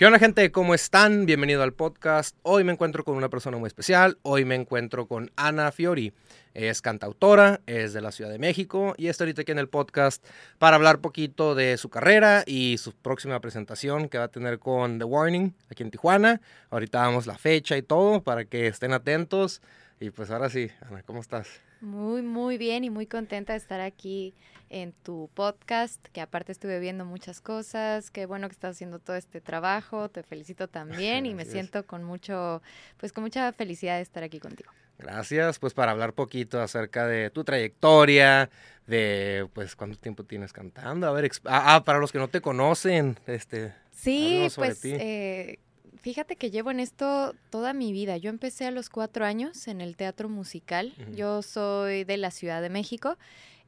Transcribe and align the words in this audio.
¿Qué 0.00 0.06
onda 0.06 0.18
gente? 0.18 0.50
¿Cómo 0.50 0.72
están? 0.72 1.26
Bienvenido 1.26 1.62
al 1.62 1.74
podcast. 1.74 2.34
Hoy 2.42 2.64
me 2.64 2.72
encuentro 2.72 3.04
con 3.04 3.16
una 3.16 3.28
persona 3.28 3.58
muy 3.58 3.66
especial. 3.66 4.16
Hoy 4.22 4.46
me 4.46 4.54
encuentro 4.54 5.06
con 5.06 5.30
Ana 5.36 5.72
Fiori. 5.72 6.14
Es 6.54 6.80
cantautora, 6.80 7.60
es 7.66 7.92
de 7.92 8.00
la 8.00 8.10
Ciudad 8.10 8.30
de 8.30 8.38
México 8.38 8.94
y 8.96 9.08
está 9.08 9.24
ahorita 9.24 9.42
aquí 9.42 9.52
en 9.52 9.58
el 9.58 9.68
podcast 9.68 10.24
para 10.58 10.76
hablar 10.76 11.02
poquito 11.02 11.54
de 11.54 11.76
su 11.76 11.90
carrera 11.90 12.44
y 12.46 12.78
su 12.78 12.94
próxima 12.94 13.42
presentación 13.42 14.08
que 14.08 14.16
va 14.16 14.24
a 14.24 14.28
tener 14.28 14.58
con 14.58 14.98
The 14.98 15.04
Warning 15.04 15.54
aquí 15.70 15.82
en 15.82 15.90
Tijuana. 15.90 16.40
Ahorita 16.70 17.00
damos 17.00 17.26
la 17.26 17.36
fecha 17.36 17.76
y 17.76 17.82
todo 17.82 18.22
para 18.22 18.46
que 18.46 18.68
estén 18.68 18.94
atentos. 18.94 19.60
Y 20.00 20.08
pues 20.08 20.30
ahora 20.30 20.48
sí, 20.48 20.70
Ana, 20.80 21.02
¿cómo 21.02 21.20
estás? 21.20 21.60
Muy, 21.82 22.22
muy 22.22 22.56
bien 22.56 22.84
y 22.84 22.90
muy 22.90 23.04
contenta 23.04 23.52
de 23.52 23.58
estar 23.58 23.82
aquí 23.82 24.32
en 24.70 24.92
tu 24.92 25.28
podcast, 25.34 26.00
que 26.12 26.20
aparte 26.20 26.52
estuve 26.52 26.78
viendo 26.78 27.04
muchas 27.04 27.40
cosas, 27.40 28.10
qué 28.10 28.24
bueno 28.24 28.48
que 28.48 28.52
estás 28.52 28.76
haciendo 28.76 29.00
todo 29.00 29.16
este 29.16 29.40
trabajo, 29.40 30.08
te 30.08 30.22
felicito 30.22 30.68
también 30.68 31.26
y 31.26 31.34
me 31.34 31.44
siento 31.44 31.84
con 31.84 32.04
mucho, 32.04 32.62
pues 32.96 33.12
con 33.12 33.24
mucha 33.24 33.52
felicidad 33.52 33.96
de 33.96 34.02
estar 34.02 34.22
aquí 34.22 34.38
contigo. 34.38 34.70
Gracias, 34.98 35.58
pues 35.58 35.74
para 35.74 35.92
hablar 35.92 36.12
poquito 36.12 36.60
acerca 36.60 37.06
de 37.06 37.30
tu 37.30 37.42
trayectoria, 37.42 38.48
de 38.86 39.48
pues 39.52 39.74
cuánto 39.74 39.98
tiempo 39.98 40.24
tienes 40.24 40.52
cantando, 40.52 41.06
a 41.08 41.12
ver, 41.12 41.30
ah, 41.46 41.74
ah, 41.74 41.84
para 41.84 41.98
los 41.98 42.12
que 42.12 42.18
no 42.18 42.28
te 42.28 42.40
conocen, 42.40 43.18
este... 43.26 43.74
Sí, 43.92 44.48
pues 44.54 44.80
eh, 44.84 45.58
Fíjate 46.02 46.36
que 46.36 46.50
llevo 46.50 46.70
en 46.70 46.80
esto 46.80 47.34
toda 47.50 47.74
mi 47.74 47.92
vida. 47.92 48.16
Yo 48.16 48.30
empecé 48.30 48.64
a 48.66 48.70
los 48.70 48.88
cuatro 48.88 49.26
años 49.26 49.68
en 49.68 49.82
el 49.82 49.96
teatro 49.96 50.30
musical. 50.30 50.94
Yo 51.14 51.42
soy 51.42 52.04
de 52.04 52.16
la 52.16 52.30
Ciudad 52.30 52.62
de 52.62 52.70
México. 52.70 53.18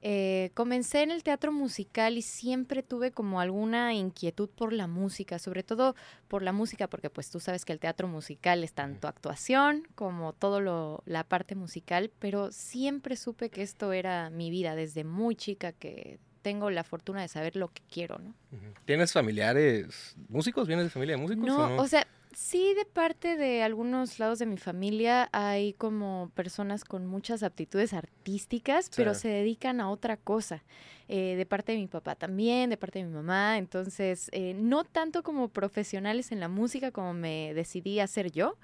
Eh, 0.04 0.50
comencé 0.54 1.02
en 1.02 1.12
el 1.12 1.22
teatro 1.22 1.52
musical 1.52 2.18
y 2.18 2.22
siempre 2.22 2.82
tuve 2.82 3.12
como 3.12 3.40
alguna 3.40 3.94
inquietud 3.94 4.48
por 4.48 4.72
la 4.72 4.88
música, 4.88 5.38
sobre 5.38 5.62
todo 5.62 5.94
por 6.26 6.42
la 6.42 6.50
música, 6.50 6.88
porque 6.88 7.08
pues 7.08 7.30
tú 7.30 7.38
sabes 7.38 7.64
que 7.64 7.72
el 7.72 7.78
teatro 7.78 8.08
musical 8.08 8.64
es 8.64 8.72
tanto 8.72 9.06
actuación 9.06 9.86
como 9.94 10.32
todo 10.32 10.60
lo, 10.60 11.04
la 11.06 11.22
parte 11.22 11.54
musical, 11.54 12.10
pero 12.18 12.50
siempre 12.50 13.16
supe 13.16 13.48
que 13.48 13.62
esto 13.62 13.92
era 13.92 14.28
mi 14.28 14.50
vida 14.50 14.74
desde 14.74 15.04
muy 15.04 15.36
chica 15.36 15.70
que 15.70 16.18
tengo 16.42 16.70
la 16.70 16.82
fortuna 16.82 17.22
de 17.22 17.28
saber 17.28 17.54
lo 17.54 17.68
que 17.68 17.82
quiero, 17.88 18.18
¿no? 18.18 18.34
¿Tienes 18.84 19.12
familiares 19.12 20.16
músicos? 20.28 20.66
¿Vienes 20.66 20.86
de 20.86 20.90
familia 20.90 21.14
de 21.14 21.22
músicos? 21.22 21.46
No, 21.46 21.76
o 21.76 21.86
sea, 21.86 22.08
Sí, 22.34 22.74
de 22.74 22.84
parte 22.84 23.36
de 23.36 23.62
algunos 23.62 24.18
lados 24.18 24.38
de 24.38 24.46
mi 24.46 24.56
familia 24.56 25.28
hay 25.32 25.74
como 25.74 26.30
personas 26.34 26.84
con 26.84 27.06
muchas 27.06 27.42
aptitudes 27.42 27.92
artísticas, 27.92 28.90
pero 28.96 29.14
se 29.14 29.28
dedican 29.28 29.80
a 29.80 29.90
otra 29.90 30.16
cosa. 30.16 30.62
Eh, 31.08 31.36
de 31.36 31.44
parte 31.44 31.72
de 31.72 31.78
mi 31.78 31.88
papá 31.88 32.14
también, 32.14 32.70
de 32.70 32.76
parte 32.78 33.00
de 33.00 33.04
mi 33.04 33.12
mamá. 33.12 33.58
Entonces, 33.58 34.30
eh, 34.32 34.54
no 34.54 34.84
tanto 34.84 35.22
como 35.22 35.48
profesionales 35.48 36.32
en 36.32 36.40
la 36.40 36.48
música 36.48 36.90
como 36.90 37.12
me 37.12 37.52
decidí 37.54 38.00
a 38.00 38.04
hacer 38.04 38.30
yo, 38.32 38.56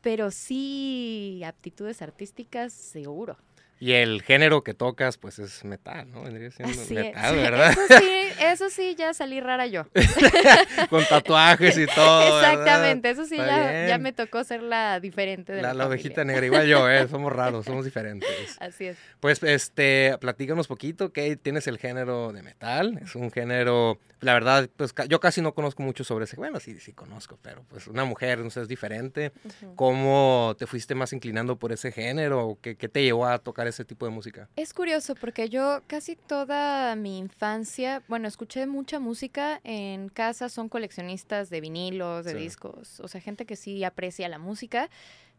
pero 0.00 0.30
sí 0.32 1.42
aptitudes 1.44 2.02
artísticas 2.02 2.72
seguro. 2.72 3.36
Y 3.82 3.94
el 3.94 4.22
género 4.22 4.62
que 4.62 4.74
tocas, 4.74 5.18
pues 5.18 5.40
es 5.40 5.64
metal, 5.64 6.08
¿no? 6.08 6.22
Vendría 6.22 6.52
siendo 6.52 6.80
metal, 6.88 7.34
¿verdad? 7.34 7.72
Eso 7.72 7.98
sí, 7.98 8.28
eso 8.40 8.70
sí, 8.70 8.94
ya 8.96 9.12
salí 9.12 9.40
rara 9.40 9.66
yo. 9.66 9.88
Con 10.88 11.04
tatuajes 11.04 11.76
y 11.76 11.86
todo. 11.86 12.38
Exactamente, 12.38 13.10
eso 13.10 13.24
sí, 13.24 13.36
ya, 13.36 13.88
ya, 13.88 13.98
me 13.98 14.12
tocó 14.12 14.44
ser 14.44 14.62
la 14.62 15.00
diferente 15.00 15.52
de 15.52 15.62
la, 15.62 15.74
la, 15.74 15.88
ovejita 15.88 16.22
negra, 16.24 16.46
igual 16.46 16.68
yo, 16.68 16.88
¿eh? 16.88 17.08
Somos 17.10 17.32
raros, 17.32 17.66
somos 17.66 17.84
diferentes. 17.84 18.56
Así 18.60 18.86
es. 18.86 18.96
Pues, 19.18 19.42
este, 19.42 20.16
platícanos 20.20 20.68
poquito, 20.68 21.12
que 21.12 21.34
tienes 21.34 21.66
el 21.66 21.78
género 21.78 22.32
de 22.32 22.42
metal, 22.44 23.00
es 23.02 23.16
un 23.16 23.32
género, 23.32 23.98
la 24.20 24.34
verdad, 24.34 24.70
pues 24.76 24.94
yo 25.08 25.18
casi 25.18 25.42
no 25.42 25.54
conozco 25.54 25.82
mucho 25.82 26.04
sobre 26.04 26.26
ese, 26.26 26.36
bueno, 26.36 26.60
sí, 26.60 26.78
sí 26.78 26.92
conozco, 26.92 27.36
pero 27.42 27.64
pues 27.68 27.88
una 27.88 28.04
mujer, 28.04 28.38
no 28.38 28.50
sé, 28.50 28.62
es 28.62 28.68
diferente. 28.68 29.32
¿Cómo 29.74 30.54
te 30.56 30.68
fuiste 30.68 30.94
más 30.94 31.12
inclinando 31.12 31.56
por 31.56 31.72
ese 31.72 31.90
género? 31.90 32.58
¿Qué, 32.62 32.76
¿Qué 32.76 32.88
te 32.88 33.02
llevó 33.02 33.26
a 33.26 33.40
tocar 33.40 33.71
ese 33.72 33.84
tipo 33.84 34.06
de 34.06 34.12
música? 34.12 34.48
Es 34.56 34.72
curioso 34.72 35.14
porque 35.14 35.48
yo 35.48 35.82
casi 35.86 36.16
toda 36.16 36.94
mi 36.96 37.18
infancia, 37.18 38.02
bueno, 38.08 38.28
escuché 38.28 38.66
mucha 38.66 39.00
música 39.00 39.60
en 39.64 40.08
casa, 40.08 40.48
son 40.48 40.68
coleccionistas 40.68 41.50
de 41.50 41.60
vinilos, 41.60 42.24
de 42.24 42.34
discos, 42.34 43.00
o 43.00 43.08
sea, 43.08 43.20
gente 43.20 43.46
que 43.46 43.56
sí 43.56 43.82
aprecia 43.84 44.28
la 44.28 44.38
música. 44.38 44.88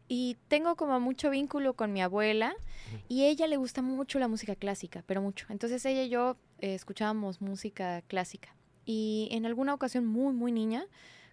Y 0.06 0.36
tengo 0.48 0.76
como 0.76 1.00
mucho 1.00 1.30
vínculo 1.30 1.72
con 1.72 1.92
mi 1.92 2.02
abuela 2.02 2.54
y 3.08 3.24
ella 3.24 3.46
le 3.46 3.56
gusta 3.56 3.80
mucho 3.80 4.18
la 4.18 4.28
música 4.28 4.54
clásica, 4.54 5.02
pero 5.06 5.22
mucho. 5.22 5.46
Entonces 5.48 5.82
ella 5.86 6.02
y 6.02 6.10
yo 6.10 6.36
eh, 6.58 6.74
escuchábamos 6.74 7.40
música 7.40 8.02
clásica. 8.02 8.54
Y 8.84 9.28
en 9.30 9.46
alguna 9.46 9.72
ocasión 9.72 10.04
muy, 10.04 10.34
muy 10.34 10.52
niña, 10.52 10.84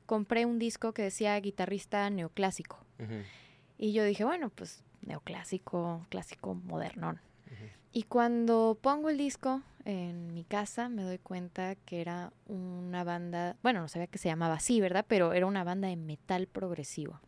compré 0.05 0.45
un 0.45 0.57
disco 0.57 0.93
que 0.93 1.01
decía 1.01 1.37
guitarrista 1.39 2.09
neoclásico. 2.09 2.79
Y 3.77 3.93
yo 3.93 4.03
dije, 4.03 4.23
bueno, 4.23 4.51
pues 4.51 4.83
neoclásico, 5.05 6.05
clásico 6.09 6.55
modernón. 6.55 7.19
Y 7.93 8.03
cuando 8.03 8.77
pongo 8.81 9.09
el 9.09 9.17
disco 9.17 9.61
en 9.83 10.33
mi 10.33 10.45
casa 10.45 10.87
me 10.87 11.03
doy 11.03 11.17
cuenta 11.17 11.75
que 11.75 11.99
era 11.99 12.31
una 12.47 13.03
banda, 13.03 13.57
bueno, 13.63 13.81
no 13.81 13.87
sabía 13.89 14.07
que 14.07 14.17
se 14.17 14.29
llamaba 14.29 14.55
así, 14.55 14.79
¿verdad? 14.79 15.05
Pero 15.07 15.33
era 15.33 15.45
una 15.45 15.63
banda 15.63 15.89
de 15.89 15.97
metal 15.97 16.47
progresivo. 16.47 17.19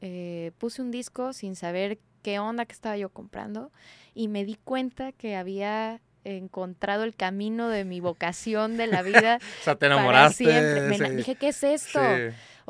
Eh, 0.00 0.52
puse 0.58 0.82
un 0.82 0.92
disco 0.92 1.32
sin 1.32 1.56
saber 1.56 1.98
qué 2.22 2.38
onda 2.38 2.64
que 2.66 2.72
estaba 2.72 2.96
yo 2.96 3.08
comprando 3.08 3.72
y 4.14 4.28
me 4.28 4.44
di 4.44 4.54
cuenta 4.54 5.10
que 5.10 5.34
había 5.34 6.00
encontrado 6.24 7.04
el 7.04 7.14
camino 7.14 7.68
de 7.68 7.84
mi 7.84 8.00
vocación 8.00 8.76
de 8.76 8.86
la 8.86 9.02
vida. 9.02 9.38
o 9.60 9.64
sea, 9.64 9.76
te 9.76 9.86
enamoraste. 9.86 10.44
Para 10.44 10.60
siempre. 10.60 10.98
Me 10.98 11.16
dije, 11.16 11.34
¿qué 11.34 11.48
es 11.48 11.64
esto? 11.64 12.00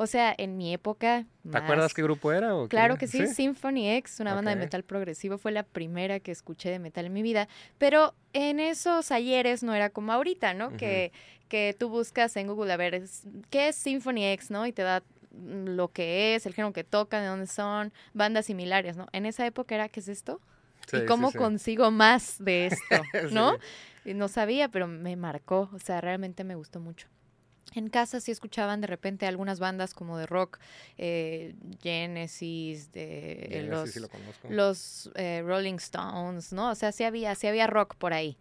O 0.01 0.07
sea, 0.07 0.33
en 0.37 0.55
mi 0.55 0.73
época. 0.73 1.25
¿Te 1.51 1.57
acuerdas 1.57 1.93
qué 1.93 2.01
grupo 2.01 2.31
era? 2.31 2.55
O 2.55 2.69
claro 2.69 2.97
que 2.97 3.05
sí, 3.05 3.27
Symphony 3.27 3.89
X, 3.97 4.21
una 4.21 4.33
banda 4.33 4.51
de 4.51 4.55
metal 4.55 4.81
progresivo, 4.83 5.37
fue 5.37 5.51
la 5.51 5.63
primera 5.63 6.21
que 6.21 6.31
escuché 6.31 6.69
de 6.69 6.79
metal 6.79 7.07
en 7.07 7.11
mi 7.11 7.21
vida. 7.21 7.49
Pero 7.77 8.15
en 8.31 8.61
esos 8.61 9.11
ayeres 9.11 9.61
no 9.61 9.73
era 9.75 9.89
como 9.89 10.13
ahorita, 10.13 10.53
¿no? 10.53 10.77
que, 10.77 11.11
que 11.49 11.75
tú 11.77 11.89
buscas 11.89 12.37
en 12.37 12.47
Google 12.47 12.71
a 12.71 12.77
ver 12.77 13.03
qué 13.49 13.67
es 13.67 13.75
Symphony 13.75 14.25
X, 14.27 14.51
¿no? 14.51 14.65
Y 14.65 14.71
te 14.71 14.83
da 14.83 15.03
lo 15.33 15.89
que 15.89 16.33
es, 16.33 16.45
el 16.45 16.53
género 16.53 16.71
que 16.71 16.85
tocan, 16.85 17.21
de 17.23 17.27
dónde 17.27 17.47
son, 17.47 17.91
bandas 18.13 18.45
similares, 18.45 18.95
¿no? 18.95 19.07
En 19.11 19.25
esa 19.25 19.45
época 19.45 19.75
era, 19.75 19.89
¿qué 19.89 19.99
es 19.99 20.07
esto? 20.07 20.39
¿Y 20.93 21.05
cómo 21.07 21.33
consigo 21.33 21.91
más 21.91 22.37
de 22.39 22.67
esto? 22.67 23.03
¿No? 23.33 23.57
No 24.05 24.29
sabía, 24.29 24.69
pero 24.69 24.87
me 24.87 25.17
marcó, 25.17 25.69
o 25.73 25.79
sea, 25.79 25.99
realmente 25.99 26.45
me 26.45 26.55
gustó 26.55 26.79
mucho. 26.79 27.09
En 27.75 27.89
casa 27.89 28.19
sí 28.19 28.31
escuchaban 28.31 28.81
de 28.81 28.87
repente 28.87 29.27
algunas 29.27 29.59
bandas 29.59 29.93
como 29.93 30.17
de 30.17 30.25
rock, 30.25 30.59
eh, 30.97 31.55
Genesis, 31.81 32.91
de 32.91 33.67
los, 34.49 35.11
eh, 35.15 35.41
Rolling 35.45 35.75
Stones, 35.75 36.51
¿no? 36.51 36.71
O 36.71 36.75
sea, 36.75 36.91
sí 36.91 37.03
había, 37.03 37.35
sí 37.35 37.47
había 37.47 37.67
rock 37.67 37.95
por 37.95 38.13
ahí. 38.13 38.37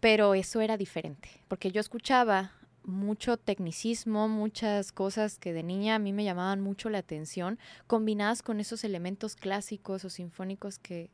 Pero 0.00 0.34
eso 0.34 0.60
era 0.60 0.76
diferente, 0.76 1.28
porque 1.48 1.72
yo 1.72 1.80
escuchaba 1.80 2.52
mucho 2.86 3.36
tecnicismo, 3.36 4.28
muchas 4.28 4.92
cosas 4.92 5.38
que 5.38 5.52
de 5.52 5.62
niña 5.62 5.96
a 5.96 5.98
mí 5.98 6.12
me 6.12 6.24
llamaban 6.24 6.60
mucho 6.60 6.88
la 6.88 6.98
atención, 6.98 7.58
combinadas 7.86 8.42
con 8.42 8.60
esos 8.60 8.84
elementos 8.84 9.34
clásicos 9.34 10.04
o 10.04 10.10
sinfónicos 10.10 10.78
que 10.78 11.10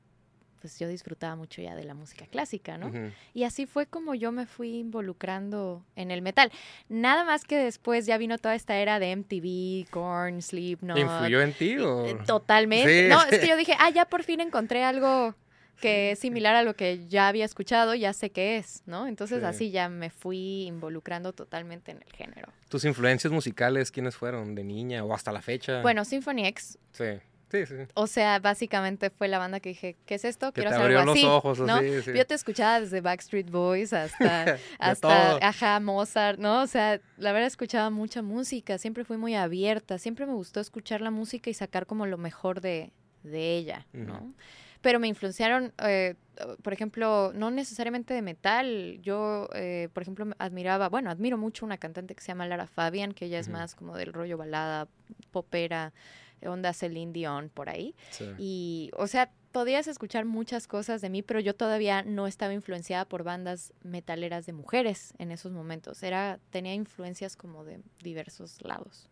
pues 0.62 0.78
yo 0.78 0.86
disfrutaba 0.86 1.34
mucho 1.34 1.60
ya 1.60 1.74
de 1.74 1.82
la 1.82 1.92
música 1.92 2.24
clásica, 2.26 2.78
¿no? 2.78 2.92
Y 3.34 3.42
así 3.42 3.66
fue 3.66 3.86
como 3.86 4.14
yo 4.14 4.30
me 4.30 4.46
fui 4.46 4.76
involucrando 4.76 5.84
en 5.96 6.12
el 6.12 6.22
metal. 6.22 6.52
Nada 6.88 7.24
más 7.24 7.44
que 7.44 7.58
después 7.58 8.06
ya 8.06 8.16
vino 8.16 8.38
toda 8.38 8.54
esta 8.54 8.76
era 8.76 9.00
de 9.00 9.16
MTV, 9.16 9.90
Korn, 9.90 10.40
Slipknot. 10.40 10.96
¿Influyó 10.96 11.42
en 11.42 11.52
ti 11.52 11.78
o...? 11.78 12.06
Eh, 12.06 12.16
totalmente. 12.24 13.08
No, 13.08 13.20
es 13.24 13.40
que 13.40 13.48
yo 13.48 13.56
dije, 13.62 13.74
ah, 13.80 13.90
ya 13.90 14.04
por 14.04 14.22
fin 14.22 14.40
encontré 14.40 14.84
algo 14.84 15.34
que 15.80 16.12
es 16.12 16.20
similar 16.20 16.54
a 16.54 16.62
lo 16.62 16.76
que 16.76 17.08
ya 17.08 17.26
había 17.26 17.44
escuchado, 17.44 17.96
ya 17.96 18.12
sé 18.12 18.30
qué 18.30 18.56
es, 18.56 18.84
¿no? 18.86 19.08
Entonces 19.08 19.42
así 19.42 19.72
ya 19.72 19.88
me 19.88 20.10
fui 20.10 20.62
involucrando 20.68 21.32
totalmente 21.32 21.90
en 21.90 21.96
el 21.96 22.12
género. 22.12 22.52
¿Tus 22.68 22.84
influencias 22.84 23.32
musicales 23.32 23.90
quiénes 23.90 24.14
fueron 24.14 24.54
de 24.54 24.62
niña 24.62 25.02
o 25.02 25.12
hasta 25.12 25.32
la 25.32 25.42
fecha? 25.42 25.82
Bueno, 25.82 26.04
Symphony 26.04 26.46
X. 26.46 26.78
Sí. 26.92 27.18
Sí, 27.52 27.66
sí. 27.66 27.74
O 27.92 28.06
sea, 28.06 28.38
básicamente 28.38 29.10
fue 29.10 29.28
la 29.28 29.36
banda 29.36 29.60
que 29.60 29.68
dije, 29.68 29.94
¿qué 30.06 30.14
es 30.14 30.24
esto? 30.24 30.54
Quiero 30.54 30.70
hacer 30.70 30.96
algo 30.96 31.12
así. 31.12 31.22
Los 31.22 31.30
ojos, 31.30 31.60
¿no? 31.60 31.82
Yo 31.82 32.26
te 32.26 32.32
escuchaba 32.32 32.80
desde 32.80 33.02
Backstreet 33.02 33.50
Boys 33.50 33.92
hasta, 33.92 34.56
hasta 34.78 35.36
ajá, 35.36 35.78
Mozart, 35.78 36.38
¿no? 36.38 36.62
O 36.62 36.66
sea, 36.66 36.98
la 37.18 37.32
verdad 37.32 37.48
escuchaba 37.48 37.90
mucha 37.90 38.22
música, 38.22 38.78
siempre 38.78 39.04
fui 39.04 39.18
muy 39.18 39.34
abierta, 39.34 39.98
siempre 39.98 40.24
me 40.24 40.32
gustó 40.32 40.60
escuchar 40.60 41.02
la 41.02 41.10
música 41.10 41.50
y 41.50 41.54
sacar 41.54 41.84
como 41.84 42.06
lo 42.06 42.16
mejor 42.16 42.62
de, 42.62 42.90
de 43.22 43.58
ella, 43.58 43.86
¿no? 43.92 44.32
Pero 44.80 44.98
me 44.98 45.08
influenciaron, 45.08 45.74
eh, 45.84 46.14
por 46.62 46.72
ejemplo, 46.72 47.32
no 47.34 47.50
necesariamente 47.50 48.14
de 48.14 48.22
metal. 48.22 48.98
Yo, 49.02 49.50
eh, 49.54 49.90
por 49.92 50.02
ejemplo, 50.02 50.26
admiraba, 50.38 50.88
bueno, 50.88 51.10
admiro 51.10 51.36
mucho 51.36 51.66
una 51.66 51.76
cantante 51.76 52.14
que 52.14 52.22
se 52.22 52.28
llama 52.28 52.46
Lara 52.46 52.66
Fabian, 52.66 53.12
que 53.12 53.26
ella 53.26 53.38
es 53.38 53.48
más 53.48 53.74
como 53.74 53.96
del 53.96 54.14
rollo 54.14 54.38
balada, 54.38 54.88
popera, 55.30 55.92
onda 56.46 56.72
Celine 56.72 57.12
Dion 57.12 57.48
por 57.48 57.68
ahí. 57.68 57.94
Y, 58.38 58.90
o 58.96 59.06
sea, 59.06 59.30
podías 59.52 59.86
escuchar 59.86 60.24
muchas 60.24 60.66
cosas 60.66 61.00
de 61.00 61.10
mí, 61.10 61.22
pero 61.22 61.40
yo 61.40 61.54
todavía 61.54 62.02
no 62.02 62.26
estaba 62.26 62.54
influenciada 62.54 63.04
por 63.04 63.22
bandas 63.22 63.72
metaleras 63.82 64.46
de 64.46 64.52
mujeres 64.52 65.14
en 65.18 65.30
esos 65.30 65.52
momentos. 65.52 66.02
Era, 66.02 66.40
tenía 66.50 66.74
influencias 66.74 67.36
como 67.36 67.64
de 67.64 67.80
diversos 68.02 68.58
lados. 68.62 69.08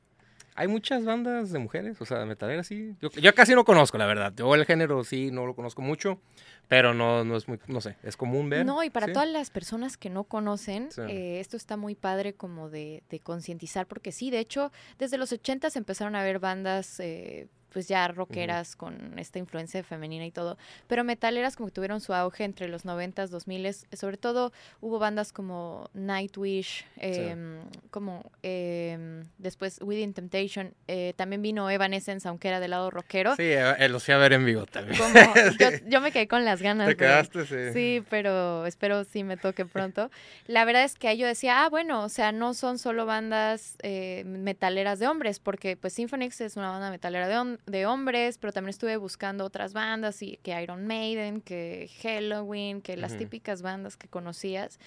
Hay 0.61 0.69
muchas 0.69 1.07
bandas 1.07 1.53
de 1.53 1.59
mujeres, 1.59 1.99
o 2.03 2.05
sea, 2.05 2.27
metaleras 2.27 2.67
sí. 2.67 2.95
Yo, 3.01 3.09
yo, 3.13 3.35
casi 3.35 3.55
no 3.55 3.65
conozco, 3.65 3.97
la 3.97 4.05
verdad. 4.05 4.31
Yo 4.37 4.55
el 4.55 4.67
género 4.67 5.03
sí 5.05 5.31
no 5.31 5.47
lo 5.47 5.55
conozco 5.55 5.81
mucho, 5.81 6.21
pero 6.69 6.93
no, 6.93 7.25
no 7.25 7.39
es 7.39 7.49
muy, 7.49 7.59
no 7.67 7.81
sé, 7.81 7.97
es 8.03 8.15
común 8.15 8.51
ver. 8.51 8.67
No, 8.67 8.85
y 8.85 8.91
para 8.91 9.11
todas 9.11 9.27
las 9.27 9.49
personas 9.49 9.97
que 9.97 10.11
no 10.11 10.25
conocen, 10.25 10.91
eh, 11.09 11.41
esto 11.41 11.57
está 11.57 11.79
muy 11.79 11.95
padre 11.95 12.35
como 12.35 12.69
de, 12.69 13.03
de 13.09 13.21
concientizar, 13.21 13.87
porque 13.87 14.13
sí, 14.13 14.31
de 14.31 14.39
hecho, 14.39 14.71
desde 14.99 15.17
los 15.17 15.33
80 15.33 15.71
se 15.71 15.79
empezaron 15.79 16.15
a 16.15 16.23
ver 16.23 16.41
bandas 16.41 17.01
eh, 17.01 17.49
pues 17.73 17.89
ya 17.89 18.09
rockeras 18.09 18.77
con 18.77 19.19
esta 19.19 19.39
influencia 19.39 19.83
femenina 19.83 20.27
y 20.27 20.31
todo, 20.31 20.59
pero 20.87 21.05
metaleras 21.05 21.57
como 21.57 21.69
que 21.69 21.73
tuvieron 21.73 22.01
su 22.01 22.15
auge 22.15 22.45
entre 22.45 22.69
los 22.69 22.85
90s, 22.85 23.29
2000 23.29 23.61
sobre 23.93 24.17
todo 24.17 24.53
hubo 24.81 24.99
bandas 24.99 25.33
como 25.33 25.89
Nightwish, 25.95 26.85
em, 26.97 27.61
como 27.91 28.31
em, 28.43 29.27
después 29.39 29.79
Within 29.83 30.15
Temptation, 30.15 30.75
eh, 30.89 31.15
también 31.17 31.43
vino 31.43 31.71
Evanescence, 31.71 32.27
aunque 32.29 32.49
era 32.49 32.61
del 32.61 32.71
lado 32.71 32.91
rockero. 32.91 33.37
Sí, 33.37 33.45
eh, 33.45 33.89
los 33.89 34.05
fui 34.05 34.15
a 34.15 34.19
ver 34.19 34.33
en 34.33 34.45
vivo 34.45 34.67
también. 34.67 34.99
yo, 35.89 36.01
me 36.01 36.13
quedé 36.13 36.29
con 36.29 36.45
las 36.45 36.63
ganas. 36.63 36.89
Te 36.89 36.97
quedaste, 36.97 37.47
sí. 37.47 37.73
Sí, 37.73 38.05
pero 38.09 38.67
espero 38.67 39.05
sí 39.05 39.25
me 39.25 39.37
toque 39.37 39.65
pronto. 39.65 40.11
La 40.47 40.65
verdad 40.65 40.85
es 40.85 40.95
que 40.95 41.09
ahí 41.09 41.19
yo 41.19 41.27
decía, 41.27 41.65
ah, 41.65 41.69
bueno, 41.69 42.05
o 42.05 42.09
sea, 42.09 42.33
no 42.33 42.55
son 42.55 42.79
solo 42.79 43.07
bandas 43.07 43.77
eh, 43.83 44.25
metaleras 44.27 44.99
de 44.99 45.09
hombres, 45.09 45.39
porque 45.41 45.77
pues 45.77 45.93
Symphonix 45.93 46.41
es 46.41 46.57
una 46.57 46.71
banda 46.71 46.91
metalera 46.91 47.29
de, 47.29 47.37
hombres, 47.37 47.60
de 47.67 47.87
hombres, 47.87 48.39
pero 48.39 48.53
también 48.53 48.71
estuve 48.71 48.97
buscando 48.97 49.45
otras 49.45 49.73
bandas, 49.73 50.23
y, 50.23 50.39
que 50.43 50.61
Iron 50.63 50.87
Maiden, 50.87 51.41
que 51.41 51.91
Halloween, 52.03 52.83
que 52.83 52.97
las 52.97 53.17
típicas 53.17 53.63
bandas 53.63 53.97
que 53.97 54.09
conocías, 54.09 54.79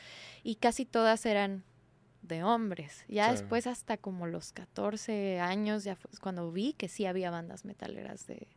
y 0.44 0.56
casi 0.56 0.86
todas 0.86 1.26
eran 1.26 1.64
de 2.22 2.44
hombres. 2.44 3.06
Ya 3.08 3.32
después, 3.32 3.68
hasta 3.68 3.98
como 3.98 4.28
los 4.28 4.54
14 4.54 5.40
años, 5.40 5.84
ya 5.84 5.96
fue 5.96 6.10
cuando 6.22 6.52
vi 6.52 6.74
que 6.74 6.88
sí 6.88 7.06
había 7.06 7.32
bandas 7.32 7.66
metaleras 7.66 8.28
de, 8.28 8.48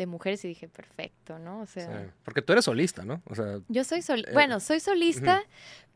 de 0.00 0.06
mujeres 0.06 0.42
y 0.46 0.48
dije, 0.48 0.66
perfecto, 0.66 1.38
¿no? 1.38 1.60
O 1.60 1.66
sea... 1.66 2.10
Porque 2.24 2.40
tú 2.40 2.52
eres 2.54 2.64
solista, 2.64 3.04
¿no? 3.04 3.20
O 3.26 3.34
sea... 3.34 3.60
Yo 3.68 3.84
soy 3.84 4.00
solista, 4.00 4.30
eh, 4.30 4.34
bueno, 4.34 4.58
soy 4.58 4.80
solista, 4.80 5.42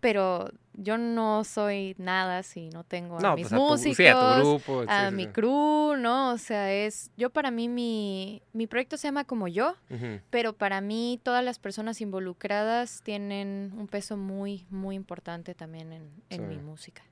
pero 0.00 0.50
yo 0.74 0.98
no 0.98 1.42
soy 1.44 1.94
nada 1.96 2.42
si 2.42 2.68
no 2.68 2.84
tengo 2.84 3.18
a 3.18 3.34
mis 3.34 3.48
pues, 3.48 3.58
músicos, 3.58 4.06
a, 4.06 4.36
tu, 4.36 4.40
grupo, 4.42 4.84
a 4.86 5.10
mi 5.10 5.28
crew, 5.28 5.96
¿no? 5.96 6.32
O 6.32 6.38
sea, 6.38 6.70
es, 6.70 7.10
yo 7.16 7.30
para 7.30 7.50
mí, 7.50 7.68
mi, 7.68 8.42
mi 8.52 8.66
proyecto 8.66 8.98
se 8.98 9.08
llama 9.08 9.24
Como 9.24 9.48
Yo, 9.48 9.74
pero 10.28 10.52
para 10.52 10.82
mí 10.82 11.18
todas 11.22 11.42
las 11.42 11.58
personas 11.58 12.02
involucradas 12.02 13.00
tienen 13.02 13.72
un 13.74 13.88
peso 13.88 14.18
muy, 14.18 14.66
muy 14.68 14.96
importante 14.96 15.54
también 15.54 15.94
en, 15.94 16.10
en 16.28 16.48
mi 16.48 16.58
música. 16.58 17.02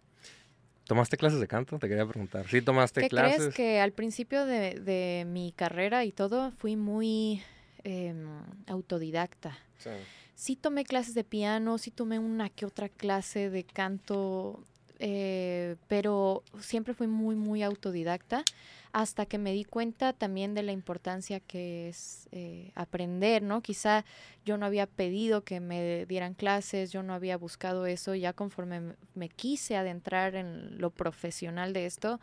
¿Tomaste 0.92 1.16
clases 1.16 1.40
de 1.40 1.48
canto? 1.48 1.78
Te 1.78 1.88
quería 1.88 2.04
preguntar. 2.04 2.46
¿Sí 2.48 2.60
tomaste 2.60 3.08
clases? 3.08 3.36
crees 3.38 3.54
que 3.54 3.80
al 3.80 3.92
principio 3.92 4.44
de, 4.44 5.24
mi 5.26 5.52
carrera 5.52 6.04
y 6.04 6.12
todo 6.12 6.50
fui 6.50 6.76
muy 6.76 7.42
em, 7.82 8.26
autodidacta? 8.66 9.56
Sí. 9.78 9.88
sí. 10.34 10.54
tomé 10.54 10.84
clases 10.84 11.14
de 11.14 11.24
piano, 11.24 11.78
sí 11.78 11.90
tomé 11.90 12.18
una 12.18 12.50
que 12.50 12.66
otra 12.66 12.90
clase 12.90 13.48
de 13.48 13.64
canto, 13.64 14.62
eh, 14.98 15.76
pero 15.88 16.42
siempre 16.60 16.92
fui 16.92 17.06
muy, 17.06 17.36
muy 17.36 17.62
autodidacta 17.62 18.44
hasta 18.92 19.24
que 19.24 19.38
me 19.38 19.52
di 19.52 19.64
cuenta 19.64 20.12
también 20.12 20.54
de 20.54 20.62
la 20.62 20.72
importancia 20.72 21.40
que 21.40 21.88
es 21.88 22.28
eh, 22.30 22.72
aprender, 22.74 23.42
¿no? 23.42 23.62
Quizá 23.62 24.04
yo 24.44 24.58
no 24.58 24.66
había 24.66 24.86
pedido 24.86 25.44
que 25.44 25.60
me 25.60 26.04
dieran 26.06 26.34
clases, 26.34 26.92
yo 26.92 27.02
no 27.02 27.14
había 27.14 27.38
buscado 27.38 27.86
eso, 27.86 28.14
ya 28.14 28.34
conforme 28.34 28.94
me 29.14 29.30
quise 29.30 29.76
adentrar 29.76 30.34
en 30.34 30.78
lo 30.78 30.90
profesional 30.90 31.72
de 31.72 31.86
esto, 31.86 32.20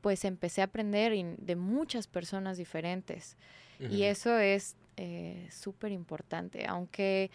pues 0.00 0.24
empecé 0.24 0.60
a 0.60 0.64
aprender 0.64 1.12
de 1.38 1.56
muchas 1.56 2.06
personas 2.06 2.56
diferentes. 2.56 3.36
Y 3.90 4.04
eso 4.04 4.38
es 4.38 4.76
eh, 4.96 5.48
súper 5.50 5.90
importante, 5.90 6.66
aunque... 6.66 7.30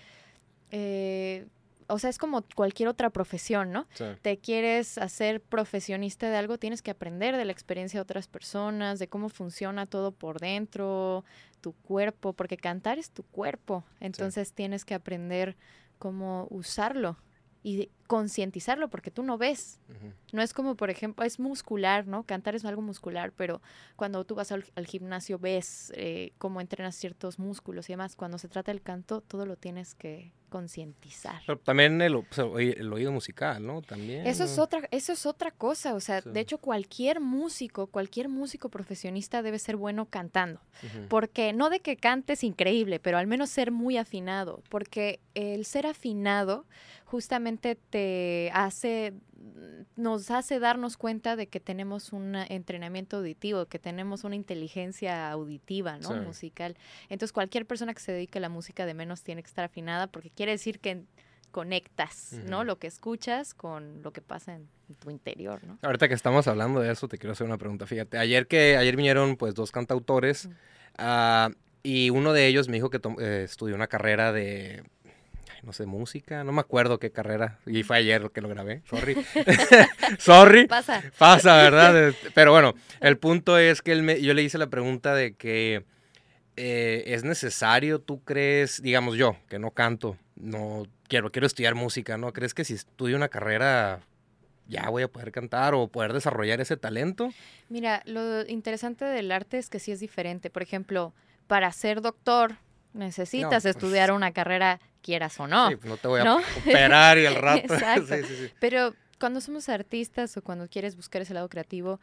Eh, 0.71 1.45
o 1.87 1.99
sea, 1.99 2.09
es 2.09 2.17
como 2.17 2.43
cualquier 2.55 2.89
otra 2.89 3.09
profesión, 3.09 3.71
¿no? 3.71 3.87
Te 4.21 4.37
quieres 4.37 4.97
hacer 4.97 5.41
profesionista 5.41 6.29
de 6.29 6.35
algo, 6.35 6.57
tienes 6.57 6.81
que 6.81 6.91
aprender 6.91 7.37
de 7.37 7.45
la 7.45 7.51
experiencia 7.51 7.97
de 7.97 8.01
otras 8.01 8.27
personas, 8.27 8.99
de 8.99 9.07
cómo 9.07 9.29
funciona 9.29 9.85
todo 9.85 10.11
por 10.11 10.39
dentro, 10.39 11.23
tu 11.61 11.73
cuerpo, 11.73 12.33
porque 12.33 12.57
cantar 12.57 12.99
es 12.99 13.11
tu 13.11 13.23
cuerpo, 13.23 13.83
entonces 13.99 14.53
tienes 14.53 14.85
que 14.85 14.93
aprender 14.93 15.55
cómo 15.97 16.47
usarlo. 16.49 17.17
Y 17.63 17.89
concientizarlo 18.07 18.89
porque 18.89 19.11
tú 19.11 19.23
no 19.23 19.37
ves. 19.37 19.79
No 20.31 20.41
es 20.41 20.53
como, 20.53 20.75
por 20.75 20.89
ejemplo, 20.89 21.23
es 21.25 21.39
muscular, 21.39 22.07
¿no? 22.07 22.23
Cantar 22.23 22.55
es 22.55 22.65
algo 22.65 22.81
muscular, 22.81 23.31
pero 23.35 23.61
cuando 23.95 24.25
tú 24.25 24.35
vas 24.35 24.51
al, 24.51 24.63
gimnasio 24.85 25.37
ves 25.37 25.91
eh, 25.95 26.31
cómo 26.37 26.61
entrenas 26.61 26.95
ciertos 26.95 27.37
músculos 27.37 27.89
y 27.89 27.93
demás. 27.93 28.15
Cuando 28.15 28.37
se 28.37 28.47
trata 28.47 28.71
del 28.71 28.81
canto, 28.81 29.21
todo 29.21 29.45
lo 29.45 29.57
tienes 29.57 29.93
que 29.93 30.31
concientizar. 30.49 31.41
También 31.63 32.01
el, 32.01 32.23
el, 32.57 32.93
oído 32.93 33.11
musical, 33.11 33.65
¿no? 33.65 33.81
También. 33.81 34.25
Eso 34.25 34.45
es 34.45 34.57
otra, 34.57 34.87
eso 34.91 35.11
es 35.13 35.25
otra 35.25 35.51
cosa. 35.51 35.93
O 35.93 35.99
sea, 35.99 36.21
de 36.21 36.39
hecho, 36.39 36.57
cualquier 36.57 37.19
músico, 37.19 37.87
cualquier 37.87 38.29
músico 38.29 38.69
profesionista 38.69 39.41
debe 39.41 39.59
ser 39.59 39.75
bueno 39.75 40.05
cantando. 40.05 40.61
Porque 41.09 41.53
no 41.53 41.69
de 41.69 41.79
que 41.79 41.97
cantes 41.97 42.43
increíble, 42.43 42.99
pero 42.99 43.17
al 43.17 43.27
menos 43.27 43.49
ser 43.49 43.71
muy 43.71 43.97
afinado. 43.97 44.63
Porque 44.69 45.19
el 45.33 45.65
ser 45.65 45.85
afinado 45.85 46.65
justamente 47.05 47.75
te 47.75 47.96
hace 48.53 49.13
nos 49.95 50.29
hace 50.31 50.59
darnos 50.59 50.97
cuenta 50.97 51.35
de 51.35 51.47
que 51.47 51.59
tenemos 51.59 52.13
un 52.13 52.35
entrenamiento 52.35 53.17
auditivo, 53.17 53.65
que 53.65 53.79
tenemos 53.79 54.23
una 54.23 54.35
inteligencia 54.35 55.31
auditiva, 55.31 55.97
¿no? 55.97 56.13
Musical. 56.21 56.77
Entonces, 57.09 57.33
cualquier 57.33 57.65
persona 57.65 57.93
que 57.93 57.99
se 57.99 58.11
dedique 58.11 58.37
a 58.37 58.41
la 58.41 58.49
música 58.49 58.85
de 58.85 58.93
menos 58.93 59.23
tiene 59.23 59.41
que 59.41 59.47
estar 59.47 59.65
afinada 59.65 60.07
porque 60.07 60.29
quiere 60.29 60.51
decir 60.51 60.79
que 60.79 61.03
conectas, 61.51 62.33
¿no? 62.45 62.63
Lo 62.63 62.77
que 62.77 62.87
escuchas 62.87 63.53
con 63.53 64.03
lo 64.03 64.11
que 64.11 64.21
pasa 64.21 64.55
en 64.55 64.67
tu 64.99 65.09
interior, 65.09 65.63
¿no? 65.63 65.79
Ahorita 65.81 66.07
que 66.07 66.13
estamos 66.13 66.47
hablando 66.47 66.79
de 66.79 66.91
eso, 66.91 67.07
te 67.07 67.17
quiero 67.17 67.33
hacer 67.33 67.47
una 67.47 67.57
pregunta. 67.57 67.87
Fíjate, 67.87 68.17
ayer 68.17 68.47
que 68.47 68.77
ayer 68.77 68.95
vinieron 68.95 69.37
pues 69.37 69.55
dos 69.55 69.71
cantautores 69.71 70.49
ah, 70.97 71.49
y 71.81 72.09
uno 72.09 72.33
de 72.33 72.47
ellos 72.47 72.67
me 72.67 72.75
dijo 72.75 72.89
que 72.89 72.99
eh, 73.19 73.43
estudió 73.43 73.75
una 73.75 73.87
carrera 73.87 74.31
de 74.31 74.83
no 75.67 75.73
sé, 75.73 75.85
música, 75.85 76.45
no 76.45 76.53
me 76.53 76.61
acuerdo 76.61 76.97
qué 76.97 77.11
carrera, 77.11 77.59
y 77.65 77.83
fue 77.83 77.97
ayer 77.97 78.31
que 78.31 78.39
lo 78.39 78.47
grabé, 78.47 78.83
sorry. 78.89 79.17
sorry. 80.17 80.65
Pasa. 80.65 81.03
Pasa, 81.17 81.57
¿verdad? 81.57 82.13
Pero 82.33 82.53
bueno, 82.53 82.73
el 83.01 83.17
punto 83.17 83.57
es 83.57 83.81
que 83.81 83.91
él 83.91 84.01
me, 84.01 84.21
yo 84.21 84.33
le 84.33 84.43
hice 84.43 84.57
la 84.57 84.67
pregunta 84.67 85.13
de 85.13 85.35
que 85.35 85.83
eh, 86.55 87.03
es 87.07 87.25
necesario, 87.25 87.99
tú 87.99 88.23
crees, 88.23 88.81
digamos 88.81 89.17
yo, 89.17 89.35
que 89.49 89.59
no 89.59 89.71
canto, 89.71 90.15
no 90.37 90.87
quiero, 91.09 91.33
quiero 91.33 91.45
estudiar 91.45 91.75
música, 91.75 92.17
¿no? 92.17 92.31
¿Crees 92.31 92.53
que 92.53 92.63
si 92.63 92.73
estudio 92.73 93.17
una 93.17 93.27
carrera 93.27 93.99
ya 94.69 94.87
voy 94.87 95.03
a 95.03 95.09
poder 95.09 95.33
cantar 95.33 95.73
o 95.73 95.89
poder 95.89 96.13
desarrollar 96.13 96.61
ese 96.61 96.77
talento? 96.77 97.29
Mira, 97.67 98.03
lo 98.05 98.47
interesante 98.47 99.03
del 99.03 99.33
arte 99.33 99.57
es 99.57 99.69
que 99.69 99.79
sí 99.79 99.91
es 99.91 99.99
diferente. 99.99 100.49
Por 100.49 100.63
ejemplo, 100.63 101.13
para 101.47 101.69
ser 101.73 102.01
doctor 102.01 102.55
necesitas 102.93 103.63
pues 103.63 103.65
estudiar 103.65 104.11
una 104.11 104.31
carrera 104.31 104.79
quieras 105.01 105.39
o 105.39 105.47
no. 105.47 105.69
Sí, 105.69 105.75
pues 105.75 105.89
no 105.89 105.97
te 105.97 106.07
voy 106.07 106.21
a 106.21 106.35
operar 106.35 107.17
y 107.17 107.25
el 107.25 107.35
rato. 107.41 107.73
Pero 108.59 108.93
cuando 109.19 109.41
somos 109.41 109.69
artistas 109.69 110.37
o 110.37 110.41
cuando 110.41 110.67
quieres 110.67 110.95
buscar 110.95 111.21
ese 111.21 111.33
lado 111.33 111.49
creativo, 111.49 111.99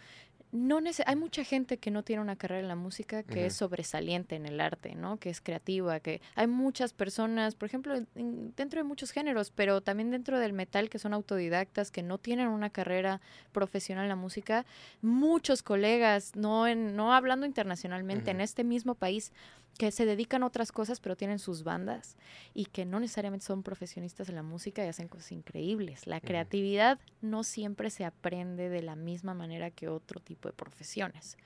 no 0.54 0.78
hay 1.06 1.16
mucha 1.16 1.42
gente 1.42 1.78
que 1.78 1.90
no 1.90 2.04
tiene 2.04 2.22
una 2.22 2.36
carrera 2.36 2.60
en 2.60 2.68
la 2.68 2.76
música 2.76 3.24
que 3.24 3.46
es 3.46 3.56
sobresaliente 3.56 4.36
en 4.36 4.46
el 4.46 4.60
arte, 4.60 4.94
¿no? 4.94 5.16
Que 5.16 5.28
es 5.28 5.40
creativa, 5.40 5.98
que 5.98 6.20
hay 6.36 6.46
muchas 6.46 6.92
personas, 6.92 7.56
por 7.56 7.66
ejemplo, 7.66 8.00
dentro 8.14 8.78
de 8.78 8.84
muchos 8.84 9.10
géneros, 9.10 9.50
pero 9.50 9.80
también 9.80 10.12
dentro 10.12 10.38
del 10.38 10.52
metal 10.52 10.90
que 10.90 11.00
son 11.00 11.12
autodidactas, 11.12 11.90
que 11.90 12.04
no 12.04 12.18
tienen 12.18 12.46
una 12.46 12.70
carrera 12.70 13.20
profesional 13.50 14.04
en 14.04 14.10
la 14.10 14.16
música. 14.16 14.64
Muchos 15.02 15.64
colegas, 15.64 16.36
no 16.36 16.68
en, 16.68 16.94
no 16.94 17.12
hablando 17.12 17.46
internacionalmente, 17.46 18.30
en 18.30 18.40
este 18.40 18.62
mismo 18.62 18.94
país, 18.94 19.32
que 19.78 19.90
se 19.90 20.06
dedican 20.06 20.42
a 20.42 20.46
otras 20.46 20.72
cosas 20.72 21.00
pero 21.00 21.16
tienen 21.16 21.38
sus 21.38 21.64
bandas 21.64 22.16
y 22.54 22.66
que 22.66 22.84
no 22.84 23.00
necesariamente 23.00 23.46
son 23.46 23.62
profesionistas 23.62 24.28
en 24.28 24.36
la 24.36 24.42
música 24.42 24.84
y 24.84 24.88
hacen 24.88 25.08
cosas 25.08 25.32
increíbles. 25.32 26.06
La 26.06 26.20
creatividad 26.20 26.98
no 27.20 27.44
siempre 27.44 27.90
se 27.90 28.04
aprende 28.04 28.68
de 28.68 28.82
la 28.82 28.96
misma 28.96 29.34
manera 29.34 29.70
que 29.70 29.88
otro 29.88 30.20
tipo 30.20 30.48
de 30.48 30.54
profesiones. 30.54 31.36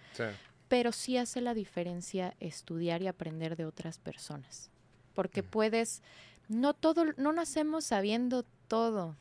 Pero 0.69 0.93
sí 0.93 1.17
hace 1.17 1.41
la 1.41 1.55
diferencia 1.55 2.35
estudiar 2.41 3.03
y 3.03 3.07
aprender 3.07 3.57
de 3.57 3.65
otras 3.65 3.99
personas. 3.99 4.71
Porque 5.15 5.43
puedes, 5.43 6.03
no 6.49 6.75
todo, 6.75 7.07
no 7.17 7.33
nacemos 7.33 7.85
sabiendo 7.85 8.45
todo 8.69 9.17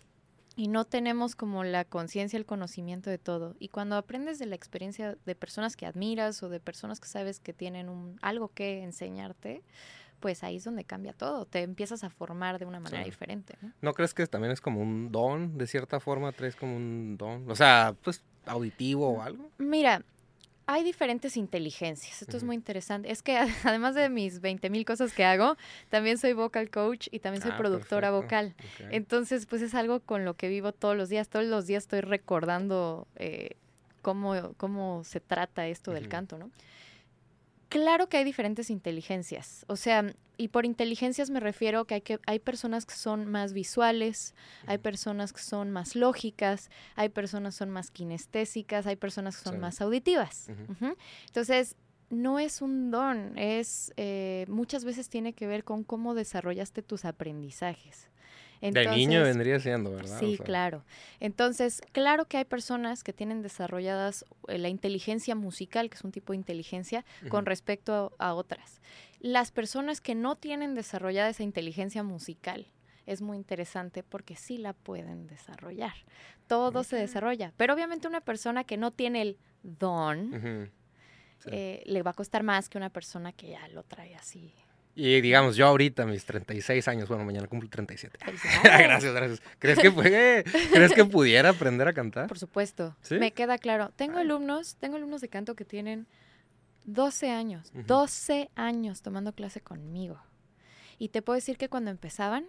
y 0.58 0.70
no 0.70 0.86
tenemos 0.86 1.36
como 1.36 1.64
la 1.64 1.86
conciencia, 1.86 2.36
el 2.36 2.48
conocimiento 2.48 3.12
de 3.12 3.20
todo. 3.20 3.56
Y 3.60 3.70
cuando 3.70 3.96
aprendes 3.96 4.40
de 4.40 4.48
la 4.48 4.56
experiencia 4.56 5.16
de 5.24 5.36
personas 5.36 5.78
que 5.78 5.86
admiras 5.86 6.42
o 6.42 6.50
de 6.50 6.60
personas 6.60 7.00
que 7.00 7.08
sabes 7.08 7.40
que 7.40 7.54
tienen 7.54 7.90
un, 7.90 8.18
algo 8.24 8.50
que 8.50 8.82
enseñarte, 8.82 9.62
pues 10.20 10.44
ahí 10.44 10.56
es 10.56 10.64
donde 10.64 10.84
cambia 10.84 11.14
todo. 11.14 11.46
Te 11.46 11.62
empiezas 11.62 12.04
a 12.04 12.10
formar 12.10 12.58
de 12.58 12.66
una 12.66 12.80
manera 12.80 13.04
diferente. 13.04 13.56
¿no? 13.62 13.72
¿no? 13.84 13.94
crees 13.94 14.16
que 14.16 14.26
también 14.26 14.52
es 14.52 14.60
como 14.60 14.82
un 14.82 15.12
don, 15.12 15.60
de 15.60 15.68
cierta 15.68 16.00
forma? 16.00 16.32
¿Traes 16.32 16.56
como 16.56 16.76
un 16.76 17.18
don? 17.18 17.50
O 17.52 17.56
sea, 17.56 17.96
pues 18.02 18.24
auditivo 18.48 19.10
o 19.10 19.22
algo. 19.22 19.52
Mira, 19.60 20.04
hay 20.68 20.84
diferentes 20.84 21.38
inteligencias. 21.38 22.22
Esto 22.22 22.36
es 22.36 22.44
muy 22.44 22.56
interesante. 22.56 23.10
Es 23.10 23.24
que 23.24 23.38
además 23.64 23.96
de 23.96 24.10
mis 24.10 24.42
20 24.42 24.70
mil 24.70 24.86
cosas 24.86 25.14
que 25.14 25.24
hago, 25.24 25.58
también 25.90 26.18
soy 26.18 26.34
vocal 26.34 26.70
coach 26.70 27.08
y 27.10 27.20
también 27.20 27.42
soy 27.42 27.52
ah, 27.54 27.58
productora 27.58 28.12
vocal. 28.12 28.54
Entonces, 28.92 29.46
pues 29.46 29.62
es 29.62 29.74
algo 29.74 30.02
con 30.02 30.26
lo 30.26 30.36
que 30.36 30.50
vivo 30.50 30.74
todos 30.74 30.96
los 30.96 31.08
días. 31.08 31.30
Todos 31.30 31.46
los 31.46 31.68
días 31.68 31.84
estoy 31.84 32.02
recordando 32.02 33.08
eh, 33.16 33.56
cómo, 34.02 34.54
cómo 34.58 35.04
se 35.06 35.22
trata 35.22 35.68
esto 35.68 35.92
del 35.94 36.10
canto, 36.10 36.38
¿no? 36.38 36.52
Claro 37.70 38.08
que 38.08 38.18
hay 38.18 38.24
diferentes 38.24 38.70
inteligencias. 38.70 39.66
O 39.68 39.76
sea, 39.76 40.14
y 40.38 40.50
por 40.50 40.66
inteligencias 40.66 41.30
me 41.30 41.40
refiero 41.40 41.86
que 41.86 41.96
hay, 41.96 42.02
que 42.02 42.20
hay 42.26 42.40
personas 42.40 42.86
que 42.86 42.96
son 42.96 43.26
más 43.26 43.54
visuales, 43.54 44.36
hay 44.68 44.78
personas 44.78 45.34
que 45.34 45.42
son 45.42 45.72
más 45.72 45.96
lógicas, 45.96 46.70
hay 46.96 47.10
personas 47.10 47.56
que 47.56 47.60
son 47.60 47.70
más 47.72 47.92
kinestésicas, 47.92 48.88
hay 48.88 48.96
personas 48.96 49.38
que 49.38 49.44
son 49.44 49.60
más 49.60 49.82
auditivas. 49.82 50.50
Entonces, 51.26 51.76
no 52.10 52.40
es 52.40 52.62
un 52.62 52.90
don, 52.90 53.38
es 53.38 53.92
eh, 53.98 54.46
muchas 54.48 54.86
veces 54.86 55.10
tiene 55.10 55.34
que 55.34 55.46
ver 55.46 55.66
con 55.66 55.84
cómo 55.84 56.14
desarrollaste 56.14 56.82
tus 56.82 57.04
aprendizajes 57.04 58.10
de 58.62 58.88
niño 58.88 59.24
vendría 59.24 59.60
siendo, 59.60 59.92
¿verdad? 59.92 60.20
Sí, 60.20 60.38
claro. 60.44 60.84
Entonces, 61.20 61.82
claro 61.92 62.26
que 62.26 62.38
hay 62.38 62.46
personas 62.46 63.04
que 63.04 63.14
tienen 63.14 63.42
desarrolladas 63.42 64.26
eh, 64.48 64.58
la 64.58 64.70
inteligencia 64.70 65.36
musical, 65.36 65.90
que 65.90 65.96
es 65.96 66.04
un 66.04 66.12
tipo 66.12 66.34
de 66.34 66.38
inteligencia, 66.38 67.06
con 67.30 67.46
respecto 67.46 68.16
a, 68.18 68.34
otras. 68.34 68.82
Las 69.20 69.52
personas 69.52 70.02
que 70.02 70.16
no 70.16 70.36
tienen 70.36 70.76
desarrollada 70.76 71.30
esa 71.30 71.44
inteligencia 71.44 72.04
musical, 72.04 72.68
es 73.06 73.22
muy 73.22 73.38
interesante 73.38 74.04
porque 74.04 74.36
sí 74.36 74.58
la 74.58 74.74
pueden 74.74 75.28
desarrollar. 75.28 75.94
Todo 76.48 76.84
se 76.84 76.98
desarrolla. 76.98 77.54
Pero 77.56 77.74
obviamente 77.74 78.08
una 78.08 78.20
persona 78.20 78.66
que 78.66 78.76
no 78.76 78.92
tiene 78.92 79.22
el 79.22 79.38
don, 79.64 80.72
eh, 81.46 81.84
le 81.86 82.04
va 82.04 82.12
a 82.12 82.14
costar 82.14 82.44
más 82.44 82.68
que 82.68 82.78
una 82.78 82.90
persona 82.90 83.32
que 83.32 83.52
ya 83.52 83.66
lo 83.70 83.84
trae 83.84 84.14
así 84.16 84.54
y 85.00 85.22
digamos, 85.22 85.56
yo 85.56 85.68
ahorita, 85.68 86.08
mis 86.08 86.26
36 86.26 86.88
años, 86.88 87.08
bueno, 87.08 87.24
mañana 87.24 87.46
cumplo 87.46 87.70
37. 87.70 88.18
gracias, 88.64 89.14
gracias. 89.14 89.42
¿Crees 89.60 89.78
que, 89.78 89.94
¿Crees 90.74 90.92
que 90.92 91.06
pudiera 91.06 91.50
aprender 91.50 91.88
a 91.88 91.94
cantar? 91.94 92.28
Por 92.28 92.40
supuesto. 92.40 92.96
Me 93.12 93.32
queda 93.32 93.60
claro. 93.60 93.92
Tengo 93.96 94.18
alumnos, 94.18 94.76
tengo 94.78 94.96
alumnos 94.96 95.22
de 95.22 95.30
canto 95.30 95.56
que 95.56 95.66
tienen 95.66 96.08
12 96.86 97.30
años, 97.30 97.72
12 97.76 98.50
años 98.56 99.04
tomando 99.04 99.34
clase 99.34 99.62
conmigo. 99.62 100.20
Y 100.98 101.10
te 101.10 101.22
puedo 101.22 101.36
decir 101.36 101.58
que 101.58 101.70
cuando 101.70 101.92
empezaban, 101.92 102.48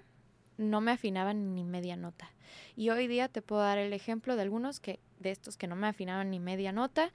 no 0.56 0.80
me 0.80 0.92
afinaban 0.92 1.54
ni 1.54 1.64
media 1.64 1.96
nota. 1.96 2.32
Y 2.76 2.88
hoy 2.88 3.08
día 3.08 3.28
te 3.28 3.42
puedo 3.42 3.60
dar 3.60 3.76
el 3.76 3.92
ejemplo 3.92 4.36
de 4.36 4.42
algunos 4.42 4.80
que 4.80 5.00
de 5.18 5.32
estos 5.32 5.58
que 5.58 5.66
no 5.66 5.76
me 5.76 5.86
afinaban 5.86 6.30
ni 6.30 6.40
media 6.40 6.72
nota, 6.72 7.12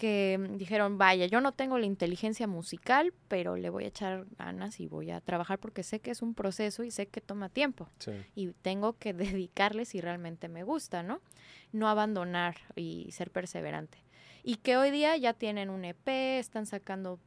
que 0.00 0.38
mm, 0.40 0.56
dijeron, 0.56 0.96
vaya, 0.96 1.26
yo 1.26 1.42
no 1.42 1.52
tengo 1.52 1.78
la 1.78 1.84
inteligencia 1.84 2.46
musical, 2.46 3.12
pero 3.28 3.56
le 3.56 3.68
voy 3.68 3.84
a 3.84 3.88
echar 3.88 4.24
ganas 4.38 4.80
y 4.80 4.86
voy 4.86 5.10
a 5.10 5.20
trabajar 5.20 5.58
porque 5.58 5.82
sé 5.82 6.00
que 6.00 6.10
es 6.10 6.22
un 6.22 6.32
proceso 6.34 6.82
y 6.84 6.90
sé 6.90 7.06
que 7.06 7.20
toma 7.20 7.50
tiempo. 7.50 7.88
Y 8.34 8.48
tengo 8.62 8.94
que 8.94 9.12
dedicarle 9.12 9.84
si 9.84 10.00
realmente 10.00 10.48
me 10.48 10.64
gusta, 10.64 11.02
¿no? 11.02 11.20
No 11.72 11.86
abandonar 11.86 12.56
y 12.74 13.12
ser 13.12 13.30
perseverante. 13.30 13.98
Y 14.42 14.56
que 14.56 14.78
hoy 14.78 14.90
día 14.90 15.16
ya 15.18 15.34
tienen 15.34 15.68
un 15.68 15.84
EP, 15.84 16.08
están 16.38 16.64
sacando 16.64 17.20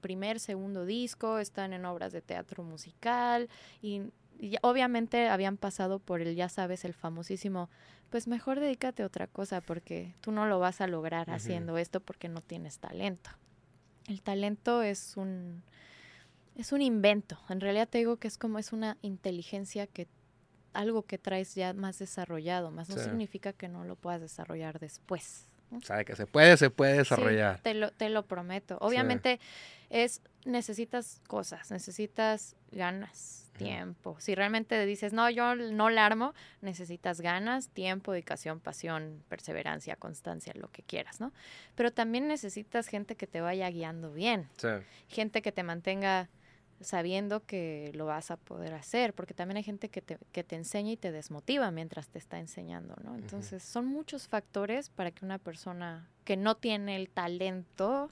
primer, 0.00 0.38
segundo 0.38 0.84
disco, 0.84 1.38
están 1.38 1.72
en 1.72 1.84
obras 1.84 2.12
de 2.12 2.20
teatro 2.20 2.62
musical 2.62 3.48
y 3.80 4.02
obviamente 4.62 5.28
habían 5.28 5.56
pasado 5.56 5.98
por 5.98 6.20
el, 6.20 6.36
ya 6.36 6.48
sabes, 6.48 6.84
el 6.84 6.94
famosísimo, 6.94 7.70
pues 8.10 8.26
mejor 8.26 8.60
dedícate 8.60 9.02
a 9.02 9.06
otra 9.06 9.26
cosa 9.26 9.60
porque 9.60 10.14
tú 10.20 10.32
no 10.32 10.46
lo 10.46 10.58
vas 10.58 10.80
a 10.80 10.86
lograr 10.86 11.30
haciendo 11.30 11.78
esto 11.78 12.00
porque 12.00 12.28
no 12.28 12.40
tienes 12.40 12.78
talento. 12.78 13.30
El 14.08 14.22
talento 14.22 14.82
es 14.82 15.16
un 15.16 15.62
es 16.56 16.72
un 16.72 16.82
invento. 16.82 17.38
En 17.48 17.60
realidad 17.60 17.88
te 17.88 17.98
digo 17.98 18.16
que 18.16 18.28
es 18.28 18.36
como 18.36 18.58
es 18.58 18.72
una 18.72 18.98
inteligencia 19.02 19.86
que 19.86 20.08
algo 20.72 21.02
que 21.02 21.18
traes 21.18 21.54
ya 21.54 21.72
más 21.72 21.98
desarrollado, 21.98 22.70
más 22.70 22.88
no 22.88 22.96
significa 22.96 23.52
que 23.52 23.68
no 23.68 23.84
lo 23.84 23.96
puedas 23.96 24.20
desarrollar 24.20 24.78
después. 24.78 25.46
Sabe 25.82 26.04
que 26.04 26.16
se 26.16 26.26
puede, 26.26 26.56
se 26.56 26.70
puede 26.70 26.98
desarrollar. 26.98 27.60
te, 27.60 27.74
lo, 27.74 27.92
te 27.92 28.08
lo 28.08 28.24
prometo. 28.24 28.76
Obviamente 28.80 29.38
es 29.88 30.20
necesitas 30.44 31.20
cosas, 31.26 31.70
necesitas 31.70 32.56
ganas, 32.72 33.50
tiempo. 33.56 34.16
Si 34.20 34.34
realmente 34.34 34.84
dices, 34.86 35.12
no, 35.12 35.28
yo 35.28 35.54
no 35.54 35.90
la 35.90 36.06
armo, 36.06 36.34
necesitas 36.62 37.20
ganas, 37.20 37.68
tiempo, 37.68 38.12
dedicación, 38.12 38.58
pasión, 38.60 39.22
perseverancia, 39.28 39.96
constancia, 39.96 40.52
lo 40.56 40.70
que 40.70 40.82
quieras, 40.82 41.20
¿no? 41.20 41.32
Pero 41.74 41.92
también 41.92 42.26
necesitas 42.26 42.88
gente 42.88 43.16
que 43.16 43.26
te 43.26 43.40
vaya 43.40 43.68
guiando 43.68 44.12
bien. 44.12 44.48
Gente 45.08 45.42
que 45.42 45.52
te 45.52 45.62
mantenga 45.62 46.30
sabiendo 46.80 47.44
que 47.44 47.92
lo 47.94 48.06
vas 48.06 48.30
a 48.30 48.38
poder 48.38 48.72
hacer, 48.72 49.12
porque 49.12 49.34
también 49.34 49.58
hay 49.58 49.62
gente 49.62 49.90
que 49.90 50.00
te, 50.00 50.16
que 50.32 50.42
te 50.42 50.56
enseña 50.56 50.92
y 50.92 50.96
te 50.96 51.12
desmotiva 51.12 51.70
mientras 51.70 52.08
te 52.08 52.18
está 52.18 52.38
enseñando, 52.38 52.96
¿no? 53.04 53.14
Entonces, 53.14 53.62
son 53.62 53.86
muchos 53.86 54.28
factores 54.28 54.88
para 54.88 55.10
que 55.10 55.24
una 55.24 55.36
persona 55.38 56.08
que 56.24 56.36
no 56.36 56.56
tiene 56.56 56.96
el 56.96 57.10
talento 57.10 58.10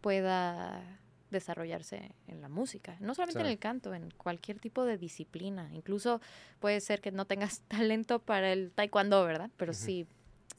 pueda 0.00 0.80
desarrollarse 1.32 2.12
en 2.28 2.40
la 2.40 2.48
música, 2.48 2.96
no 3.00 3.14
solamente 3.14 3.40
en 3.40 3.46
el 3.46 3.58
canto, 3.58 3.94
en 3.94 4.10
cualquier 4.10 4.60
tipo 4.60 4.84
de 4.84 4.96
disciplina. 4.96 5.68
Incluso 5.72 6.20
puede 6.60 6.80
ser 6.80 7.00
que 7.00 7.10
no 7.10 7.24
tengas 7.24 7.60
talento 7.68 8.20
para 8.20 8.52
el 8.52 8.70
taekwondo, 8.72 9.24
¿verdad? 9.24 9.50
Pero 9.56 9.72
sí 9.72 10.06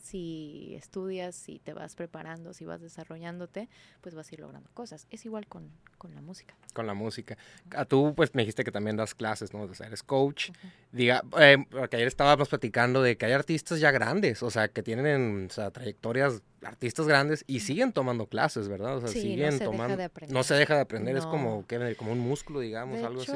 si 0.03 0.75
estudias, 0.75 1.33
si 1.33 1.59
te 1.59 1.73
vas 1.73 1.95
preparando, 1.95 2.53
si 2.53 2.65
vas 2.65 2.81
desarrollando,te 2.81 3.69
pues 4.01 4.13
vas 4.13 4.29
a 4.29 4.35
ir 4.35 4.41
logrando 4.41 4.69
cosas. 4.73 5.07
Es 5.09 5.25
igual 5.25 5.47
con, 5.47 5.71
la 6.13 6.21
música. 6.21 6.55
Con 6.73 6.85
la 6.85 6.93
música. 6.93 7.37
A 7.71 7.85
tú, 7.85 8.13
pues, 8.13 8.35
me 8.35 8.41
dijiste 8.41 8.65
que 8.65 8.71
también 8.71 8.97
das 8.97 9.15
clases, 9.15 9.53
¿no? 9.53 9.61
O 9.61 9.73
sea, 9.73 9.87
eres 9.87 10.03
coach. 10.03 10.51
Diga, 10.91 11.23
eh, 11.39 11.65
porque 11.71 11.95
ayer 11.95 12.09
estábamos 12.09 12.49
platicando 12.49 13.01
de 13.01 13.17
que 13.17 13.27
hay 13.27 13.31
artistas 13.31 13.79
ya 13.79 13.91
grandes, 13.91 14.43
o 14.43 14.51
sea, 14.51 14.67
que 14.67 14.83
tienen 14.83 15.47
o 15.49 15.53
sea, 15.53 15.71
trayectorias, 15.71 16.43
artistas 16.63 17.07
grandes 17.07 17.45
y 17.47 17.61
siguen 17.61 17.93
tomando 17.93 18.27
clases, 18.27 18.67
¿verdad? 18.67 18.97
O 18.97 18.99
sea, 18.99 19.07
siguen 19.07 19.51
no 19.51 19.57
se 19.57 19.63
tomando. 19.63 19.83
Deja 19.83 19.97
de 19.97 20.03
aprender. 20.03 20.33
No 20.33 20.43
se 20.43 20.53
deja 20.55 20.75
de 20.75 20.81
aprender, 20.81 21.15
es 21.15 21.25
como, 21.25 21.65
como 21.97 22.11
un 22.11 22.19
músculo, 22.19 22.59
digamos, 22.59 23.01
algo 23.01 23.21
así. 23.21 23.31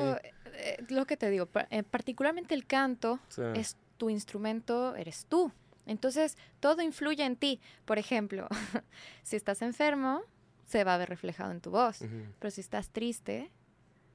Eh, 0.59 0.83
lo 0.89 1.05
que 1.05 1.15
te 1.15 1.29
digo, 1.29 1.47
eh, 1.69 1.83
particularmente 1.83 2.55
el 2.55 2.65
canto 2.65 3.21
es 3.55 3.77
tu 3.95 4.09
instrumento, 4.09 4.97
eres 4.97 5.25
tú. 5.29 5.53
Entonces, 5.87 6.37
todo 6.59 6.81
influye 6.81 7.23
en 7.23 7.35
ti. 7.35 7.59
Por 7.85 7.97
ejemplo, 7.97 8.47
si 9.23 9.35
estás 9.35 9.61
enfermo, 9.61 10.21
se 10.65 10.83
va 10.83 10.93
a 10.93 10.97
ver 10.97 11.09
reflejado 11.09 11.51
en 11.51 11.61
tu 11.61 11.71
voz. 11.71 12.03
Pero 12.39 12.51
si 12.51 12.61
estás 12.61 12.89
triste, 12.89 13.49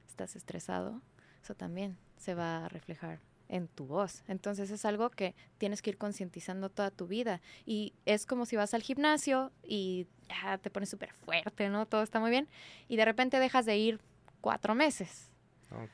estás 0.07 0.35
estresado, 0.35 1.01
eso 1.41 1.55
también 1.55 1.97
se 2.17 2.35
va 2.35 2.65
a 2.65 2.69
reflejar 2.69 3.19
en 3.49 3.67
tu 3.67 3.85
voz. 3.85 4.23
Entonces 4.27 4.71
es 4.71 4.85
algo 4.85 5.09
que 5.09 5.35
tienes 5.57 5.81
que 5.81 5.89
ir 5.89 5.97
concientizando 5.97 6.69
toda 6.69 6.91
tu 6.91 7.07
vida. 7.07 7.41
Y 7.65 7.93
es 8.05 8.25
como 8.25 8.45
si 8.45 8.55
vas 8.55 8.73
al 8.73 8.81
gimnasio 8.81 9.51
y 9.63 10.07
te 10.61 10.69
pones 10.69 10.89
súper 10.89 11.13
fuerte, 11.13 11.69
¿no? 11.69 11.85
Todo 11.85 12.03
está 12.03 12.19
muy 12.19 12.29
bien. 12.29 12.47
Y 12.87 12.95
de 12.95 13.05
repente 13.05 13.39
dejas 13.39 13.65
de 13.65 13.77
ir 13.77 13.99
cuatro 14.41 14.75
meses. 14.75 15.32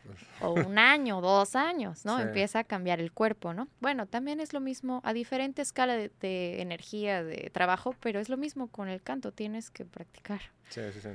Pues. 0.06 0.18
O 0.42 0.54
un 0.54 0.78
año, 0.78 1.22
dos 1.22 1.56
años, 1.56 2.06
¿no? 2.06 2.20
Empieza 2.20 2.60
a 2.60 2.64
cambiar 2.64 3.00
el 3.00 3.12
cuerpo, 3.12 3.54
¿no? 3.54 3.68
Bueno, 3.80 4.06
también 4.06 4.40
es 4.40 4.54
lo 4.54 4.60
mismo 4.60 5.02
a 5.04 5.14
diferente 5.14 5.62
escala 5.62 5.96
de, 5.96 6.62
energía, 6.62 7.24
de 7.24 7.50
trabajo, 7.54 7.96
pero 8.00 8.20
es 8.20 8.30
lo 8.30 8.38
mismo 8.38 8.68
con 8.68 8.90
el 8.90 9.02
canto, 9.02 9.32
tienes 9.32 9.70
que 9.70 9.86
practicar. 9.86 10.42
Sí, 10.70 10.82
sí, 10.94 11.02
sí. 11.02 11.10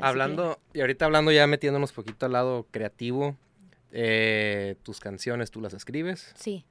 Hablando, 0.00 0.60
y 0.72 0.80
ahorita 0.80 1.04
hablando 1.04 1.32
ya 1.32 1.46
metiéndonos 1.46 1.90
un 1.90 1.96
poquito 1.96 2.26
al 2.26 2.32
lado 2.32 2.66
creativo, 2.70 3.36
eh, 3.90 4.76
tus 4.82 5.00
canciones, 5.00 5.50
¿tú 5.50 5.60
las 5.60 5.74
escribes? 5.74 6.32
Sí. 6.34 6.64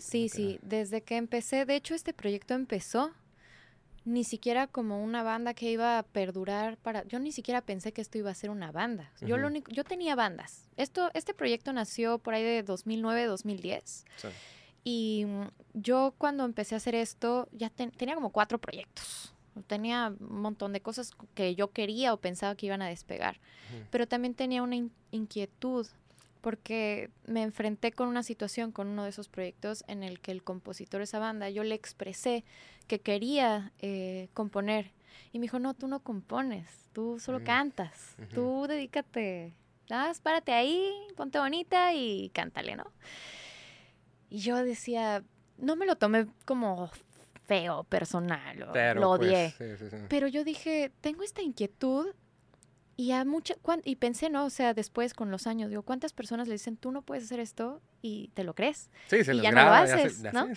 Sí, 0.00 0.28
sí. 0.28 0.58
Desde 0.62 1.02
que 1.02 1.16
empecé, 1.16 1.64
de 1.64 1.76
hecho 1.76 1.94
este 1.94 2.12
proyecto 2.12 2.54
empezó 2.54 3.12
ni 4.06 4.22
siquiera 4.22 4.68
como 4.68 5.02
una 5.02 5.24
banda 5.24 5.52
que 5.52 5.68
iba 5.70 5.98
a 5.98 6.04
perdurar 6.04 6.78
para 6.78 7.04
yo 7.08 7.18
ni 7.18 7.32
siquiera 7.32 7.60
pensé 7.60 7.92
que 7.92 8.00
esto 8.00 8.16
iba 8.16 8.30
a 8.30 8.34
ser 8.34 8.50
una 8.50 8.70
banda. 8.70 9.10
Yo 9.20 9.36
lo 9.36 9.48
único 9.48 9.70
yo 9.72 9.82
tenía 9.82 10.14
bandas. 10.14 10.70
Esto 10.76 11.10
este 11.12 11.34
proyecto 11.34 11.72
nació 11.72 12.18
por 12.18 12.34
ahí 12.34 12.44
de 12.44 12.62
2009, 12.62 13.26
2010. 13.26 14.04
Y 14.84 15.24
mm, 15.26 15.48
yo 15.74 16.14
cuando 16.16 16.44
empecé 16.44 16.76
a 16.76 16.78
hacer 16.78 16.94
esto 16.94 17.48
ya 17.50 17.68
tenía 17.68 18.14
como 18.14 18.30
cuatro 18.30 18.58
proyectos. 18.58 19.34
Tenía 19.66 20.14
un 20.20 20.40
montón 20.40 20.72
de 20.72 20.80
cosas 20.80 21.10
que 21.34 21.56
yo 21.56 21.72
quería 21.72 22.14
o 22.14 22.18
pensaba 22.18 22.54
que 22.54 22.66
iban 22.66 22.82
a 22.82 22.88
despegar. 22.88 23.40
Pero 23.90 24.06
también 24.06 24.34
tenía 24.34 24.62
una 24.62 24.76
inquietud 25.10 25.88
porque 26.46 27.10
me 27.24 27.42
enfrenté 27.42 27.90
con 27.90 28.06
una 28.06 28.22
situación 28.22 28.70
con 28.70 28.86
uno 28.86 29.02
de 29.02 29.10
esos 29.10 29.28
proyectos 29.28 29.82
en 29.88 30.04
el 30.04 30.20
que 30.20 30.30
el 30.30 30.44
compositor 30.44 31.00
de 31.00 31.02
esa 31.02 31.18
banda, 31.18 31.50
yo 31.50 31.64
le 31.64 31.74
expresé 31.74 32.44
que 32.86 33.00
quería 33.00 33.72
eh, 33.80 34.28
componer 34.32 34.92
y 35.32 35.40
me 35.40 35.46
dijo, 35.46 35.58
no, 35.58 35.74
tú 35.74 35.88
no 35.88 36.04
compones, 36.04 36.88
tú 36.92 37.18
solo 37.18 37.40
mm. 37.40 37.42
cantas, 37.42 38.14
tú 38.32 38.66
dedícate, 38.68 39.54
nada, 39.90 40.12
párate 40.22 40.52
ahí, 40.52 40.88
ponte 41.16 41.40
bonita 41.40 41.92
y 41.94 42.30
cántale, 42.32 42.76
¿no? 42.76 42.92
Y 44.30 44.38
yo 44.38 44.62
decía, 44.62 45.24
no 45.58 45.74
me 45.74 45.84
lo 45.84 45.96
tomé 45.96 46.28
como 46.44 46.92
feo, 47.48 47.82
personal, 47.82 48.56
lo 48.60 48.70
pues, 48.70 48.96
odié. 48.98 49.54
Pero 50.08 50.28
yo 50.28 50.44
dije, 50.44 50.92
tengo 51.00 51.24
esta 51.24 51.42
inquietud 51.42 52.14
y 52.96 53.12
a 53.12 53.24
mucha, 53.24 53.54
y 53.84 53.96
pensé, 53.96 54.30
¿no? 54.30 54.46
O 54.46 54.50
sea, 54.50 54.72
después 54.72 55.12
con 55.12 55.30
los 55.30 55.46
años, 55.46 55.68
digo, 55.68 55.82
¿cuántas 55.82 56.12
personas 56.12 56.48
le 56.48 56.54
dicen, 56.54 56.76
tú 56.76 56.90
no 56.92 57.02
puedes 57.02 57.24
hacer 57.24 57.40
esto 57.40 57.82
y 58.00 58.28
te 58.28 58.42
lo 58.42 58.54
crees? 58.54 58.90
Sí, 59.08 59.22
se 59.22 59.34
y 59.34 59.42
ya 59.42 59.50
no 59.52 59.64
lo 59.64 59.70
haces, 59.70 60.22
¿no? 60.32 60.48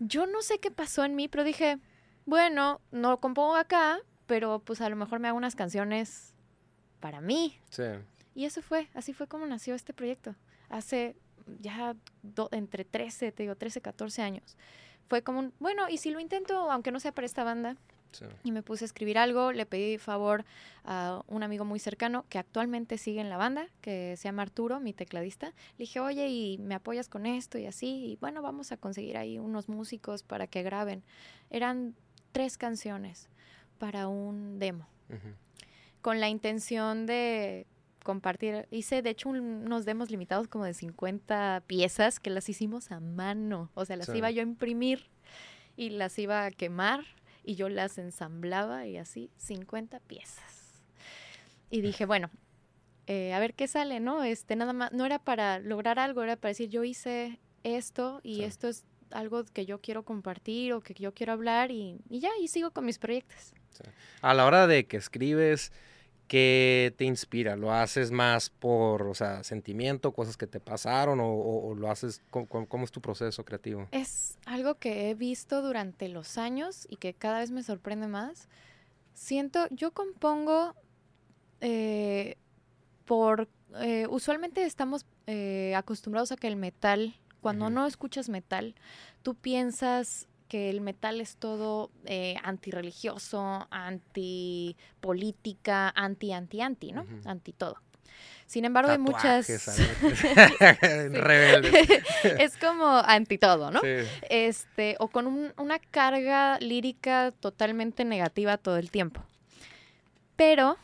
Yo 0.00 0.26
no 0.26 0.42
sé 0.42 0.58
qué 0.58 0.70
pasó 0.72 1.04
en 1.04 1.14
mí, 1.14 1.28
pero 1.28 1.44
dije, 1.44 1.78
bueno, 2.24 2.80
no 2.90 3.10
lo 3.10 3.20
compongo 3.20 3.54
acá, 3.54 3.98
pero 4.26 4.58
pues 4.58 4.80
a 4.80 4.88
lo 4.88 4.96
mejor 4.96 5.20
me 5.20 5.28
hago 5.28 5.38
unas 5.38 5.54
canciones 5.54 6.34
para 6.98 7.20
mí. 7.20 7.60
Sí. 7.70 7.84
Y 8.34 8.46
eso 8.46 8.62
fue, 8.62 8.88
así 8.94 9.12
fue 9.12 9.28
como 9.28 9.46
nació 9.46 9.76
este 9.76 9.92
proyecto. 9.92 10.34
Hace 10.68 11.16
ya 11.60 11.94
entre 12.50 12.84
13, 12.84 13.30
te 13.30 13.44
digo, 13.44 13.54
13, 13.54 13.80
14 13.80 14.22
años. 14.22 14.56
Fue 15.08 15.22
como 15.22 15.38
un, 15.38 15.54
bueno, 15.60 15.88
y 15.88 15.98
si 15.98 16.10
lo 16.10 16.18
intento, 16.18 16.68
aunque 16.70 16.90
no 16.90 16.98
sea 16.98 17.12
para 17.12 17.26
esta 17.26 17.44
banda, 17.44 17.76
y 18.42 18.52
me 18.52 18.62
puse 18.62 18.84
a 18.84 18.86
escribir 18.86 19.18
algo, 19.18 19.52
le 19.52 19.66
pedí 19.66 19.98
favor 19.98 20.44
a 20.84 21.22
un 21.26 21.42
amigo 21.42 21.64
muy 21.64 21.78
cercano 21.78 22.24
que 22.28 22.38
actualmente 22.38 22.98
sigue 22.98 23.20
en 23.20 23.28
la 23.28 23.36
banda, 23.36 23.68
que 23.80 24.16
se 24.16 24.24
llama 24.24 24.42
Arturo, 24.42 24.80
mi 24.80 24.92
tecladista. 24.92 25.48
Le 25.48 25.84
dije, 25.84 26.00
oye, 26.00 26.28
¿y 26.28 26.58
me 26.58 26.74
apoyas 26.74 27.08
con 27.08 27.26
esto 27.26 27.58
y 27.58 27.66
así? 27.66 28.12
Y 28.12 28.16
bueno, 28.16 28.42
vamos 28.42 28.72
a 28.72 28.76
conseguir 28.76 29.16
ahí 29.16 29.38
unos 29.38 29.68
músicos 29.68 30.22
para 30.22 30.46
que 30.46 30.62
graben. 30.62 31.02
Eran 31.50 31.94
tres 32.32 32.56
canciones 32.58 33.28
para 33.78 34.08
un 34.08 34.58
demo, 34.58 34.86
con 36.02 36.20
la 36.20 36.28
intención 36.28 37.06
de 37.06 37.66
compartir. 38.06 38.68
Hice, 38.70 39.02
de 39.02 39.10
hecho, 39.10 39.28
unos 39.28 39.84
demos 39.84 40.10
limitados 40.10 40.48
como 40.48 40.64
de 40.64 40.72
50 40.72 41.64
piezas 41.66 42.20
que 42.20 42.30
las 42.30 42.48
hicimos 42.48 42.92
a 42.92 43.00
mano. 43.00 43.70
O 43.74 43.84
sea, 43.84 43.96
las 43.96 44.14
iba 44.14 44.30
yo 44.30 44.40
a 44.40 44.44
imprimir 44.44 45.08
y 45.76 45.90
las 45.90 46.18
iba 46.18 46.44
a 46.46 46.50
quemar 46.50 47.04
y 47.46 47.54
yo 47.54 47.68
las 47.68 47.96
ensamblaba 47.96 48.86
y 48.86 48.98
así 48.98 49.30
50 49.38 50.00
piezas. 50.00 50.82
Y 51.70 51.80
dije, 51.80 52.04
bueno, 52.04 52.30
eh, 53.06 53.32
a 53.32 53.38
ver 53.38 53.54
qué 53.54 53.68
sale, 53.68 54.00
¿no? 54.00 54.24
Este, 54.24 54.56
nada 54.56 54.72
más, 54.72 54.92
no 54.92 55.06
era 55.06 55.20
para 55.20 55.60
lograr 55.60 55.98
algo, 55.98 56.22
era 56.22 56.36
para 56.36 56.50
decir, 56.50 56.68
yo 56.68 56.84
hice 56.84 57.38
esto 57.62 58.20
y 58.22 58.42
esto 58.42 58.68
es 58.68 58.84
algo 59.12 59.44
que 59.44 59.64
yo 59.64 59.80
quiero 59.80 60.04
compartir 60.04 60.72
o 60.72 60.80
que 60.80 60.94
yo 60.94 61.14
quiero 61.14 61.32
hablar 61.32 61.70
y, 61.70 62.00
ya, 62.08 62.30
y 62.40 62.48
sigo 62.48 62.72
con 62.72 62.84
mis 62.84 62.98
proyectos. 62.98 63.54
A 64.22 64.34
la 64.34 64.44
hora 64.44 64.66
de 64.66 64.86
que 64.86 64.96
escribes, 64.96 65.72
¿qué 66.28 66.94
te 66.96 67.04
inspira? 67.04 67.56
¿Lo 67.56 67.72
haces 67.72 68.10
más 68.10 68.50
por, 68.50 69.02
o 69.02 69.14
sea, 69.14 69.44
sentimiento, 69.44 70.12
cosas 70.12 70.36
que 70.36 70.46
te 70.46 70.60
pasaron 70.60 71.20
o, 71.22 71.74
lo 71.74 71.90
haces, 71.90 72.22
¿cómo, 72.30 72.84
es 72.84 72.90
tu 72.90 73.00
proceso 73.00 73.44
creativo? 73.44 73.88
Es 73.92 74.38
algo 74.44 74.76
que 74.76 75.10
he 75.10 75.14
visto 75.14 75.62
durante 75.62 76.08
los 76.08 76.38
años 76.38 76.86
y 76.88 76.96
que 76.96 77.14
cada 77.14 77.40
vez 77.40 77.50
me 77.50 77.62
sorprende 77.62 78.08
más. 78.08 78.48
Siento, 79.14 79.66
yo 79.70 79.92
compongo 79.92 80.74
eh, 81.60 82.36
por, 83.04 83.48
eh, 83.80 84.06
usualmente 84.10 84.64
estamos 84.64 85.06
eh, 85.26 85.74
acostumbrados 85.76 86.32
a 86.32 86.36
que 86.36 86.48
el 86.48 86.56
metal, 86.56 87.14
cuando 87.40 87.70
no 87.70 87.86
escuchas 87.86 88.28
metal, 88.28 88.74
tú 89.22 89.34
piensas 89.34 90.28
que 90.48 90.70
el 90.70 90.80
metal 90.80 91.20
es 91.20 91.36
todo 91.36 91.90
eh, 92.04 92.36
antirreligioso, 92.42 93.66
antipolítica, 93.70 95.92
anti, 95.94 96.32
anti, 96.32 96.60
anti, 96.60 96.90
¿no? 96.92 97.06
Anti 97.24 97.52
todo. 97.52 97.76
Sin 98.46 98.64
embargo, 98.64 98.92
hay 98.92 98.98
muchas. 98.98 99.48
Rebeldes. 100.80 101.88
es 102.38 102.56
como 102.56 102.86
anti 102.86 103.38
todo, 103.38 103.70
¿no? 103.70 103.80
Este, 104.30 104.96
o 105.00 105.08
con 105.08 105.52
una 105.56 105.78
carga 105.78 106.58
lírica 106.60 107.32
totalmente 107.40 108.04
negativa 108.04 108.56
todo 108.56 108.76
el 108.76 108.90
tiempo. 108.90 109.24
Pero 110.36 110.76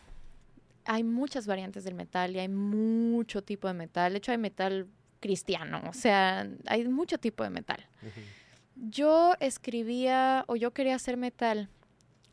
hay 0.84 1.04
muchas 1.04 1.46
variantes 1.46 1.84
del 1.84 1.94
metal 1.94 2.34
y 2.34 2.40
hay 2.40 2.48
mucho 2.48 3.42
tipo 3.42 3.68
de 3.68 3.74
metal. 3.74 4.12
De 4.12 4.18
hecho, 4.18 4.32
hay 4.32 4.38
metal 4.38 4.88
cristiano, 5.20 5.80
o 5.88 5.92
sea, 5.92 6.48
hay 6.66 6.88
mucho 6.88 7.18
tipo 7.18 7.44
de 7.44 7.50
metal. 7.50 7.86
Yo 8.76 9.34
escribía 9.40 10.44
o 10.48 10.56
yo 10.56 10.72
quería 10.72 10.94
hacer 10.94 11.16
metal 11.16 11.68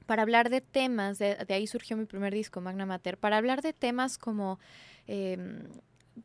para 0.10 0.24
hablar 0.24 0.50
de 0.50 0.62
temas, 0.62 1.20
de, 1.20 1.38
ahí 1.50 1.68
surgió 1.68 1.96
mi 1.96 2.06
primer 2.06 2.34
disco, 2.34 2.62
Magna 2.62 2.88
Mater, 2.88 3.20
para 3.20 3.38
hablar 3.38 3.62
de 3.62 3.74
temas 3.74 4.18
como 4.18 4.60
em, 5.06 5.68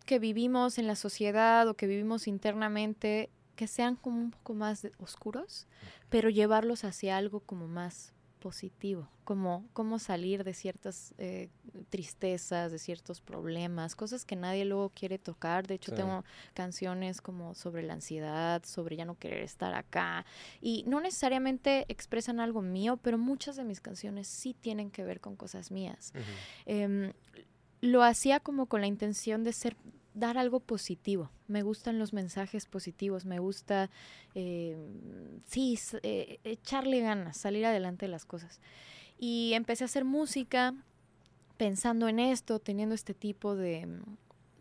que 0.07 0.19
vivimos 0.19 0.79
en 0.79 0.87
la 0.87 0.97
sociedad 0.97 1.69
o 1.69 1.75
que 1.75 1.87
vivimos 1.87 2.27
internamente, 2.27 3.29
que 3.57 3.67
sean 3.67 3.97
como 3.97 4.21
un 4.23 4.31
poco 4.31 4.55
más 4.55 4.89
oscuros, 4.97 5.67
pero 6.09 6.31
llevarlos 6.31 6.85
hacia 6.85 7.19
algo 7.19 7.41
como 7.41 7.69
más 7.69 8.14
positivo, 8.45 9.09
como 9.25 9.67
cómo 9.73 9.99
salir 9.99 10.45
de 10.45 10.53
ciertas 10.53 11.15
eh, 11.17 11.49
tristezas, 11.89 12.71
de 12.71 12.79
ciertos 12.79 13.23
problemas, 13.23 13.97
cosas 13.97 14.27
que 14.27 14.37
nadie 14.37 14.67
luego 14.67 14.91
quiere 14.91 15.19
tocar. 15.19 15.67
De 15.67 15.77
hecho, 15.77 15.95
tengo 15.95 16.25
canciones 16.53 17.23
como 17.23 17.55
sobre 17.55 17.83
la 17.83 17.95
ansiedad, 17.95 18.63
sobre 18.67 18.97
ya 18.97 19.07
no 19.07 19.19
querer 19.19 19.41
estar 19.41 19.73
acá. 19.73 20.27
Y 20.61 20.85
no 20.87 21.01
necesariamente 21.01 21.87
expresan 21.89 22.39
algo 22.39 22.61
mío, 22.61 22.99
pero 22.99 23.17
muchas 23.17 23.57
de 23.57 23.65
mis 23.65 23.81
canciones 23.81 24.29
sí 24.29 24.55
tienen 24.61 24.91
que 24.91 25.05
ver 25.05 25.21
con 25.21 25.37
cosas 25.37 25.71
mías. 25.71 26.13
Em, 26.67 27.15
lo 27.81 28.03
hacía 28.03 28.41
como 28.41 28.67
con 28.67 28.83
la 28.83 28.89
intención 28.89 29.43
de 29.43 29.55
ser 29.55 29.75
dar 30.15 30.39
algo 30.39 30.61
positivo. 30.61 31.31
Me 31.49 31.63
gustan 31.63 31.99
los 31.99 32.13
mensajes 32.13 32.67
positivos, 32.67 33.25
me 33.27 33.41
gusta, 33.41 33.91
eh, 34.35 34.77
sí, 35.47 35.79
eh, 36.03 36.39
echarle 36.45 37.01
ganas, 37.01 37.37
salir 37.37 37.67
adelante 37.67 38.07
de 38.07 38.13
las 38.13 38.25
cosas. 38.25 38.61
Y 39.19 39.53
empecé 39.55 39.85
a 39.85 39.87
hacer 39.87 40.05
música 40.05 40.75
pensando 41.57 42.09
en 42.09 42.19
esto, 42.19 42.59
teniendo 42.61 42.95
este 42.95 43.15
tipo 43.15 43.55
de, 43.57 43.89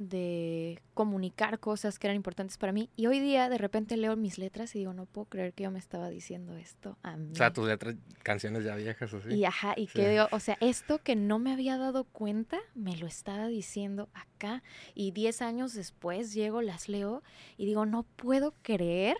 de 0.10 0.82
comunicar 0.94 1.60
cosas 1.60 1.98
que 1.98 2.08
eran 2.08 2.16
importantes 2.16 2.58
para 2.58 2.72
mí. 2.72 2.90
Y 2.96 3.08
hoy 3.08 3.20
día 3.20 3.50
de 3.50 3.58
repente 3.58 3.98
leo 3.98 4.16
mis 4.16 4.38
letras 4.38 4.76
y 4.76 4.80
digo, 4.80 4.94
no 4.94 5.06
puedo 5.06 5.26
creer 5.26 5.54
que 5.54 5.64
yo 5.64 5.72
me 5.72 5.80
estaba 5.80 6.10
diciendo 6.10 6.56
esto 6.56 6.98
a 7.04 7.16
mí. 7.16 7.32
O 7.32 7.36
sea, 7.36 7.54
tus 7.54 7.68
letras, 7.68 7.96
canciones 8.22 8.64
ya 8.64 8.76
viejas 8.76 9.14
así. 9.14 9.34
Y 9.34 9.46
ajá, 9.46 9.74
y 9.78 9.88
que 9.88 10.10
digo, 10.10 10.28
o 10.32 10.40
sea, 10.40 10.58
esto 10.60 11.00
que 11.00 11.16
no 11.16 11.40
me 11.40 11.52
había 11.52 11.78
dado 11.78 12.04
cuenta, 12.04 12.60
me 12.76 12.96
lo 12.98 13.08
estaba 13.08 13.48
diciendo 13.48 14.10
acá. 14.14 14.64
Y 14.94 15.12
diez 15.12 15.42
años 15.42 15.74
después 15.74 16.34
llego, 16.34 16.62
las 16.62 16.90
leo 16.90 17.24
y 17.58 17.66
digo, 17.66 17.86
no 17.86 18.04
puedo 18.04 18.54
creer, 18.62 19.18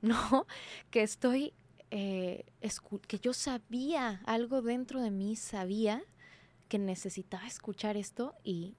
¿no? 0.00 0.46
Que 0.90 1.02
estoy, 1.02 1.52
eh, 1.90 2.44
que 3.06 3.18
yo 3.18 3.32
sabía, 3.32 4.22
algo 4.24 4.62
dentro 4.62 5.00
de 5.00 5.10
mí 5.10 5.36
sabía 5.36 6.02
que 6.68 6.78
necesitaba 6.78 7.46
escuchar 7.46 7.96
esto 7.96 8.34
y 8.42 8.74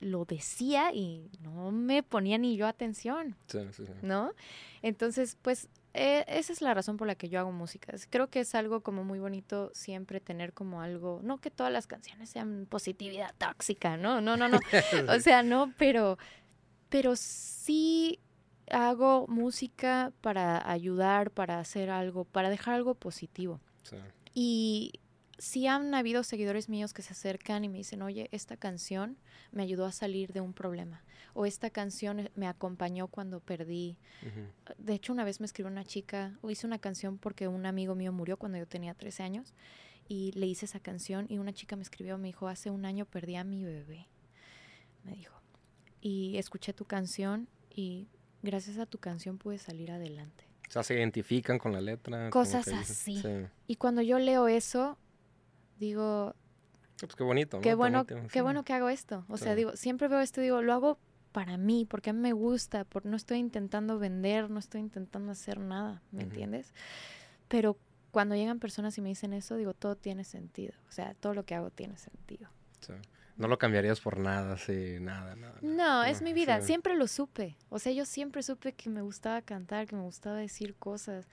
lo 0.00 0.24
decía 0.24 0.92
y 0.92 1.30
no 1.40 1.70
me 1.70 2.02
ponía 2.02 2.38
ni 2.38 2.56
yo 2.56 2.66
atención, 2.66 3.36
¿no? 4.02 4.32
Entonces, 4.82 5.36
pues 5.40 5.68
eh, 5.94 6.24
esa 6.26 6.52
es 6.52 6.60
la 6.60 6.74
razón 6.74 6.96
por 6.96 7.06
la 7.06 7.14
que 7.14 7.28
yo 7.28 7.38
hago 7.38 7.52
música. 7.52 7.94
Creo 8.10 8.28
que 8.28 8.40
es 8.40 8.54
algo 8.54 8.82
como 8.82 9.04
muy 9.04 9.20
bonito 9.20 9.70
siempre 9.74 10.20
tener 10.20 10.52
como 10.52 10.82
algo, 10.82 11.20
no 11.22 11.40
que 11.40 11.50
todas 11.50 11.72
las 11.72 11.86
canciones 11.86 12.30
sean 12.30 12.66
positividad 12.68 13.32
tóxica, 13.38 13.96
no, 13.96 14.20
no, 14.20 14.36
no, 14.36 14.48
no, 14.48 14.58
o 15.08 15.20
sea, 15.20 15.42
no, 15.42 15.72
pero, 15.78 16.18
pero 16.88 17.14
sí 17.16 18.18
hago 18.70 19.26
música 19.28 20.12
para 20.20 20.68
ayudar, 20.68 21.30
para 21.30 21.60
hacer 21.60 21.90
algo, 21.90 22.24
para 22.24 22.50
dejar 22.50 22.74
algo 22.74 22.94
positivo. 22.94 23.60
Y 24.34 25.00
sí 25.44 25.66
han 25.66 25.94
habido 25.94 26.24
seguidores 26.24 26.68
míos 26.68 26.94
que 26.94 27.02
se 27.02 27.12
acercan 27.12 27.64
y 27.64 27.68
me 27.68 27.78
dicen, 27.78 28.02
oye, 28.02 28.28
esta 28.32 28.56
canción 28.56 29.18
me 29.52 29.62
ayudó 29.62 29.84
a 29.84 29.92
salir 29.92 30.32
de 30.32 30.40
un 30.40 30.54
problema. 30.54 31.04
O 31.34 31.44
esta 31.46 31.68
canción 31.68 32.30
me 32.34 32.46
acompañó 32.46 33.08
cuando 33.08 33.40
perdí. 33.40 33.98
De 34.78 34.94
hecho, 34.94 35.12
una 35.12 35.24
vez 35.24 35.40
me 35.40 35.46
escribió 35.46 35.70
una 35.70 35.84
chica, 35.84 36.38
o 36.40 36.50
hice 36.50 36.66
una 36.66 36.78
canción 36.78 37.18
porque 37.18 37.46
un 37.48 37.66
amigo 37.66 37.94
mío 37.94 38.12
murió 38.12 38.38
cuando 38.38 38.56
yo 38.56 38.66
tenía 38.66 38.94
13 38.94 39.22
años. 39.22 39.52
Y 40.08 40.32
le 40.32 40.46
hice 40.46 40.64
esa 40.66 40.80
canción 40.80 41.26
y 41.28 41.38
una 41.38 41.52
chica 41.52 41.76
me 41.76 41.82
escribió, 41.82 42.16
me 42.18 42.28
dijo, 42.28 42.48
hace 42.48 42.70
un 42.70 42.84
año 42.84 43.04
perdí 43.04 43.36
a 43.36 43.44
mi 43.44 43.64
bebé. 43.64 44.06
Me 45.02 45.12
dijo. 45.12 45.34
Y 46.00 46.36
escuché 46.38 46.72
tu 46.72 46.84
canción 46.84 47.48
y 47.70 48.08
gracias 48.42 48.78
a 48.78 48.86
tu 48.86 48.98
canción 48.98 49.38
pude 49.38 49.58
salir 49.58 49.90
adelante. 49.90 50.44
O 50.68 50.72
sea, 50.72 50.82
se 50.82 50.94
identifican 50.94 51.58
con 51.58 51.72
la 51.72 51.80
letra. 51.80 52.30
Cosas 52.30 52.68
así. 52.68 53.22
Y 53.66 53.76
cuando 53.76 54.02
yo 54.02 54.18
leo 54.18 54.48
eso, 54.48 54.98
digo... 55.84 56.34
Pues 56.98 57.16
qué 57.16 57.24
bonito, 57.24 57.60
Qué 57.60 57.74
bueno, 57.74 58.06
qué 58.06 58.40
bueno 58.40 58.64
que 58.64 58.72
hago 58.72 58.88
esto. 58.88 59.24
O 59.28 59.36
sea, 59.36 59.54
digo, 59.54 59.76
siempre 59.76 60.08
veo 60.08 60.20
esto 60.20 60.40
y 60.40 60.44
digo, 60.44 60.62
lo 60.62 60.72
hago 60.72 60.98
para 61.32 61.56
mí, 61.56 61.84
porque 61.84 62.10
a 62.10 62.12
mí 62.12 62.20
me 62.20 62.32
gusta, 62.32 62.84
porque 62.84 63.08
no 63.08 63.16
estoy 63.16 63.38
intentando 63.38 63.98
vender, 63.98 64.48
no 64.50 64.60
estoy 64.60 64.80
intentando 64.80 65.32
hacer 65.32 65.58
nada, 65.58 66.00
¿me 66.12 66.22
entiendes? 66.22 66.72
Pero 67.48 67.76
cuando 68.12 68.36
llegan 68.36 68.60
personas 68.60 68.96
y 68.96 69.00
me 69.00 69.08
dicen 69.08 69.32
eso, 69.32 69.56
digo, 69.56 69.74
todo 69.74 69.96
tiene 69.96 70.22
sentido. 70.22 70.74
O 70.88 70.92
sea, 70.92 71.14
todo 71.14 71.34
lo 71.34 71.44
que 71.44 71.56
hago 71.56 71.70
tiene 71.70 71.98
sentido. 71.98 72.48
No 73.36 73.48
lo 73.48 73.58
cambiarías 73.58 74.00
por 74.00 74.20
nada, 74.20 74.56
sí, 74.56 74.98
nada, 75.00 75.34
nada. 75.34 75.56
No, 75.60 76.04
es 76.04 76.22
mi 76.22 76.32
vida, 76.32 76.60
siempre 76.60 76.94
lo 76.94 77.08
supe. 77.08 77.56
O 77.68 77.80
sea, 77.80 77.90
yo 77.90 78.04
siempre 78.04 78.44
supe 78.44 78.72
que 78.72 78.88
me 78.88 79.02
gustaba 79.02 79.42
cantar, 79.42 79.88
que 79.88 79.96
me 79.96 80.02
gustaba 80.02 80.36
decir 80.36 80.76
cosas 80.76 81.26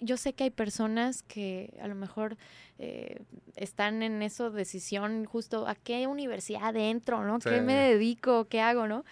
yo 0.00 0.16
sé 0.16 0.32
que 0.32 0.44
hay 0.44 0.50
personas 0.50 1.22
que 1.22 1.76
a 1.80 1.88
lo 1.88 1.94
mejor 1.94 2.36
eh, 2.78 3.22
están 3.56 4.02
en 4.02 4.22
esa 4.22 4.50
decisión 4.50 5.24
justo 5.24 5.66
a 5.68 5.74
qué 5.74 6.06
universidad 6.06 6.74
entro, 6.76 7.24
¿no? 7.24 7.38
¿Qué 7.38 7.60
me 7.60 7.74
dedico? 7.74 8.46
¿Qué 8.48 8.60
hago, 8.60 8.86
no? 8.86 9.04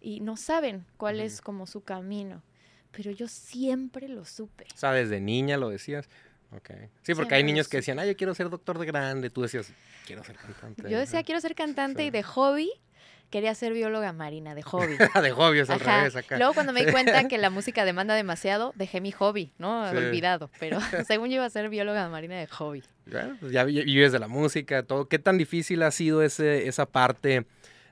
Y 0.00 0.20
no 0.20 0.36
saben 0.36 0.84
cuál 0.96 1.20
es 1.20 1.40
como 1.40 1.66
su 1.66 1.82
camino. 1.82 2.42
Pero 2.92 3.10
yo 3.10 3.28
siempre 3.28 4.08
lo 4.08 4.24
supe. 4.24 4.66
O 4.74 4.78
sea, 4.78 4.92
desde 4.92 5.20
niña 5.20 5.56
lo 5.56 5.68
decías. 5.68 6.08
Okay. 6.56 6.88
Sí, 7.02 7.14
porque 7.14 7.34
hay 7.34 7.42
niños 7.42 7.68
que 7.68 7.78
decían, 7.78 7.98
ah, 7.98 8.06
yo 8.06 8.16
quiero 8.16 8.34
ser 8.34 8.48
doctor 8.48 8.78
de 8.78 8.86
grande. 8.86 9.30
Tú 9.30 9.42
decías, 9.42 9.72
quiero 10.06 10.22
ser 10.22 10.36
cantante. 10.36 10.88
Yo 10.88 10.98
decía, 10.98 11.22
quiero 11.22 11.40
ser 11.40 11.54
cantante 11.54 12.04
y 12.04 12.10
de 12.10 12.22
hobby 12.22 12.70
quería 13.30 13.54
ser 13.54 13.72
bióloga 13.72 14.12
marina, 14.12 14.54
de 14.54 14.62
hobby. 14.62 14.96
de 15.22 15.30
hobby, 15.30 15.60
es 15.60 15.70
al 15.70 15.80
revés 15.80 16.16
acá. 16.16 16.38
Luego 16.38 16.54
cuando 16.54 16.72
me 16.72 16.84
di 16.84 16.92
cuenta 16.92 17.28
que 17.28 17.38
la 17.38 17.50
música 17.50 17.84
demanda 17.84 18.14
demasiado, 18.14 18.72
dejé 18.76 19.00
mi 19.00 19.12
hobby, 19.12 19.52
¿no? 19.58 19.88
Olvidado. 19.88 20.50
Pero 20.58 20.78
según 21.06 21.28
yo 21.28 21.36
iba 21.36 21.44
a 21.44 21.50
ser 21.50 21.68
bióloga 21.68 22.08
marina 22.08 22.38
de 22.38 22.46
hobby. 22.46 22.82
Bueno, 23.06 23.36
pues 23.38 23.52
ya 23.52 23.64
vives 23.64 24.12
de 24.12 24.18
la 24.18 24.28
música, 24.28 24.82
todo. 24.82 25.08
¿Qué 25.08 25.18
tan 25.18 25.38
difícil 25.38 25.82
ha 25.82 25.90
sido 25.90 26.22
ese, 26.22 26.66
esa 26.66 26.86
parte 26.86 27.46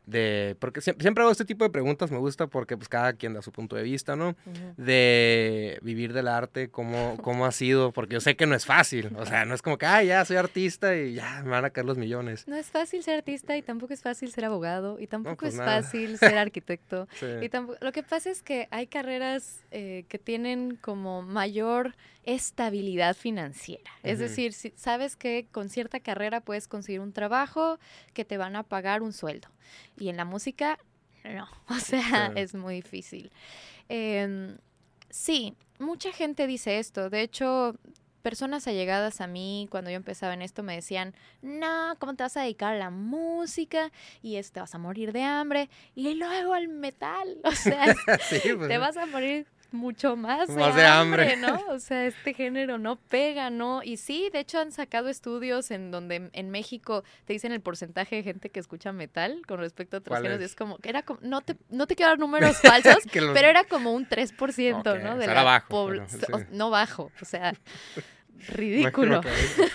de, 0.07 0.57
porque 0.59 0.81
siempre, 0.81 1.23
hago 1.23 1.31
este 1.31 1.45
tipo 1.45 1.65
de 1.65 1.71
preguntas, 1.71 2.11
me 2.11 2.19
gusta 2.19 2.47
porque 2.47 2.77
pues 2.77 2.89
cada 2.89 3.15
quien 3.15 3.33
da 3.33 3.43
su 3.43 3.53
punto 3.53 3.77
de 3.77 3.83
vista, 3.83 4.17
¿no? 4.17 4.37
De 4.77 5.79
vivir 5.83 6.13
del 6.13 6.29
arte, 6.29 6.69
cómo, 6.69 7.17
cómo 7.23 7.47
ha 7.47 7.53
sido, 7.53 7.93
porque 7.93 8.15
yo 8.15 8.21
sé 8.21 8.37
que 8.37 8.47
no 8.47 8.55
es 8.55 8.67
fácil, 8.67 9.11
o 9.17 9.25
sea, 9.25 9.45
no 9.45 9.55
es 9.55 9.63
como 9.63 9.79
que, 9.79 9.87
ah, 9.87 10.03
ya 10.03 10.25
soy 10.25 10.37
artista 10.37 10.97
y 10.97 11.15
ya 11.15 11.43
me 11.45 11.51
van 11.51 11.65
a 11.65 11.71
caer 11.71 11.87
los 11.87 11.97
millones. 11.97 12.47
No 12.47 12.57
es 12.57 12.67
fácil 12.67 13.03
ser 13.03 13.17
artista 13.17 13.57
y 13.57 13.63
tampoco 13.63 13.95
es 13.95 14.03
fácil 14.03 14.31
ser 14.31 14.45
abogado 14.45 14.99
y 15.01 15.07
tampoco 15.07 15.37
pues 15.37 15.55
es 15.55 15.61
fácil 15.61 16.19
ser 16.19 16.37
arquitecto. 16.37 17.09
y 17.43 17.49
tampoco, 17.49 17.79
lo 17.81 17.93
que 17.93 18.03
pasa 18.03 18.31
es 18.31 18.43
que 18.43 18.69
hay 18.71 18.87
carreras 18.87 19.65
eh, 19.71 20.05
que 20.09 20.19
tienen 20.19 20.77
como 20.77 21.23
mayor 21.23 21.95
estabilidad 22.25 23.15
financiera. 23.17 23.91
Es 24.03 24.19
decir, 24.19 24.53
si 24.55 24.73
sabes 24.77 25.17
que 25.17 25.47
con 25.51 25.69
cierta 25.69 26.01
carrera 26.01 26.41
puedes 26.41 26.69
conseguir 26.69 27.01
un 27.01 27.13
trabajo 27.13 27.79
que 28.15 28.25
te 28.25 28.39
van 28.39 28.57
a 28.57 28.63
pagar 28.63 29.03
un 29.03 29.13
sueldo. 29.13 29.49
Y 29.99 30.09
en 30.09 30.17
la 30.17 30.25
música, 30.25 30.79
no. 31.25 31.49
O 31.69 31.79
sea, 31.79 32.33
es 32.35 32.55
muy 32.55 32.77
difícil. 32.77 33.31
Em, 33.89 34.59
sí, 35.11 35.55
mucha 35.79 36.13
gente 36.13 36.47
dice 36.47 36.79
esto. 36.79 37.11
De 37.11 37.23
hecho, 37.23 37.75
personas 38.23 38.67
allegadas 38.67 39.21
a 39.21 39.27
mí 39.27 39.69
cuando 39.71 39.91
yo 39.91 39.97
empezaba 39.97 40.33
en 40.33 40.43
esto 40.43 40.63
me 40.63 40.75
decían, 40.75 41.15
no, 41.43 41.95
¿cómo 41.99 42.15
te 42.15 42.23
vas 42.23 42.37
a 42.37 42.43
dedicar 42.43 42.75
a 42.75 42.79
la 42.79 42.91
música? 42.91 43.93
Y 44.23 44.41
te 44.41 44.61
vas 44.61 44.75
a 44.75 44.79
morir 44.79 45.13
de 45.13 45.23
hambre. 45.23 45.69
Y 45.95 46.15
luego 46.15 46.55
al 46.55 46.69
metal. 46.69 47.39
O 47.45 47.53
sea, 47.53 47.95
pues 48.07 48.69
te 48.69 48.79
vas 48.79 48.97
a 48.97 49.07
morir 49.07 49.47
mucho 49.75 50.17
más, 50.17 50.49
de, 50.55 50.87
hambre, 50.87 51.37
¿no? 51.37 51.59
O 51.69 51.79
sea, 51.79 52.07
este 52.07 52.35
género 52.35 52.79
no 52.79 52.97
pega, 52.97 53.51
¿no? 53.51 53.83
Y 53.83 53.97
sí, 53.97 54.31
de 54.33 54.41
hecho 54.41 54.59
han 54.59 54.73
sacado 54.73 55.09
estudios 55.09 55.71
en 55.71 55.91
donde 55.91 56.31
en 56.33 56.51
México 56.51 57.05
te 57.25 57.33
dicen 57.33 57.53
el 57.53 57.61
porcentaje 57.61 58.17
de 58.17 58.23
gente 58.23 58.51
que 58.51 58.61
escucha 58.61 58.93
metal 58.93 59.43
con 59.47 59.59
respecto 59.59 59.97
a 59.97 60.01
otros 60.01 60.19
géneros. 60.19 60.41
Es? 60.41 60.55
como, 60.55 60.79
era 60.83 61.03
como, 61.03 61.21
no 61.23 61.41
te, 61.41 61.57
no 61.71 61.87
te 61.87 61.97
quiero 61.97 62.11
dar 62.11 62.19
números 62.19 62.57
falsos, 62.63 62.99
pero 63.13 63.49
era 63.49 63.65
como 63.65 63.93
un 63.93 64.09
3%, 64.09 65.03
¿no? 65.03 65.17
De 65.17 65.27
la 65.27 65.43
bajo, 65.43 65.91
No 66.51 66.71
bajo, 66.71 67.11
o 67.21 67.25
sea, 67.25 67.55
ridículo. 68.49 69.21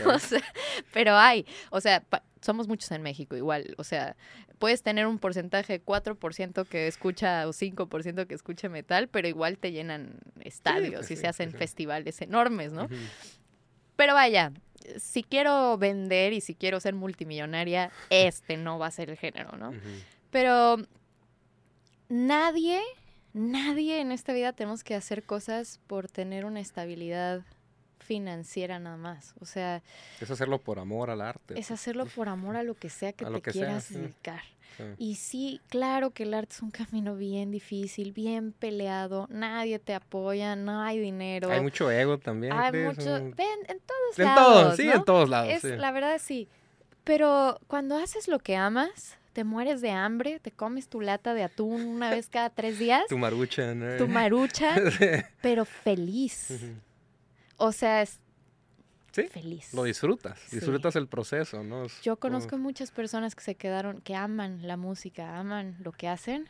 o 0.05 0.19
sea, 0.19 0.41
pero 0.93 1.15
hay, 1.15 1.45
o 1.69 1.81
sea, 1.81 2.03
somos 2.41 2.67
muchos 2.67 2.91
en 2.91 3.01
México 3.01 3.35
igual, 3.35 3.75
o 3.77 3.83
sea, 3.83 4.15
puedes 4.57 4.81
tener 4.81 5.07
un 5.07 5.19
porcentaje 5.19 5.83
4% 5.83 6.65
que 6.67 6.87
escucha 6.87 7.47
o 7.47 7.51
5% 7.51 8.27
que 8.27 8.35
escucha 8.35 8.69
metal, 8.69 9.07
pero 9.07 9.27
igual 9.27 9.57
te 9.57 9.71
llenan 9.71 10.19
estadios 10.41 11.07
pues 11.07 11.11
y 11.11 11.15
se 11.17 11.27
hacen 11.27 11.51
festivales 11.51 12.21
enormes, 12.21 12.71
¿no? 12.71 12.87
Pero 13.95 14.13
vaya, 14.13 14.53
si 14.97 15.23
quiero 15.23 15.77
vender 15.77 16.33
y 16.33 16.41
si 16.41 16.55
quiero 16.55 16.79
ser 16.79 16.95
multimillonaria, 16.95 17.91
este 18.09 18.57
no 18.57 18.79
va 18.79 18.87
a 18.87 18.91
ser 18.91 19.09
el 19.09 19.17
género, 19.17 19.57
¿no? 19.57 19.73
Pero 20.31 20.77
nadie, 22.07 22.81
nadie 23.33 23.99
en 23.99 24.11
esta 24.11 24.33
vida 24.33 24.53
tenemos 24.53 24.83
que 24.83 24.95
hacer 24.95 25.23
cosas 25.23 25.79
por 25.87 26.09
tener 26.09 26.45
una 26.45 26.59
estabilidad 26.59 27.43
financiera 28.09 28.79
nada 28.79 28.97
más. 28.97 29.35
O 29.39 29.45
sea... 29.45 29.83
Es 30.19 30.31
hacerlo 30.31 30.57
por 30.57 30.79
amor 30.79 31.11
al 31.11 31.21
arte. 31.21 31.53
Es 31.53 31.67
pues. 31.67 31.71
hacerlo 31.71 32.07
por 32.07 32.27
amor 32.27 32.55
a 32.55 32.63
lo 32.63 32.73
que 32.73 32.89
sea 32.89 33.13
que 33.13 33.23
te 33.23 33.41
quieras 33.51 33.93
dedicar. 33.93 34.41
Y 34.97 35.15
sí, 35.15 35.59
claro 35.67 36.11
que 36.11 36.23
el 36.23 36.33
arte 36.33 36.53
es 36.53 36.61
un 36.61 36.71
camino 36.71 37.15
bien 37.15 37.51
difícil, 37.51 38.13
bien 38.13 38.53
peleado, 38.53 39.27
nadie 39.29 39.77
te 39.77 39.93
apoya, 39.93 40.55
no 40.55 40.81
hay 40.81 40.97
dinero. 40.97 41.51
Hay 41.51 41.61
mucho 41.61 41.91
ego 41.91 42.17
también. 42.17 42.53
Hay 42.53 42.71
mucho, 42.71 43.13
ven, 43.13 43.59
en 43.67 43.79
todos 43.81 44.17
en 44.17 44.25
lados. 44.25 44.63
Todos, 44.63 44.77
sí, 44.77 44.89
en 44.89 45.03
todos 45.03 45.29
lados. 45.29 45.49
Es, 45.51 45.63
La 45.65 45.91
verdad 45.91 46.19
sí. 46.19 46.47
Pero 47.03 47.59
cuando 47.67 47.97
haces 47.97 48.29
lo 48.29 48.39
que 48.39 48.55
amas, 48.55 49.17
te 49.33 49.43
mueres 49.43 49.81
de 49.81 49.91
hambre, 49.91 50.39
te 50.39 50.51
comes 50.51 50.87
tu 50.87 51.01
lata 51.01 51.33
de 51.33 51.43
atún 51.43 51.85
una 51.85 52.09
vez 52.09 52.29
cada 52.29 52.49
tres 52.49 52.79
días. 52.79 53.03
tu 53.09 53.17
marucha, 53.17 53.75
¿no? 53.75 53.97
Tu 53.97 54.07
marucha, 54.07 54.75
pero 55.41 55.65
feliz. 55.65 56.53
O 57.59 57.71
sea, 57.71 58.01
es 58.01 58.19
feliz. 59.11 59.73
Lo 59.73 59.83
disfrutas, 59.83 60.39
disfrutas 60.51 60.95
el 60.95 61.07
proceso, 61.07 61.63
¿no? 61.63 61.85
Yo 62.01 62.17
conozco 62.17 62.57
muchas 62.57 62.91
personas 62.91 63.35
que 63.35 63.43
se 63.43 63.55
quedaron, 63.55 64.01
que 64.01 64.15
aman 64.15 64.65
la 64.67 64.77
música, 64.77 65.37
aman 65.37 65.75
lo 65.83 65.91
que 65.91 66.07
hacen, 66.07 66.45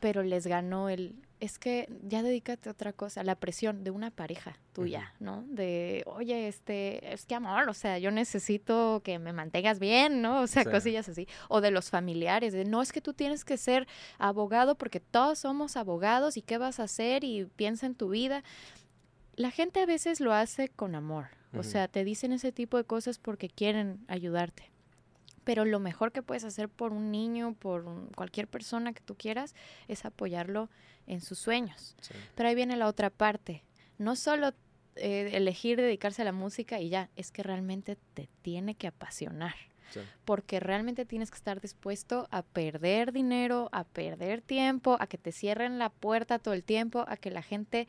pero 0.00 0.22
les 0.22 0.46
ganó 0.46 0.88
el, 0.88 1.14
es 1.40 1.58
que 1.58 1.88
ya 2.02 2.22
dedícate 2.22 2.68
a 2.68 2.72
otra 2.72 2.92
cosa, 2.92 3.22
la 3.22 3.34
presión 3.34 3.84
de 3.84 3.90
una 3.90 4.10
pareja 4.10 4.56
tuya, 4.72 5.14
¿no? 5.20 5.42
De, 5.48 6.02
oye, 6.06 6.48
este, 6.48 7.12
es 7.12 7.26
que 7.26 7.34
amor, 7.34 7.68
o 7.68 7.74
sea, 7.74 7.98
yo 7.98 8.10
necesito 8.10 9.02
que 9.04 9.18
me 9.18 9.32
mantengas 9.32 9.78
bien, 9.78 10.22
¿no? 10.22 10.40
O 10.42 10.46
sea, 10.46 10.64
cosillas 10.64 11.08
así. 11.08 11.26
O 11.48 11.60
de 11.60 11.70
los 11.70 11.90
familiares, 11.90 12.52
de, 12.52 12.64
no 12.64 12.80
es 12.80 12.92
que 12.92 13.00
tú 13.00 13.12
tienes 13.14 13.44
que 13.44 13.56
ser 13.56 13.86
abogado 14.18 14.74
porque 14.74 15.00
todos 15.00 15.40
somos 15.40 15.76
abogados 15.76 16.36
y 16.36 16.42
qué 16.42 16.56
vas 16.56 16.80
a 16.80 16.84
hacer 16.84 17.24
y 17.24 17.44
piensa 17.44 17.86
en 17.86 17.94
tu 17.94 18.10
vida 18.10 18.42
la 19.40 19.50
gente 19.50 19.80
a 19.80 19.86
veces 19.86 20.20
lo 20.20 20.34
hace 20.34 20.68
con 20.68 20.94
amor, 20.94 21.28
o 21.56 21.62
sea, 21.62 21.88
te 21.88 22.04
dicen 22.04 22.32
ese 22.32 22.52
tipo 22.52 22.76
de 22.76 22.84
cosas 22.84 23.18
porque 23.18 23.48
quieren 23.48 24.04
ayudarte. 24.06 24.70
Pero 25.44 25.64
lo 25.64 25.80
mejor 25.80 26.12
que 26.12 26.22
puedes 26.22 26.44
hacer 26.44 26.68
por 26.68 26.92
un 26.92 27.10
niño, 27.10 27.54
por 27.58 27.84
cualquier 28.14 28.46
persona 28.46 28.92
que 28.92 29.00
tú 29.00 29.16
quieras, 29.16 29.54
es 29.88 30.04
apoyarlo 30.04 30.68
en 31.06 31.22
sus 31.22 31.38
sueños. 31.38 31.96
Pero 32.34 32.50
ahí 32.50 32.54
viene 32.54 32.76
la 32.76 32.86
otra 32.86 33.08
parte. 33.08 33.64
No 33.96 34.14
solo 34.14 34.52
eh, 34.96 35.30
elegir 35.32 35.80
dedicarse 35.80 36.20
a 36.20 36.26
la 36.26 36.32
música 36.32 36.78
y 36.78 36.90
ya, 36.90 37.08
es 37.16 37.32
que 37.32 37.42
realmente 37.42 37.96
te 38.12 38.28
tiene 38.42 38.74
que 38.74 38.88
apasionar. 38.88 39.54
Porque 40.24 40.60
realmente 40.60 41.04
tienes 41.04 41.30
que 41.30 41.36
estar 41.36 41.60
dispuesto 41.60 42.28
a 42.30 42.42
perder 42.42 43.10
dinero, 43.10 43.68
a 43.72 43.84
perder 43.84 44.40
tiempo, 44.40 44.96
a 45.00 45.06
que 45.06 45.18
te 45.18 45.32
cierren 45.32 45.78
la 45.78 45.88
puerta 45.88 46.38
todo 46.38 46.54
el 46.54 46.62
tiempo, 46.62 47.04
a 47.08 47.16
que 47.16 47.30
la 47.30 47.42
gente 47.42 47.88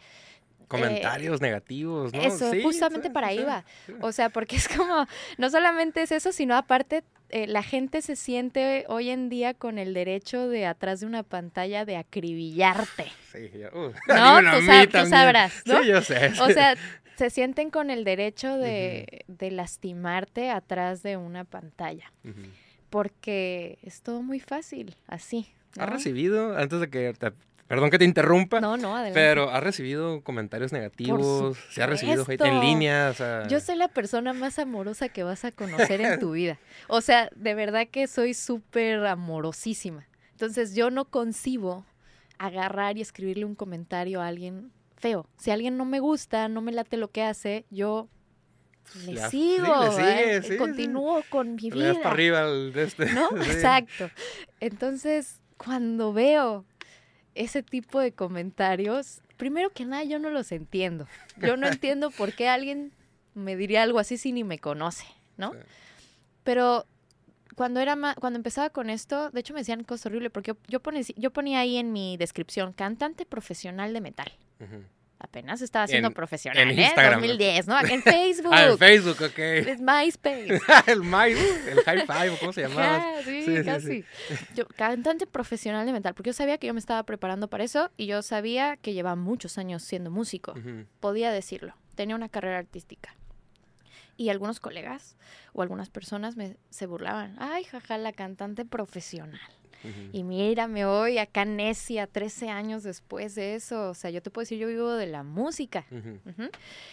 Comentarios 0.72 1.42
negativos, 1.42 2.14
¿no? 2.14 2.22
Eso, 2.22 2.52
justamente 2.64 3.10
para 3.10 3.28
ahí 3.28 3.44
va. 3.44 3.66
O 4.02 4.12
sea, 4.12 4.30
porque 4.30 4.56
es 4.56 4.68
como, 4.68 5.06
no 5.38 5.50
solamente 5.50 6.02
es 6.02 6.12
eso, 6.12 6.32
sino 6.32 6.56
aparte 6.56 7.04
eh, 7.30 7.48
la 7.48 7.64
gente 7.64 8.02
se 8.02 8.18
siente 8.18 8.86
hoy 8.90 9.10
en 9.10 9.30
día 9.30 9.54
con 9.54 9.78
el 9.78 9.94
derecho 9.94 10.50
de 10.50 10.66
atrás 10.66 11.00
de 11.00 11.06
una 11.06 11.24
pantalla 11.24 11.86
de 11.86 11.96
acribillarte. 11.96 13.06
Sí, 13.32 13.50
uh, 13.74 13.92
no, 14.08 14.88
tú, 14.92 15.06
sabrás, 15.08 15.64
¿no? 15.66 15.82
Sí, 15.82 15.88
yo 15.88 16.02
sé. 16.02 16.34
O 16.42 16.50
sea, 16.50 16.76
se 17.16 17.30
sienten 17.30 17.70
con 17.70 17.90
el 17.90 18.04
derecho 18.04 18.58
de, 18.58 19.26
lastimarte 19.40 20.50
atrás 20.50 21.04
de 21.04 21.16
una 21.18 21.46
pantalla. 21.46 22.12
Porque 22.90 23.78
es 23.84 24.02
todo 24.02 24.22
muy 24.22 24.42
fácil, 24.42 24.96
así. 25.08 25.48
¿no? 25.78 25.84
¿Has 25.84 25.90
recibido, 25.90 26.58
antes 26.58 26.82
de 26.82 26.90
que 26.90 27.14
te 27.14 27.32
Perdón 27.72 27.90
que 27.90 27.98
te 27.98 28.04
interrumpa. 28.04 28.60
No, 28.60 28.76
no, 28.76 28.98
adelante. 28.98 29.18
Pero 29.18 29.50
¿has 29.50 29.64
recibido 29.64 30.20
comentarios 30.26 30.74
negativos? 30.74 31.58
¿Se 31.70 31.82
ha 31.82 31.88
recibido 31.88 32.26
hate 32.28 32.42
en 32.42 32.60
línea? 32.60 33.14
Yo 33.48 33.62
soy 33.62 33.78
la 33.78 33.88
persona 33.88 34.34
más 34.34 34.60
amorosa 34.60 35.08
que 35.08 35.24
vas 35.24 35.46
a 35.46 35.54
conocer 35.54 36.02
en 36.02 36.20
tu 36.20 36.32
vida. 36.32 36.60
O 36.90 37.00
sea, 37.00 37.30
de 37.34 37.56
verdad 37.56 37.88
que 37.90 38.08
soy 38.08 38.34
súper 38.34 39.06
amorosísima. 39.06 40.06
Entonces 40.32 40.76
yo 40.76 40.92
no 40.92 41.06
concibo 41.06 41.86
agarrar 42.40 42.98
y 42.98 43.02
escribirle 43.02 43.46
un 43.46 43.56
comentario 43.56 44.20
a 44.20 44.28
alguien 44.28 44.74
feo. 44.98 45.30
Si 45.38 45.50
alguien 45.50 45.78
no 45.78 45.86
me 45.86 46.02
gusta, 46.02 46.50
no 46.50 46.60
me 46.60 46.74
late 46.74 46.98
lo 46.98 47.10
que 47.10 47.24
hace, 47.24 47.64
yo 47.70 48.10
le 49.06 49.30
sigo, 49.30 49.98
¿eh? 49.98 50.58
continúo 50.58 51.24
con 51.30 51.56
mi 51.56 51.70
vida. 51.70 51.94
para 51.94 52.10
arriba 52.10 52.48
de 52.48 52.84
este. 52.84 53.06
¿No? 53.14 53.30
Exacto. 53.46 54.10
Entonces, 54.60 55.40
cuando 55.56 56.12
veo 56.12 56.66
ese 57.36 57.64
tipo 57.64 58.00
de 58.00 58.12
comentarios, 58.12 59.22
primero 59.38 59.70
que 59.72 59.86
nada 59.86 60.04
yo 60.04 60.20
no 60.20 60.30
los 60.30 60.52
entiendo. 60.52 61.08
Yo 61.38 61.58
no 61.58 61.68
entiendo 61.68 62.12
por 62.12 62.34
qué 62.34 62.50
alguien 62.50 62.92
me 63.34 63.56
diría 63.56 63.84
algo 63.84 64.00
así 64.00 64.18
si 64.18 64.32
ni 64.32 64.44
me 64.44 64.60
conoce, 64.60 65.06
¿no? 65.38 65.54
Pero 66.44 66.86
cuando 67.56 67.80
era 67.80 67.98
cuando 68.20 68.38
empezaba 68.38 68.70
con 68.70 68.90
esto, 68.90 69.30
de 69.32 69.40
hecho 69.40 69.54
me 69.54 69.62
decían 69.62 69.84
cosas 69.84 70.08
horribles 70.08 70.32
porque 70.32 70.56
yo, 70.68 70.80
ponía, 70.82 71.04
yo 71.16 71.32
ponía 71.32 71.60
ahí 71.60 71.78
en 71.78 71.92
mi 71.92 72.18
descripción 72.18 72.74
cantante 72.74 73.26
profesional 73.26 73.94
de 73.94 74.02
metal. 74.02 74.32
Apenas 75.22 75.62
estaba 75.62 75.88
siendo 75.88 76.12
profesional, 76.12 76.70
en 76.70 76.78
¿eh? 76.78 76.84
Instagram. 76.84 77.20
2010, 77.22 77.68
¿no? 77.68 77.80
En 77.80 78.02
Facebook. 78.04 78.52
ah, 78.54 78.66
en 78.66 78.78
Facebook, 78.78 79.18
ok. 79.22 79.40
Es 79.40 79.80
MySpace. 79.80 80.60
el 80.88 81.02
My, 81.02 81.32
el 81.32 81.82
High 81.86 82.06
Five, 82.06 82.38
¿cómo 82.40 82.54
se 82.54 82.62
llamaba? 82.62 83.22
sí, 83.24 83.44
sí, 83.46 83.64
casi. 83.64 84.06
Yo, 84.56 84.68
cantante 84.68 85.28
profesional 85.28 85.86
de 85.86 85.94
metal, 85.94 86.14
porque 86.14 86.30
yo 86.30 86.34
sabía 86.34 86.58
que 86.58 86.68
yo 86.68 86.74
me 86.74 86.80
estaba 86.80 87.04
preparando 87.04 87.50
para 87.50 87.64
eso 87.64 87.92
y 87.98 88.08
yo 88.08 88.22
sabía 88.22 88.78
que 88.78 88.94
llevaba 88.94 89.16
muchos 89.16 89.58
años 89.58 89.84
siendo 89.84 90.12
músico. 90.12 90.54
Podía 91.00 91.32
decirlo. 91.32 91.76
Tenía 91.96 92.16
una 92.16 92.30
carrera 92.30 92.58
artística. 92.58 93.16
Y 94.18 94.30
algunos 94.30 94.60
colegas 94.60 95.16
o 95.54 95.62
algunas 95.62 95.90
personas 95.90 96.36
me, 96.36 96.58
se 96.70 96.86
burlaban. 96.86 97.36
Ay, 97.40 97.64
jaja, 97.64 97.98
la 97.98 98.14
cantante 98.14 98.66
profesional. 98.66 99.40
Y 100.12 100.24
mírame 100.24 100.86
hoy 100.86 101.18
acá 101.18 101.46
necia, 101.46 102.08
13 102.08 102.50
años 102.50 102.84
después 102.84 103.36
de 103.36 103.56
eso. 103.56 103.90
O 103.90 103.94
sea, 103.94 104.10
yo 104.10 104.22
te 104.22 104.30
puedo 104.30 104.44
decir, 104.44 104.60
yo 104.60 104.68
vivo 104.68 104.92
de 104.94 105.08
la 105.08 105.24
música. 105.24 105.86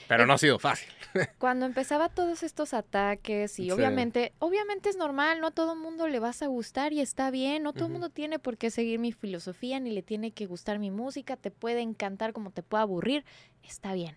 Pero 0.09 0.27
no 0.27 0.33
ha 0.33 0.39
sido 0.39 0.59
fácil. 0.59 0.89
cuando 1.39 1.67
empezaba 1.67 2.09
todos 2.09 2.43
estos 2.43 2.75
ataques 2.75 3.59
y 3.59 3.71
obviamente, 3.71 4.33
obviamente 4.39 4.89
es 4.89 4.97
normal, 4.97 5.41
no 5.41 5.49
a 5.49 5.51
todo 5.51 5.77
mundo 5.77 6.09
le 6.09 6.19
vas 6.21 6.43
a 6.43 6.47
gustar 6.47 6.93
y 6.93 7.01
está 7.01 7.31
bien, 7.31 7.63
no 7.63 7.73
todo 7.73 7.87
el 7.87 7.93
mundo 7.93 8.11
tiene 8.11 8.39
por 8.39 8.57
qué 8.57 8.71
seguir 8.71 8.99
mi 8.99 9.13
filosofía 9.13 9.81
ni 9.81 9.91
le 9.91 10.03
tiene 10.03 10.33
que 10.33 10.47
gustar 10.47 10.79
mi 10.79 10.91
música, 10.91 11.37
te 11.37 11.51
puede 11.51 11.81
encantar 11.81 12.33
como 12.33 12.51
te 12.51 12.63
puede 12.63 12.83
aburrir, 12.83 13.25
está 13.63 13.93
bien. 13.93 14.17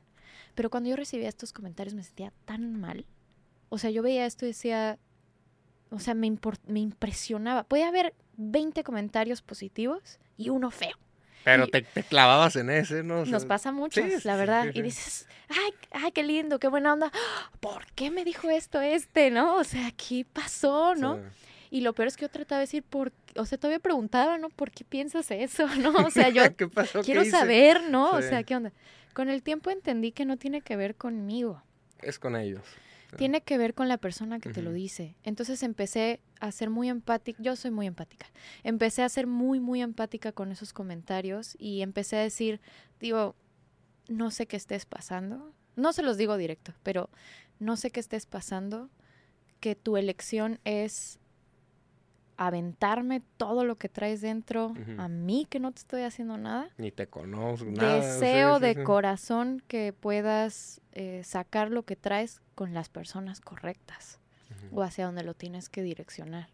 Pero 0.56 0.70
cuando 0.70 0.90
yo 0.90 0.96
recibía 0.96 1.30
estos 1.30 1.54
comentarios 1.54 1.96
me 1.96 2.04
sentía 2.04 2.34
tan 2.46 2.80
mal. 2.80 3.06
O 3.70 3.78
sea, 3.78 3.90
yo 3.90 4.04
veía 4.04 4.26
esto 4.26 4.46
y 4.46 4.50
decía, 4.50 5.00
o 5.92 6.00
sea, 6.00 6.14
me, 6.14 6.32
me 6.68 6.80
impresionaba. 6.80 7.64
Puede 7.64 7.84
haber 7.84 8.14
20 8.38 8.84
comentarios 8.84 9.42
positivos 9.42 10.20
y 10.38 10.50
uno 10.50 10.72
feo. 10.72 10.98
Pero 11.44 11.68
te, 11.68 11.84
clavabas 11.84 12.56
en 12.56 12.70
ese, 12.70 13.04
¿no? 13.04 13.26
nos 13.26 13.46
pasa 13.46 13.72
mucho, 13.72 14.02
la 14.24 14.36
verdad. 14.36 14.68
y 14.74 14.82
dices, 14.82 15.28
ay, 15.50 15.74
ay, 15.92 16.12
qué 16.12 16.24
lindo, 16.24 16.60
qué 16.60 16.68
buena 16.68 16.94
onda. 16.94 17.12
¿Por 17.60 17.86
qué 17.94 18.12
me 18.12 18.24
dijo 18.24 18.50
esto 18.50 18.80
este, 18.80 19.32
no? 19.32 19.56
O 19.56 19.64
sea, 19.64 19.92
¿qué 19.92 20.26
pasó, 20.32 20.94
no? 20.96 21.20
Y 21.72 21.82
lo 21.82 21.94
peor 21.94 22.10
es 22.10 22.18
que 22.18 22.24
yo 22.24 22.30
trataba 22.30 22.60
de 22.60 22.64
decir, 22.64 22.84
por, 22.84 23.12
o 23.38 23.46
sea, 23.46 23.58
todavía 23.58 23.80
preguntaba, 23.80 24.38
¿no? 24.38 24.50
¿Por 24.50 24.72
qué 24.72 24.84
piensas 24.84 25.32
eso, 25.32 25.66
no? 25.78 25.92
O 26.06 26.12
sea, 26.12 26.30
yo 26.30 26.44
quiero 27.04 27.26
saber, 27.26 27.90
¿no? 27.90 28.12
O 28.12 28.22
sea, 28.22 28.44
¿qué 28.44 28.56
onda? 28.56 28.72
Con 29.14 29.30
el 29.30 29.42
tiempo 29.42 29.72
entendí 29.72 30.12
que 30.12 30.26
no 30.26 30.38
tiene 30.38 30.62
que 30.62 30.76
ver 30.76 30.96
conmigo. 30.96 31.64
Es 32.02 32.20
con 32.20 32.36
ellos. 32.36 32.64
Tiene 33.18 33.42
que 33.42 33.58
ver 33.58 33.74
con 33.74 33.88
la 33.88 33.98
persona 33.98 34.40
que 34.40 34.52
te 34.52 34.62
lo 34.62 34.72
dice. 34.72 35.16
Entonces 35.24 35.64
empecé 35.64 36.22
a 36.40 36.52
ser 36.52 36.70
muy 36.70 36.90
empática. 36.90 37.42
Yo 37.42 37.56
soy 37.56 37.72
muy 37.72 37.88
empática. 37.88 38.28
Empecé 38.64 39.04
a 39.04 39.10
ser 39.10 39.28
muy, 39.28 39.60
muy 39.60 39.82
empática 39.82 40.32
con 40.32 40.52
esos 40.52 40.74
comentarios 40.74 41.56
y 41.60 41.82
empecé 41.82 42.18
a 42.18 42.22
decir, 42.22 42.62
digo, 43.00 43.36
no 44.08 44.32
sé 44.32 44.48
qué 44.48 44.58
estés 44.58 44.86
pasando. 44.86 45.54
No 45.76 45.94
se 45.94 46.04
los 46.04 46.18
digo 46.18 46.38
directo, 46.38 46.74
pero 46.84 47.10
no 47.60 47.78
sé 47.78 47.92
qué 47.92 48.00
estés 48.00 48.26
pasando, 48.26 48.90
que 49.60 49.76
tu 49.76 49.96
elección 49.96 50.60
es 50.66 51.20
aventarme 52.48 53.22
todo 53.38 53.66
lo 53.66 53.78
que 53.78 53.88
traes 53.88 54.22
dentro 54.22 54.74
a 54.98 55.08
mí 55.08 55.46
que 55.48 55.60
no 55.60 55.72
te 55.72 55.80
estoy 55.80 56.02
haciendo 56.02 56.38
nada. 56.38 56.70
Ni 56.78 56.92
te 56.92 57.08
conozco, 57.08 57.70
nada. 57.70 57.96
Deseo 57.98 58.60
de 58.60 58.84
corazón 58.84 59.62
que 59.68 59.94
puedas 59.94 60.82
eh, 60.94 61.22
sacar 61.24 61.70
lo 61.70 61.84
que 61.84 61.96
traes 61.96 62.42
con 62.56 62.74
las 62.74 62.90
personas 62.90 63.42
correctas 63.42 64.20
o 64.72 64.82
hacia 64.82 65.06
donde 65.06 65.24
lo 65.24 65.36
tienes 65.36 65.70
que 65.70 65.84
direccionar. 65.84 66.50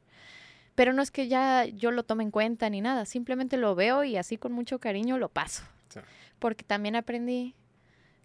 Pero 0.76 0.92
no 0.92 1.02
es 1.02 1.10
que 1.10 1.28
ya 1.28 1.66
yo 1.66 1.92
lo 1.92 2.04
tome 2.04 2.24
en 2.24 2.32
cuenta 2.32 2.70
ni 2.70 2.82
nada, 2.82 3.06
simplemente 3.06 3.56
lo 3.56 3.74
veo 3.74 4.04
y 4.04 4.18
así 4.18 4.38
con 4.38 4.52
mucho 4.52 4.80
cariño 4.80 5.18
lo 5.18 5.30
paso. 5.30 5.64
Porque 6.40 6.64
también 6.66 6.96
aprendí 6.96 7.56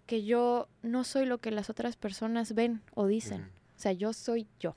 que 0.05 0.25
yo 0.25 0.67
no 0.81 1.05
soy 1.05 1.25
lo 1.25 1.37
que 1.37 1.49
las 1.49 1.69
otras 1.69 1.95
personas 1.95 2.53
ven 2.53 2.81
o 2.93 3.07
dicen. 3.07 3.49
O 3.75 3.79
sea, 3.79 3.93
yo 3.93 4.11
soy 4.11 4.47
yo 4.59 4.75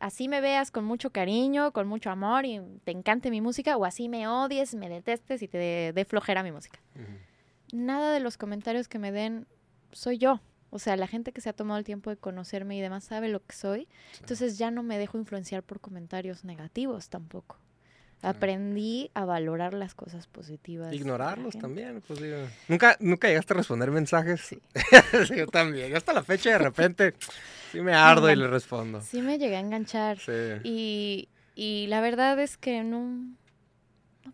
así 0.00 0.28
me 0.28 0.40
veas 0.40 0.70
con 0.70 0.84
mucho 0.84 1.10
cariño, 1.10 1.72
con 1.72 1.88
mucho 1.88 2.10
amor 2.10 2.44
y 2.44 2.60
te 2.84 2.92
encante 2.92 3.30
mi 3.30 3.40
música, 3.40 3.76
o 3.76 3.84
así 3.84 4.08
me 4.08 4.28
odies, 4.28 4.74
me 4.74 4.88
detestes 4.88 5.42
y 5.42 5.48
te 5.48 5.92
dé 5.94 6.04
flojera 6.04 6.42
mi 6.42 6.52
música. 6.52 6.80
Nada 7.72 8.12
de 8.12 8.20
los 8.20 8.36
comentarios 8.38 8.88
que 8.88 8.98
me 8.98 9.12
den 9.12 9.46
soy 9.92 10.18
yo. 10.18 10.40
O 10.70 10.78
sea, 10.78 10.96
la 10.96 11.06
gente 11.06 11.32
que 11.32 11.40
se 11.40 11.48
ha 11.48 11.54
tomado 11.54 11.78
el 11.78 11.84
tiempo 11.84 12.10
de 12.10 12.16
conocerme 12.16 12.76
y 12.76 12.80
demás 12.80 13.04
sabe 13.04 13.28
lo 13.28 13.44
que 13.44 13.54
soy. 13.54 13.88
Entonces 14.20 14.58
ya 14.58 14.70
no 14.70 14.82
me 14.82 14.98
dejo 14.98 15.16
influenciar 15.18 15.62
por 15.62 15.80
comentarios 15.80 16.44
negativos 16.44 17.08
tampoco. 17.08 17.58
Aprendí 18.22 19.10
a 19.14 19.24
valorar 19.24 19.74
las 19.74 19.94
cosas 19.94 20.26
positivas. 20.26 20.92
Ignorarlos 20.92 21.56
también, 21.58 22.02
pues 22.06 22.20
¿Nunca, 22.66 22.96
¿Nunca 23.00 23.28
llegaste 23.28 23.52
a 23.52 23.56
responder 23.58 23.90
mensajes? 23.90 24.40
Sí. 24.40 24.60
yo 25.36 25.46
también. 25.46 25.90
Yo 25.90 25.96
hasta 25.96 26.12
la 26.12 26.24
fecha 26.24 26.50
de 26.50 26.58
repente 26.58 27.14
sí 27.70 27.80
me 27.80 27.94
ardo 27.94 28.30
y 28.30 28.36
le 28.36 28.48
respondo. 28.48 29.00
Sí 29.00 29.22
me 29.22 29.38
llegué 29.38 29.56
a 29.56 29.60
enganchar. 29.60 30.18
Sí. 30.18 30.32
Y, 30.64 31.28
y 31.54 31.86
la 31.86 32.00
verdad 32.00 32.38
es 32.40 32.56
que 32.56 32.82
no 32.82 33.20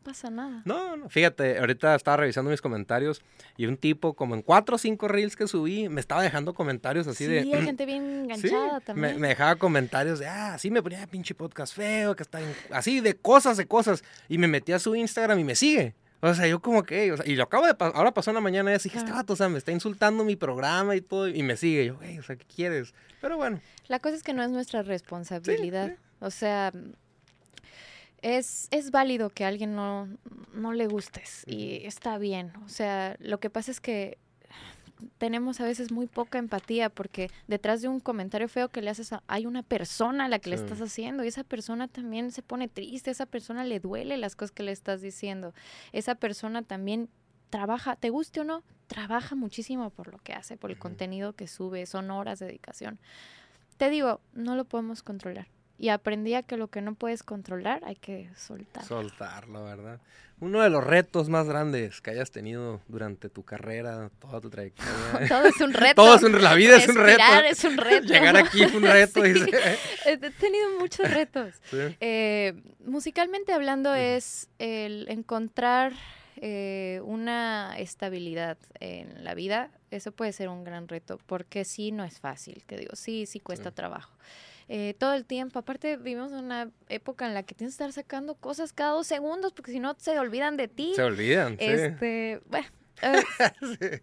pasa 0.04 0.30
nada. 0.30 0.62
No, 0.64 0.96
no, 0.96 1.08
fíjate, 1.08 1.58
ahorita 1.58 1.94
estaba 1.96 2.18
revisando 2.18 2.50
mis 2.50 2.60
comentarios 2.60 3.22
y 3.56 3.66
un 3.66 3.76
tipo, 3.76 4.14
como 4.14 4.36
en 4.36 4.42
cuatro 4.42 4.76
o 4.76 4.78
cinco 4.78 5.08
reels 5.08 5.34
que 5.34 5.48
subí, 5.48 5.88
me 5.88 6.00
estaba 6.00 6.22
dejando 6.22 6.54
comentarios 6.54 7.08
así 7.08 7.26
de. 7.26 7.42
Sí, 7.42 7.52
hay 7.52 7.62
gente 7.64 7.86
bien 7.86 8.02
enganchada 8.24 8.80
también. 8.80 9.20
Me, 9.20 9.28
dejaba 9.28 9.56
comentarios 9.56 10.20
de, 10.20 10.28
ah, 10.28 10.56
sí 10.58 10.70
me 10.70 10.82
ponía 10.82 11.04
pinche 11.08 11.34
podcast 11.34 11.74
feo, 11.74 12.14
que 12.14 12.22
está 12.22 12.38
así 12.70 13.00
de 13.00 13.16
cosas, 13.16 13.56
de 13.56 13.66
cosas. 13.66 14.04
Y 14.28 14.38
me 14.38 14.46
metí 14.46 14.72
a 14.72 14.78
su 14.78 14.94
Instagram 14.94 15.40
y 15.40 15.44
me 15.44 15.56
sigue. 15.56 15.94
O 16.20 16.32
sea, 16.32 16.46
yo 16.46 16.60
como 16.60 16.84
que, 16.84 17.12
o 17.12 17.16
sea, 17.18 17.26
y 17.26 17.36
lo 17.36 17.44
acabo 17.44 17.66
de 17.66 17.74
pasar, 17.74 17.96
ahora 17.96 18.14
pasó 18.14 18.30
una 18.30 18.40
mañana 18.40 18.70
y 18.70 18.78
dije, 18.78 18.96
este 18.96 19.12
vato, 19.12 19.34
o 19.34 19.36
sea, 19.36 19.48
me 19.48 19.58
está 19.58 19.72
insultando 19.72 20.24
mi 20.24 20.36
programa 20.36 20.96
y 20.96 21.02
todo, 21.02 21.28
y 21.28 21.42
me 21.42 21.56
sigue. 21.56 21.86
Yo, 21.86 21.96
güey, 21.96 22.18
o 22.18 22.22
sea, 22.22 22.36
¿qué 22.36 22.46
quieres? 22.46 22.94
Pero 23.20 23.36
bueno. 23.36 23.60
La 23.88 23.98
cosa 23.98 24.16
es 24.16 24.22
que 24.22 24.32
no 24.32 24.42
es 24.42 24.50
nuestra 24.50 24.82
responsabilidad. 24.82 25.96
O 26.20 26.30
sea, 26.30 26.72
es, 28.24 28.68
es 28.70 28.90
válido 28.90 29.28
que 29.28 29.44
a 29.44 29.48
alguien 29.48 29.74
no, 29.74 30.08
no 30.54 30.72
le 30.72 30.86
gustes 30.86 31.44
y 31.46 31.84
está 31.84 32.16
bien. 32.16 32.52
O 32.64 32.70
sea, 32.70 33.16
lo 33.20 33.38
que 33.38 33.50
pasa 33.50 33.70
es 33.70 33.80
que 33.80 34.16
tenemos 35.18 35.60
a 35.60 35.64
veces 35.64 35.92
muy 35.92 36.06
poca 36.06 36.38
empatía 36.38 36.88
porque 36.88 37.30
detrás 37.48 37.82
de 37.82 37.88
un 37.88 38.00
comentario 38.00 38.48
feo 38.48 38.70
que 38.70 38.80
le 38.80 38.88
haces 38.88 39.10
hay 39.26 39.44
una 39.44 39.62
persona 39.62 40.24
a 40.24 40.28
la 40.30 40.38
que 40.38 40.48
le 40.48 40.56
estás 40.56 40.80
haciendo 40.80 41.22
y 41.22 41.28
esa 41.28 41.44
persona 41.44 41.86
también 41.86 42.32
se 42.32 42.40
pone 42.40 42.66
triste, 42.66 43.10
esa 43.10 43.26
persona 43.26 43.62
le 43.62 43.78
duele 43.78 44.16
las 44.16 44.36
cosas 44.36 44.52
que 44.52 44.62
le 44.62 44.72
estás 44.72 45.02
diciendo, 45.02 45.52
esa 45.92 46.14
persona 46.14 46.62
también 46.62 47.10
trabaja, 47.50 47.94
te 47.96 48.08
guste 48.08 48.40
o 48.40 48.44
no, 48.44 48.62
trabaja 48.86 49.34
muchísimo 49.34 49.90
por 49.90 50.10
lo 50.10 50.18
que 50.18 50.32
hace, 50.32 50.56
por 50.56 50.70
el 50.70 50.78
contenido 50.78 51.34
que 51.34 51.46
sube, 51.46 51.84
son 51.84 52.10
horas 52.10 52.38
de 52.38 52.46
dedicación. 52.46 52.98
Te 53.76 53.90
digo, 53.90 54.22
no 54.32 54.56
lo 54.56 54.64
podemos 54.64 55.02
controlar 55.02 55.48
y 55.78 55.88
aprendí 55.88 56.34
a 56.34 56.42
que 56.42 56.56
lo 56.56 56.68
que 56.68 56.80
no 56.80 56.94
puedes 56.94 57.22
controlar 57.22 57.82
hay 57.84 57.96
que 57.96 58.30
soltar. 58.36 58.84
Soltarlo, 58.84 59.64
¿verdad? 59.64 60.00
Uno 60.40 60.62
de 60.62 60.70
los 60.70 60.84
retos 60.84 61.28
más 61.28 61.48
grandes 61.48 62.00
que 62.00 62.10
hayas 62.10 62.30
tenido 62.30 62.80
durante 62.88 63.28
tu 63.28 63.44
carrera, 63.44 64.10
toda 64.18 64.40
tu 64.40 64.50
trayectoria. 64.50 64.92
Todo 65.28 65.46
es 65.46 65.60
un 65.60 65.72
reto. 65.74 65.94
Todo 65.94 66.16
es 66.16 66.22
un, 66.22 66.42
la 66.42 66.54
vida 66.54 66.76
es 66.76 66.88
un 66.88 66.96
reto. 66.96 67.22
es 67.48 67.64
un 67.64 67.76
reto. 67.78 68.12
Llegar 68.12 68.36
aquí 68.36 68.62
es 68.62 68.74
un 68.74 68.82
reto. 68.82 69.24
He 69.24 70.16
tenido 70.38 70.78
muchos 70.78 71.10
retos. 71.10 71.54
Eh, 71.72 72.54
musicalmente 72.84 73.52
hablando 73.52 73.94
es 73.94 74.48
el 74.58 75.06
encontrar 75.08 75.92
eh, 76.36 77.00
una 77.04 77.74
estabilidad 77.78 78.58
en 78.80 79.24
la 79.24 79.34
vida. 79.34 79.70
Eso 79.90 80.12
puede 80.12 80.32
ser 80.32 80.48
un 80.48 80.64
gran 80.64 80.88
reto 80.88 81.18
porque 81.26 81.64
sí 81.64 81.92
no 81.92 82.04
es 82.04 82.18
fácil, 82.18 82.64
te 82.66 82.76
digo, 82.76 82.96
sí, 82.96 83.26
sí 83.26 83.38
cuesta 83.38 83.70
trabajo. 83.70 84.12
Eh, 84.68 84.94
todo 84.98 85.14
el 85.14 85.24
tiempo. 85.24 85.58
Aparte, 85.58 85.96
vivimos 85.96 86.32
en 86.32 86.38
una 86.38 86.70
época 86.88 87.26
en 87.26 87.34
la 87.34 87.42
que 87.42 87.54
tienes 87.54 87.72
que 87.72 87.84
estar 87.84 87.92
sacando 87.92 88.34
cosas 88.34 88.72
cada 88.72 88.92
dos 88.92 89.06
segundos 89.06 89.52
porque 89.52 89.72
si 89.72 89.80
no 89.80 89.94
se 89.98 90.18
olvidan 90.18 90.56
de 90.56 90.68
ti. 90.68 90.92
Se 90.94 91.02
olvidan, 91.02 91.56
este, 91.58 92.40
Bueno, 92.46 92.66
eh, 93.02 94.00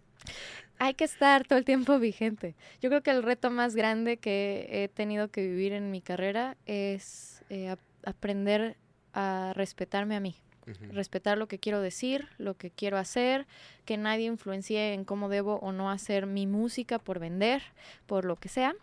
hay 0.78 0.94
que 0.94 1.04
estar 1.04 1.46
todo 1.46 1.58
el 1.58 1.64
tiempo 1.64 1.98
vigente. 1.98 2.54
Yo 2.80 2.90
creo 2.90 3.02
que 3.02 3.10
el 3.10 3.22
reto 3.22 3.50
más 3.50 3.74
grande 3.74 4.18
que 4.18 4.68
he 4.70 4.88
tenido 4.88 5.28
que 5.28 5.42
vivir 5.42 5.72
en 5.72 5.90
mi 5.90 6.00
carrera 6.00 6.56
es 6.66 7.42
eh, 7.50 7.74
aprender 8.04 8.76
a 9.14 9.52
respetarme 9.54 10.16
a 10.16 10.20
mí. 10.20 10.36
Respetar 10.92 11.38
lo 11.38 11.48
que 11.48 11.58
quiero 11.58 11.80
decir, 11.80 12.28
lo 12.38 12.54
que 12.54 12.70
quiero 12.70 12.96
hacer, 12.96 13.46
que 13.84 13.96
nadie 13.96 14.26
influencie 14.26 14.94
en 14.94 15.04
cómo 15.04 15.28
debo 15.28 15.56
o 15.56 15.72
no 15.72 15.90
hacer 15.90 16.26
mi 16.26 16.46
música 16.46 16.98
por 16.98 17.18
vender, 17.18 17.62
por 18.06 18.24
lo 18.24 18.36
que 18.36 18.48
sea. 18.48 18.74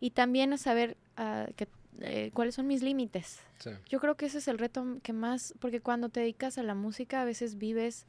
Y 0.00 0.10
también 0.10 0.56
saber 0.58 0.96
que, 1.56 1.68
eh, 2.00 2.30
cuáles 2.32 2.54
son 2.54 2.66
mis 2.66 2.82
límites. 2.82 3.40
Yo 3.88 4.00
creo 4.00 4.16
que 4.16 4.26
ese 4.26 4.38
es 4.38 4.48
el 4.48 4.58
reto 4.58 4.84
que 5.02 5.12
más, 5.12 5.54
porque 5.58 5.80
cuando 5.80 6.08
te 6.08 6.20
dedicas 6.20 6.58
a 6.58 6.62
la 6.62 6.74
música 6.74 7.22
a 7.22 7.24
veces 7.24 7.58
vives 7.58 8.06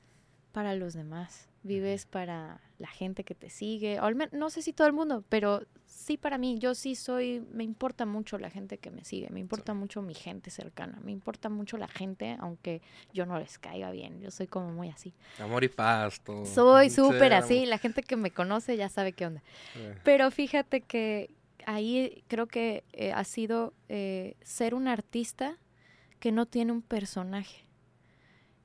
para 0.51 0.75
los 0.75 0.93
demás. 0.93 1.48
Vives 1.63 2.05
para 2.05 2.61
la 2.77 2.87
gente 2.87 3.23
que 3.23 3.35
te 3.35 3.49
sigue, 3.49 3.99
o 3.99 4.05
al 4.05 4.15
menos, 4.15 4.33
no 4.33 4.49
sé 4.49 4.61
si 4.61 4.71
todo 4.71 4.87
el 4.87 4.93
mundo, 4.93 5.23
pero 5.27 5.63
sí 5.85 6.17
para 6.17 6.37
mí, 6.37 6.57
yo 6.59 6.75
sí 6.75 6.95
soy, 6.95 7.45
me 7.51 7.63
importa 7.63 8.05
mucho 8.05 8.37
la 8.37 8.49
gente 8.49 8.77
que 8.77 8.89
me 8.89 9.03
sigue, 9.03 9.29
me 9.29 9.39
importa 9.39 9.73
mucho 9.73 10.01
mi 10.01 10.13
gente 10.13 10.49
cercana, 10.49 10.99
me 11.03 11.11
importa 11.11 11.49
mucho 11.49 11.77
la 11.77 11.87
gente, 11.87 12.37
aunque 12.39 12.81
yo 13.13 13.25
no 13.25 13.37
les 13.37 13.59
caiga 13.59 13.91
bien, 13.91 14.21
yo 14.21 14.31
soy 14.31 14.47
como 14.47 14.71
muy 14.71 14.89
así. 14.89 15.13
Amor 15.39 15.63
y 15.63 15.67
paz, 15.67 16.21
todo. 16.21 16.45
Soy 16.45 16.89
súper 16.89 17.33
así, 17.33 17.65
la 17.65 17.77
gente 17.77 18.01
que 18.03 18.15
me 18.15 18.31
conoce 18.31 18.77
ya 18.77 18.87
sabe 18.87 19.11
qué 19.11 19.25
onda. 19.25 19.43
Eh. 19.75 19.95
Pero 20.03 20.31
fíjate 20.31 20.81
que 20.81 21.35
ahí 21.65 22.23
creo 22.27 22.47
que 22.47 22.85
eh, 22.93 23.11
ha 23.11 23.23
sido 23.25 23.73
eh, 23.89 24.35
ser 24.41 24.73
un 24.73 24.87
artista 24.87 25.57
que 26.19 26.31
no 26.31 26.45
tiene 26.45 26.71
un 26.71 26.81
personaje 26.81 27.68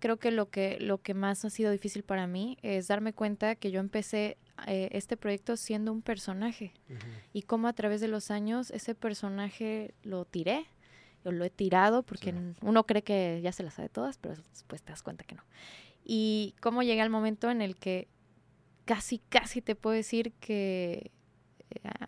creo 0.04 0.18
que 0.18 0.30
lo 0.30 0.50
que 0.50 0.76
lo 0.80 1.00
que 1.00 1.14
más 1.14 1.46
ha 1.46 1.48
sido 1.48 1.70
difícil 1.70 2.02
para 2.02 2.26
mí 2.26 2.58
es 2.60 2.88
darme 2.88 3.14
cuenta 3.14 3.56
que 3.56 3.70
yo 3.70 3.80
empecé 3.80 4.36
eh, 4.66 4.90
este 4.92 5.16
proyecto 5.16 5.56
siendo 5.56 5.92
un 5.92 6.02
personaje. 6.02 6.74
Y 7.32 7.44
cómo 7.44 7.68
a 7.68 7.72
través 7.72 8.02
de 8.02 8.08
los 8.08 8.30
años 8.30 8.70
ese 8.70 8.94
personaje 8.94 9.94
lo 10.02 10.26
tiré 10.26 10.66
o 11.24 11.32
lo 11.32 11.42
he 11.42 11.48
tirado 11.48 12.02
porque 12.02 12.34
uno 12.60 12.84
cree 12.84 13.00
que 13.00 13.40
ya 13.42 13.50
se 13.50 13.62
las 13.62 13.72
sabe 13.72 13.88
todas 13.88 14.18
pero 14.18 14.34
después 14.34 14.82
te 14.82 14.92
das 14.92 15.02
cuenta 15.02 15.24
que 15.24 15.36
no. 15.36 15.42
Y 16.04 16.54
cómo 16.60 16.82
llegué 16.82 17.00
al 17.00 17.08
momento 17.08 17.50
en 17.50 17.62
el 17.62 17.74
que 17.74 18.06
casi 18.84 19.20
casi 19.30 19.62
te 19.62 19.74
puedo 19.74 19.96
decir 19.96 20.32
que 20.32 21.12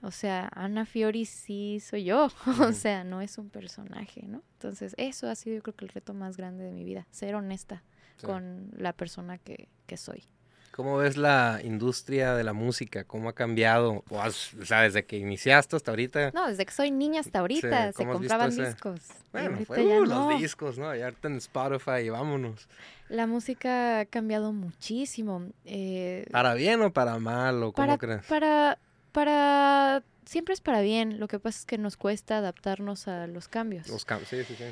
o 0.03 0.11
sea, 0.11 0.49
Ana 0.55 0.87
Fiori 0.87 1.25
sí 1.25 1.81
soy 1.81 2.05
yo, 2.05 2.31
o 2.61 2.73
sea, 2.73 3.05
no 3.05 3.21
es 3.21 3.39
un 3.39 3.51
personaje, 3.51 4.23
¿no? 4.27 4.43
Entonces, 4.55 4.95
eso 4.99 5.29
ha 5.29 5.35
sido 5.35 5.57
yo 5.57 5.63
creo 5.63 5.77
que 5.77 5.85
el 5.85 5.91
reto 5.91 6.15
más 6.15 6.37
grande 6.37 6.65
de 6.65 6.73
mi 6.73 6.85
vida, 6.85 7.07
ser 7.11 7.35
honesta 7.35 7.83
con 8.23 8.71
la 8.77 8.93
persona 8.95 9.37
que, 9.39 9.69
que, 9.87 9.97
soy. 9.99 10.25
¿Cómo 10.71 10.99
ves 10.99 11.17
la 11.17 11.61
industria 11.65 12.35
de 12.35 12.45
la 12.45 12.53
música? 12.53 13.05
¿Cómo 13.05 13.29
ha 13.29 13.35
cambiado? 13.35 14.05
O, 14.11 14.31
sea, 14.31 14.83
desde 14.83 15.05
que 15.05 15.17
iniciaste 15.17 15.77
hasta 15.77 15.91
ahorita. 15.91 16.31
No, 16.33 16.49
desde 16.49 16.65
que 16.65 16.73
soy 16.73 16.91
niña 16.91 17.21
hasta 17.21 17.41
ahorita 17.41 17.93
se 17.93 18.07
compraban 18.07 18.55
discos. 18.55 19.01
Bueno, 19.33 19.59
fue 19.67 20.01
uh, 20.01 20.05
los 20.05 20.39
discos, 20.39 20.79
¿no? 20.79 20.95
Ya 20.95 21.07
ahorita 21.07 21.29
en 21.29 21.37
Spotify 21.37 22.01
y 22.05 22.09
vámonos. 22.11 22.69
La 23.09 23.27
música 23.27 24.01
ha 24.01 24.05
cambiado 24.07 24.53
muchísimo. 24.53 25.47
Eh, 25.65 26.27
¿Para 26.31 26.55
bien 26.55 26.83
o 26.83 26.93
para 26.93 27.19
mal? 27.19 27.63
¿O 27.63 27.73
cómo 27.73 27.99
crees? 27.99 28.27
Para, 28.27 28.79
para 29.17 30.03
siempre 30.27 30.53
es 30.53 30.61
para 30.61 30.83
bien. 30.83 31.19
Lo 31.19 31.27
que 31.27 31.39
pasa 31.39 31.61
es 31.61 31.65
que 31.65 31.79
nos 31.79 31.97
cuesta 31.97 32.37
adaptarnos 32.37 33.09
a 33.09 33.27
los 33.27 33.49
cambios. 33.49 33.89
Los 33.89 34.05
cambios, 34.05 34.29
sí, 34.29 34.45
sí, 34.45 34.55
sí. 34.59 34.65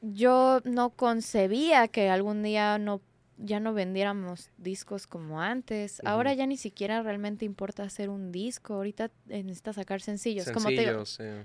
Yo 0.00 0.62
no 0.64 0.88
concebía 0.88 1.88
que 1.88 2.08
algún 2.08 2.42
día 2.42 2.78
no 2.78 3.02
ya 3.36 3.60
no 3.60 3.74
vendiéramos 3.74 4.48
discos 4.56 5.06
como 5.06 5.42
antes. 5.42 6.00
Ahora 6.06 6.32
ya 6.32 6.46
ni 6.46 6.56
siquiera 6.56 7.02
realmente 7.02 7.44
importa 7.44 7.82
hacer 7.82 8.08
un 8.08 8.32
disco. 8.32 8.72
Ahorita 8.72 9.10
necesita 9.26 9.74
sacar 9.74 10.00
sencillos. 10.00 10.50
como 10.50 10.70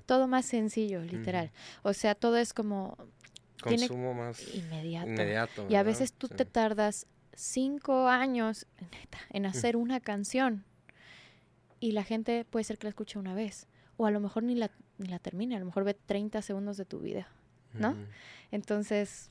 Todo 0.06 0.28
más 0.30 0.46
sencillo, 0.46 1.02
literal. 1.02 1.52
O 1.82 1.92
sea, 1.92 2.16
todo 2.16 2.38
es 2.38 2.54
como... 2.54 2.96
Consumo 3.62 4.14
más 4.14 4.56
inmediato. 4.56 5.68
y 5.68 5.76
a 5.76 5.84
veces 5.84 6.14
tú 6.14 6.30
te 6.30 6.46
tardas 6.46 7.06
cinco 7.34 8.08
años 8.08 8.66
en 9.30 9.46
hacer 9.46 9.76
una 9.76 10.00
canción 10.00 10.64
y 11.80 11.92
la 11.92 12.04
gente 12.04 12.46
puede 12.46 12.64
ser 12.64 12.78
que 12.78 12.86
la 12.86 12.90
escuche 12.90 13.20
una 13.20 13.34
vez 13.34 13.68
o 14.00 14.06
a 14.06 14.12
lo 14.12 14.22
mejor 14.22 14.44
ni 14.44 14.56
la, 14.56 14.72
ni 14.98 15.08
la 15.08 15.20
termine, 15.20 15.58
a 15.58 15.60
lo 15.60 15.66
mejor 15.66 15.84
ve 15.84 15.94
30 15.94 16.42
segundos 16.42 16.78
de 16.78 16.86
tu 16.86 17.00
vida, 17.00 17.28
¿no? 17.74 17.98
Entonces, 18.50 19.30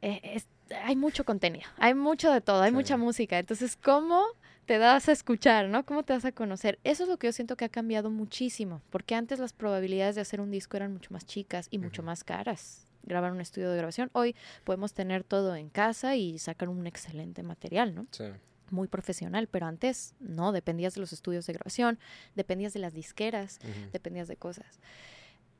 eh, 0.00 0.42
hay 0.82 0.96
mucho 0.96 1.24
contenido, 1.24 1.68
hay 1.76 1.92
mucho 1.92 2.32
de 2.32 2.40
todo, 2.40 2.62
hay 2.62 2.72
mucha 2.72 2.96
música, 2.96 3.38
entonces, 3.38 3.76
¿cómo 3.76 4.24
te 4.64 4.78
das 4.78 5.10
a 5.10 5.12
escuchar, 5.12 5.68
¿no? 5.68 5.84
¿Cómo 5.84 6.02
te 6.02 6.14
das 6.14 6.24
a 6.24 6.32
conocer? 6.32 6.78
Eso 6.82 7.02
es 7.02 7.10
lo 7.10 7.18
que 7.18 7.26
yo 7.26 7.32
siento 7.32 7.56
que 7.56 7.66
ha 7.66 7.68
cambiado 7.68 8.08
muchísimo, 8.08 8.80
porque 8.88 9.14
antes 9.14 9.38
las 9.38 9.52
probabilidades 9.52 10.14
de 10.14 10.22
hacer 10.22 10.40
un 10.40 10.50
disco 10.50 10.78
eran 10.78 10.92
mucho 10.92 11.12
más 11.12 11.26
chicas 11.26 11.68
y 11.70 11.76
mucho 11.76 12.02
más 12.02 12.24
caras 12.24 12.86
grabar 13.02 13.32
un 13.32 13.40
estudio 13.42 13.70
de 13.70 13.76
grabación. 13.76 14.10
Hoy 14.12 14.34
podemos 14.64 14.94
tener 14.94 15.24
todo 15.24 15.56
en 15.56 15.68
casa 15.68 16.16
y 16.16 16.38
sacar 16.38 16.70
un 16.70 16.86
excelente 16.86 17.42
material, 17.42 17.94
¿no? 17.94 18.06
Sí 18.12 18.24
muy 18.70 18.88
profesional, 18.88 19.46
pero 19.46 19.66
antes 19.66 20.14
no, 20.20 20.52
dependías 20.52 20.94
de 20.94 21.00
los 21.00 21.12
estudios 21.12 21.46
de 21.46 21.52
grabación, 21.54 21.98
dependías 22.34 22.72
de 22.72 22.80
las 22.80 22.94
disqueras, 22.94 23.58
dependías 23.92 24.28
de 24.28 24.36
cosas. 24.36 24.80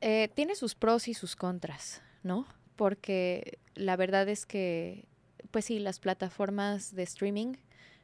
Eh, 0.01 0.29
tiene 0.33 0.55
sus 0.55 0.75
pros 0.75 1.07
y 1.07 1.13
sus 1.13 1.35
contras, 1.35 2.01
¿no? 2.23 2.47
Porque 2.75 3.59
la 3.75 3.95
verdad 3.95 4.27
es 4.29 4.45
que, 4.45 5.05
pues 5.51 5.65
sí, 5.65 5.79
las 5.79 5.99
plataformas 5.99 6.95
de 6.95 7.03
streaming 7.03 7.55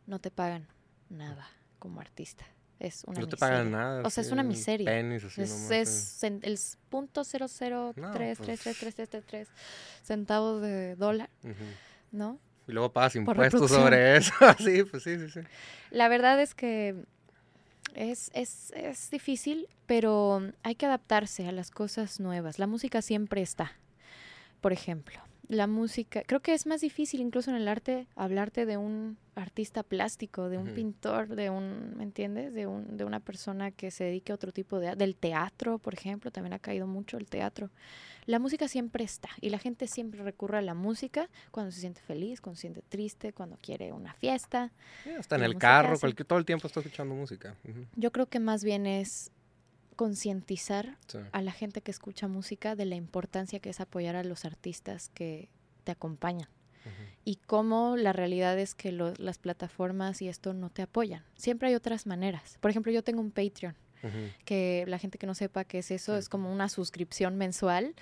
no 0.06 0.20
te 0.20 0.30
pagan 0.32 0.68
nada 1.10 1.48
como 1.80 2.00
artista. 2.00 2.46
Es 2.80 3.04
una 3.06 3.22
no 3.22 3.28
te 3.28 3.38
pagan 3.38 3.72
nada. 3.72 4.04
O 4.06 4.10
sea, 4.10 4.22
es 4.22 4.32
una 4.32 4.44
miseria. 4.44 4.88
así 4.90 5.42
es, 5.42 5.72
es 5.72 6.24
el 6.24 6.60
punto 6.90 7.24
cero 7.24 7.48
cero 7.48 7.94
tres, 8.14 8.38
tres, 8.40 8.60
tres, 8.60 8.78
tres, 8.78 9.10
tres, 9.10 9.24
tres 9.26 9.48
centavos 10.04 10.62
de 10.62 10.96
dólar, 10.96 11.30
¿no? 12.12 12.40
Y 12.68 12.72
luego 12.74 12.92
pagas 12.92 13.16
impuestos 13.16 13.72
sobre 13.72 14.18
eso. 14.18 14.34
sí, 14.60 14.84
pues 14.84 15.04
sí, 15.04 15.18
sí, 15.20 15.30
sí. 15.30 15.40
La 15.90 16.10
verdad 16.10 16.42
es 16.42 16.54
que 16.54 16.96
es, 17.96 18.30
es, 18.34 18.72
es 18.76 19.10
difícil, 19.10 19.68
pero 19.86 20.52
hay 20.64 20.76
que 20.76 20.86
adaptarse 20.86 21.48
a 21.48 21.52
las 21.52 21.72
cosas 21.72 22.20
nuevas. 22.20 22.60
La 22.60 22.68
música 22.68 23.02
siempre 23.02 23.42
está. 23.42 23.72
Por 24.62 24.74
ejemplo, 24.74 25.20
la 25.48 25.68
música, 25.68 26.24
creo 26.26 26.42
que 26.42 26.54
es 26.54 26.66
más 26.66 26.82
difícil 26.82 27.22
incluso 27.22 27.50
en 27.50 27.56
el 27.56 27.68
arte 27.68 28.08
hablarte 28.16 28.66
de 28.66 28.78
un 28.78 29.18
artista 29.36 29.84
plástico, 29.84 30.50
de 30.50 30.58
un 30.58 30.74
pintor, 30.74 31.36
de 31.36 31.50
un, 31.50 31.96
¿me 31.96 32.04
entiendes? 32.04 32.54
De, 32.54 32.66
un, 32.68 32.98
de 32.98 33.06
una 33.06 33.20
persona 33.20 33.72
que 33.72 33.92
se 33.92 34.04
dedique 34.04 34.32
a 34.32 34.36
otro 34.36 34.52
tipo 34.52 34.80
de... 34.80 34.96
del 34.96 35.16
teatro, 35.16 35.78
por 35.78 35.94
ejemplo, 35.94 36.32
también 36.32 36.54
ha 36.54 36.60
caído 36.60 36.88
mucho 36.88 37.18
el 37.18 37.28
teatro. 37.28 37.70
La 38.26 38.40
música 38.40 38.68
siempre 38.68 39.06
está 39.06 39.30
y 39.40 39.50
la 39.50 39.60
gente 39.60 39.88
siempre 39.88 40.22
recurre 40.22 40.58
a 40.58 40.62
la 40.62 40.74
música 40.74 41.30
cuando 41.52 41.72
se 41.72 41.80
siente 41.80 42.02
feliz, 42.02 42.42
cuando 42.42 42.58
se 42.58 42.62
siente 42.62 42.82
triste, 42.82 43.32
cuando 43.32 43.58
quiere 43.62 43.94
una 43.94 44.14
fiesta. 44.16 44.74
está 45.06 45.38
en 45.38 45.44
el 45.44 45.58
carro, 45.58 45.98
cualquier, 45.98 46.26
todo 46.26 46.40
el 46.40 46.46
tiempo 46.46 46.68
está 46.68 46.82
escuchando 46.82 47.16
música. 47.16 47.56
Yo 47.96 48.12
creo 48.12 48.26
que 48.26 48.40
más 48.40 48.64
bien 48.66 48.86
es 48.86 49.32
concientizar 49.98 50.96
a 51.34 51.42
la 51.42 51.52
gente 51.52 51.82
que 51.82 51.92
escucha 51.92 52.30
música 52.30 52.76
de 52.76 52.86
la 52.86 52.96
importancia 52.96 53.60
que 53.60 53.72
es 53.72 53.82
apoyar 53.82 54.16
a 54.16 54.24
los 54.24 54.46
artistas 54.46 55.10
que 55.10 55.50
te 55.84 55.92
acompañan. 55.92 56.48
Y 57.26 57.36
cómo 57.36 57.98
la 57.98 58.14
realidad 58.14 58.58
es 58.58 58.74
que 58.74 58.94
las 58.94 59.38
plataformas 59.40 60.22
y 60.22 60.30
esto 60.30 60.54
no 60.54 60.70
te 60.70 60.84
apoyan. 60.84 61.26
Siempre 61.36 61.68
hay 61.68 61.76
otras 61.76 62.06
maneras. 62.06 62.58
Por 62.62 62.72
ejemplo, 62.72 62.94
yo 62.94 63.04
tengo 63.04 63.20
un 63.20 63.32
Patreon. 63.32 63.76
que 64.46 64.86
la 64.88 65.00
gente 65.00 65.18
que 65.18 65.28
no 65.28 65.34
sepa 65.34 65.66
qué 65.66 65.80
es 65.80 65.92
eso, 65.92 66.16
es 66.16 66.30
como 66.30 66.54
una 66.54 66.70
suscripción 66.70 67.36
mensual 67.36 67.96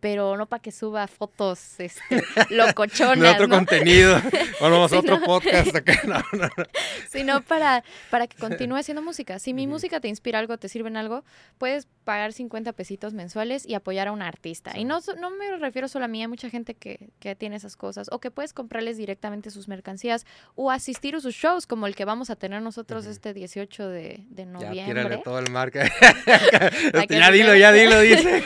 pero 0.00 0.36
no 0.36 0.46
para 0.46 0.62
que 0.62 0.72
suba 0.72 1.06
fotos 1.06 1.78
este, 1.78 2.22
locochonas. 2.50 3.20
de 3.20 3.28
otro 3.28 3.48
contenido. 3.48 4.20
O 4.60 4.70
vamos 4.70 4.92
a 4.92 4.98
otro 4.98 5.20
podcast 5.22 5.74
acá. 5.74 6.02
No, 6.06 6.22
no, 6.38 6.48
Sino 7.08 7.40
para, 7.46 7.82
para 8.10 8.26
que 8.26 8.36
continúe 8.36 8.76
haciendo 8.76 9.00
música. 9.00 9.38
Si 9.38 9.54
mi 9.54 9.66
música 9.66 10.00
te 10.00 10.08
inspira 10.08 10.38
algo, 10.38 10.58
te 10.58 10.68
sirve 10.68 10.90
en 10.90 10.98
algo, 10.98 11.24
puedes 11.56 11.88
pagar 12.04 12.34
50 12.34 12.72
pesitos 12.74 13.14
mensuales 13.14 13.66
y 13.66 13.74
apoyar 13.74 14.08
a 14.08 14.12
un 14.12 14.20
artista. 14.20 14.78
Y 14.78 14.84
no, 14.84 14.98
no 15.18 15.30
me 15.30 15.56
refiero 15.56 15.88
solo 15.88 16.04
a 16.04 16.08
mí, 16.08 16.20
hay 16.20 16.28
mucha 16.28 16.50
gente 16.50 16.74
que, 16.74 17.08
que 17.20 17.34
tiene 17.34 17.56
esas 17.56 17.76
cosas. 17.76 18.08
O 18.12 18.20
que 18.20 18.30
puedes 18.30 18.52
comprarles 18.52 18.98
directamente 18.98 19.50
sus 19.50 19.66
mercancías 19.66 20.26
o 20.56 20.70
asistir 20.70 21.14
a 21.14 21.20
sus 21.20 21.34
shows, 21.34 21.66
como 21.66 21.86
el 21.86 21.96
que 21.96 22.04
vamos 22.04 22.28
a 22.28 22.36
tener 22.36 22.60
nosotros 22.60 23.06
este 23.06 23.32
18 23.32 23.88
de, 23.88 24.24
de 24.28 24.44
noviembre. 24.44 25.08
Ya, 25.08 25.22
todo 25.22 25.38
el 25.38 25.50
marca. 25.50 25.90
ya 27.08 27.30
dilo, 27.30 27.54
ya 27.54 27.72
dilo, 27.72 28.00
dice. 28.00 28.44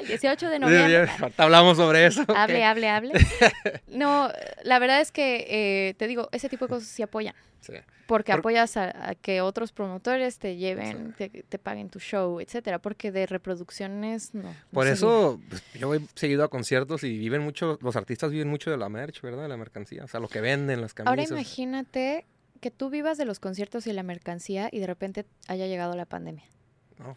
El 0.00 0.06
18 0.06 0.48
de 0.48 0.58
noviembre 0.60 0.95
hablamos 1.36 1.76
sobre 1.76 2.06
eso. 2.06 2.24
Hable, 2.28 2.64
hable, 2.64 2.88
hable. 2.88 3.12
No, 3.88 4.30
la 4.62 4.78
verdad 4.78 5.00
es 5.00 5.12
que, 5.12 5.46
eh, 5.48 5.94
te 5.94 6.06
digo, 6.06 6.28
ese 6.32 6.48
tipo 6.48 6.66
de 6.66 6.68
cosas 6.70 6.88
sí 6.88 7.02
apoyan. 7.02 7.34
Sí. 7.60 7.74
Porque 8.06 8.32
apoyas 8.32 8.76
a, 8.76 9.14
que 9.20 9.40
otros 9.40 9.72
promotores 9.72 10.38
te 10.38 10.56
lleven, 10.56 11.14
te, 11.14 11.58
paguen 11.58 11.88
tu 11.88 11.98
show, 11.98 12.40
etcétera. 12.40 12.78
Porque 12.78 13.10
de 13.10 13.26
reproducciones 13.26 14.34
no. 14.34 14.54
Por 14.70 14.86
eso 14.86 15.40
pues, 15.48 15.62
yo 15.74 15.92
he 15.94 16.00
seguido 16.14 16.44
a 16.44 16.48
conciertos 16.48 17.02
y 17.02 17.18
viven 17.18 17.42
mucho, 17.42 17.78
los 17.82 17.96
artistas 17.96 18.30
viven 18.30 18.48
mucho 18.48 18.70
de 18.70 18.76
la 18.76 18.88
merch, 18.88 19.22
¿verdad? 19.22 19.42
De 19.42 19.48
la 19.48 19.56
mercancía. 19.56 20.04
O 20.04 20.08
sea, 20.08 20.20
lo 20.20 20.28
que 20.28 20.40
venden, 20.40 20.80
las 20.80 20.94
camisas. 20.94 21.10
Ahora 21.10 21.24
imagínate 21.24 22.26
que 22.60 22.70
tú 22.70 22.90
vivas 22.90 23.18
de 23.18 23.24
los 23.24 23.40
conciertos 23.40 23.86
y 23.88 23.92
la 23.92 24.04
mercancía 24.04 24.68
y 24.70 24.78
de 24.78 24.86
repente 24.86 25.26
haya 25.48 25.66
llegado 25.66 25.96
la 25.96 26.06
pandemia. 26.06 26.44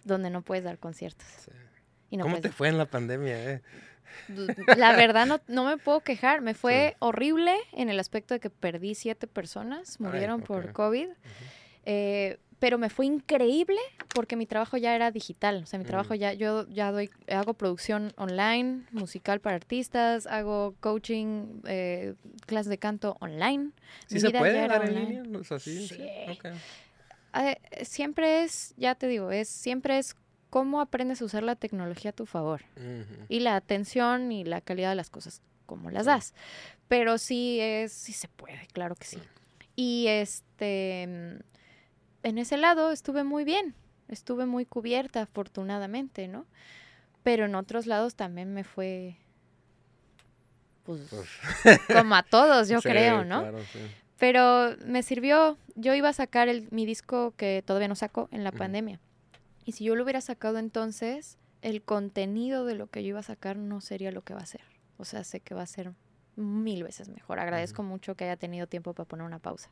Donde 0.04 0.30
no 0.30 0.42
puedes 0.42 0.64
dar 0.64 0.78
conciertos. 0.78 1.28
Sí. 1.46 1.52
¿Cómo 2.18 2.42
te 2.42 2.50
fue 2.50 2.70
en 2.70 2.78
la 2.78 2.86
pandemia? 2.86 3.54
Eh? 3.54 3.62
La 4.78 4.96
verdad 4.96 5.26
no, 5.26 5.40
no 5.48 5.66
me 5.66 5.78
puedo 5.78 6.02
quejar. 6.02 6.42
Me 6.42 6.54
fue 6.54 6.96
horrible 7.00 7.56
en 7.74 7.90
el 7.90 8.00
aspecto 8.00 8.34
de 8.34 8.40
que 8.40 8.50
perdí 8.50 8.96
siete 8.96 9.28
personas, 9.28 10.00
murieron 10.00 10.42
por 10.42 10.72
COVID. 10.74 11.10
Eh, 11.86 12.38
pero 12.60 12.78
me 12.78 12.90
fue 12.90 13.06
increíble 13.06 13.80
porque 14.14 14.36
mi 14.36 14.46
trabajo 14.46 14.76
ya 14.78 14.94
era 14.94 15.12
digital. 15.12 15.64
O 15.64 15.66
sea, 15.66 15.80
mi 15.80 15.86
trabajo 15.86 16.14
ya, 16.14 16.34
yo 16.34 16.68
ya 16.68 16.92
doy, 16.92 17.10
hago 17.30 17.54
producción 17.54 18.12
online, 18.18 18.82
musical 18.92 19.40
para 19.40 19.56
artistas, 19.56 20.28
hago 20.28 20.76
coaching, 20.82 21.62
eh, 21.66 22.16
clases 22.46 22.70
de 22.70 22.78
canto 22.78 23.16
online. 23.22 23.72
¿Sí 24.08 24.20
se 24.20 24.30
puede 24.32 24.68
dar 24.68 24.86
en 24.90 24.96
línea? 24.96 25.24
sí. 25.60 25.90
Eh, 27.36 27.86
siempre 27.86 28.44
es, 28.44 28.74
ya 28.76 28.96
te 28.96 29.08
digo, 29.08 29.32
es 29.32 29.48
siempre 29.48 30.00
es 30.00 30.16
cómo 30.50 30.82
aprendes 30.82 31.22
a 31.22 31.26
usar 31.26 31.44
la 31.44 31.56
tecnología 31.56 32.12
a 32.12 32.14
tu 32.14 32.26
favor. 32.26 32.62
Y 33.28 33.40
la 33.42 33.56
atención 33.56 34.32
y 34.32 34.44
la 34.44 34.62
calidad 34.62 34.90
de 34.90 34.96
las 34.96 35.10
cosas, 35.10 35.42
cómo 35.66 35.92
las 35.92 36.06
das. 36.06 36.34
Pero 36.88 37.18
sí 37.18 37.60
es, 37.60 37.92
sí 37.94 38.14
se 38.14 38.28
puede, 38.28 38.68
claro 38.74 38.96
que 38.96 39.06
sí. 39.06 39.20
Y 39.76 40.08
este 40.08 41.40
en 42.24 42.38
ese 42.38 42.58
lado 42.58 42.92
estuve 42.92 43.24
muy 43.24 43.44
bien, 43.44 43.76
estuve 44.08 44.46
muy 44.46 44.66
cubierta 44.66 45.22
afortunadamente, 45.22 46.28
¿no? 46.28 46.46
Pero 47.24 47.46
en 47.46 47.56
otros 47.56 47.86
lados 47.86 48.16
también 48.16 48.54
me 48.54 48.64
fue, 48.64 49.18
pues, 50.84 51.02
como 51.94 52.16
a 52.16 52.24
todos, 52.24 52.70
yo 52.70 52.82
creo, 52.82 53.24
¿no? 53.24 53.46
Pero 54.18 54.76
me 54.86 55.04
sirvió, 55.04 55.58
yo 55.76 55.94
iba 55.94 56.10
a 56.10 56.14
sacar 56.14 56.50
el, 56.50 56.68
mi 56.72 56.86
disco 56.86 57.34
que 57.38 57.64
todavía 57.66 57.88
no 57.88 57.96
saco 57.96 58.28
en 58.32 58.44
la 58.44 58.52
pandemia. 58.52 59.00
Y 59.70 59.72
si 59.72 59.84
yo 59.84 59.96
lo 59.96 60.02
hubiera 60.02 60.20
sacado 60.20 60.58
entonces, 60.58 61.38
el 61.62 61.84
contenido 61.84 62.66
de 62.66 62.74
lo 62.74 62.88
que 62.88 63.04
yo 63.04 63.10
iba 63.10 63.20
a 63.20 63.22
sacar 63.22 63.56
no 63.56 63.82
sería 63.82 64.12
lo 64.12 64.24
que 64.24 64.34
va 64.34 64.40
a 64.40 64.46
ser. 64.48 64.62
O 64.98 65.06
sea, 65.06 65.24
sé 65.24 65.42
que 65.42 65.54
va 65.54 65.62
a 65.62 65.68
ser 65.68 65.94
mil 66.36 66.84
veces 66.84 67.08
mejor. 67.08 67.40
Agradezco 67.40 67.84
mucho 67.84 68.16
que 68.16 68.24
haya 68.24 68.36
tenido 68.36 68.66
tiempo 68.66 68.96
para 68.96 69.08
poner 69.08 69.28
una 69.28 69.38
pausa. 69.38 69.70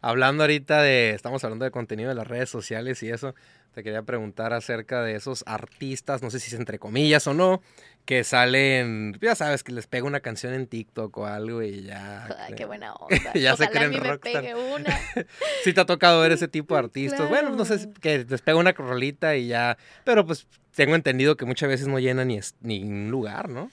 Hablando 0.00 0.44
ahorita 0.44 0.82
de, 0.82 1.10
estamos 1.10 1.42
hablando 1.44 1.64
de 1.64 1.70
contenido 1.70 2.08
de 2.08 2.14
las 2.14 2.26
redes 2.26 2.48
sociales 2.48 3.02
y 3.02 3.10
eso, 3.10 3.34
te 3.72 3.82
quería 3.82 4.02
preguntar 4.02 4.52
acerca 4.54 5.02
de 5.02 5.16
esos 5.16 5.44
artistas, 5.46 6.22
no 6.22 6.30
sé 6.30 6.40
si 6.40 6.48
es 6.48 6.58
entre 6.58 6.78
comillas 6.78 7.26
o 7.26 7.34
no, 7.34 7.60
que 8.06 8.24
salen, 8.24 9.18
ya 9.20 9.34
sabes, 9.34 9.62
que 9.64 9.72
les 9.72 9.86
pega 9.86 10.06
una 10.06 10.20
canción 10.20 10.54
en 10.54 10.66
TikTok 10.66 11.14
o 11.18 11.26
algo 11.26 11.62
y 11.62 11.82
ya. 11.82 12.26
Ay, 12.38 12.54
qué 12.54 12.64
buena 12.64 12.94
onda. 12.94 13.32
ya 13.34 13.56
se 13.56 13.68
creen 13.68 13.92
rockstar. 14.02 14.54
una. 14.54 14.98
sí 15.64 15.74
te 15.74 15.80
ha 15.80 15.84
tocado 15.84 16.22
ver 16.22 16.32
ese 16.32 16.48
tipo 16.48 16.74
de 16.74 16.80
artistas. 16.80 17.28
Bueno, 17.28 17.50
no 17.50 17.64
sé, 17.64 17.92
que 18.00 18.24
les 18.24 18.40
pega 18.40 18.56
una 18.56 18.72
rolita 18.72 19.36
y 19.36 19.48
ya, 19.48 19.76
pero 20.04 20.24
pues 20.24 20.46
tengo 20.74 20.94
entendido 20.94 21.36
que 21.36 21.44
muchas 21.44 21.68
veces 21.68 21.88
no 21.88 21.98
llena 21.98 22.24
ni, 22.24 22.38
ni 22.60 22.82
un 22.82 23.10
lugar, 23.10 23.48
¿no? 23.48 23.70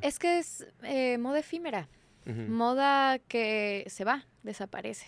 Es 0.00 0.18
que 0.18 0.38
es 0.38 0.66
eh, 0.84 1.18
moda 1.18 1.40
efímera. 1.40 1.88
Moda 2.26 3.18
que 3.18 3.84
se 3.88 4.04
va, 4.04 4.26
desaparece. 4.42 5.06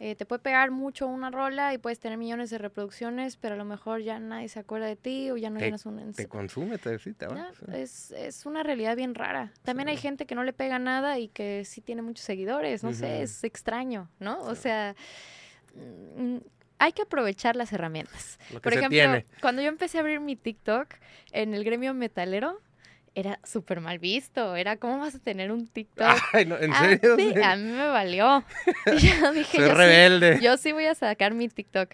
Eh, 0.00 0.14
te 0.14 0.24
puede 0.26 0.40
pegar 0.40 0.70
mucho 0.70 1.08
una 1.08 1.28
rola 1.30 1.74
y 1.74 1.78
puedes 1.78 1.98
tener 1.98 2.18
millones 2.18 2.50
de 2.50 2.58
reproducciones, 2.58 3.36
pero 3.36 3.54
a 3.54 3.58
lo 3.58 3.64
mejor 3.64 4.00
ya 4.00 4.20
nadie 4.20 4.48
se 4.48 4.60
acuerda 4.60 4.86
de 4.86 4.94
ti 4.94 5.28
o 5.32 5.36
ya 5.36 5.50
no 5.50 5.58
llenas 5.58 5.86
un... 5.86 6.12
Te 6.12 6.28
consume, 6.28 6.78
te 6.78 6.90
es, 7.74 8.12
es 8.12 8.46
una 8.46 8.62
realidad 8.62 8.94
bien 8.94 9.16
rara. 9.16 9.52
También 9.62 9.88
hay 9.88 9.96
gente 9.96 10.24
que 10.24 10.36
no 10.36 10.44
le 10.44 10.52
pega 10.52 10.78
nada 10.78 11.18
y 11.18 11.26
que 11.26 11.64
sí 11.64 11.80
tiene 11.80 12.02
muchos 12.02 12.24
seguidores, 12.24 12.84
no 12.84 12.92
sé, 12.92 13.22
es 13.22 13.42
extraño, 13.42 14.08
¿no? 14.20 14.40
O 14.42 14.54
sea, 14.54 14.94
mm, 15.74 16.36
hay 16.78 16.92
que 16.92 17.02
aprovechar 17.02 17.56
las 17.56 17.72
herramientas. 17.72 18.38
Por 18.62 18.72
ejemplo, 18.72 19.24
cuando 19.40 19.62
yo 19.62 19.68
empecé 19.68 19.98
a 19.98 20.02
abrir 20.02 20.20
mi 20.20 20.36
TikTok 20.36 20.94
en 21.32 21.54
el 21.54 21.64
gremio 21.64 21.92
metalero, 21.92 22.60
era 23.14 23.38
súper 23.44 23.80
mal 23.80 23.98
visto. 23.98 24.56
Era, 24.56 24.76
¿cómo 24.76 24.98
vas 24.98 25.14
a 25.14 25.18
tener 25.18 25.52
un 25.52 25.66
TikTok? 25.72 26.16
Ay, 26.32 26.46
no, 26.46 26.58
¿en 26.58 26.72
ah, 26.72 26.80
serio? 26.80 27.16
sí, 27.16 27.34
a 27.42 27.56
mí 27.56 27.70
me 27.70 27.88
valió. 27.88 28.44
yo 28.86 29.32
dije, 29.32 29.58
Soy 29.58 29.68
rebelde. 29.68 30.38
yo 30.40 30.56
sí 30.56 30.72
voy 30.72 30.86
a 30.86 30.94
sacar 30.94 31.34
mi 31.34 31.48
TikTok. 31.48 31.90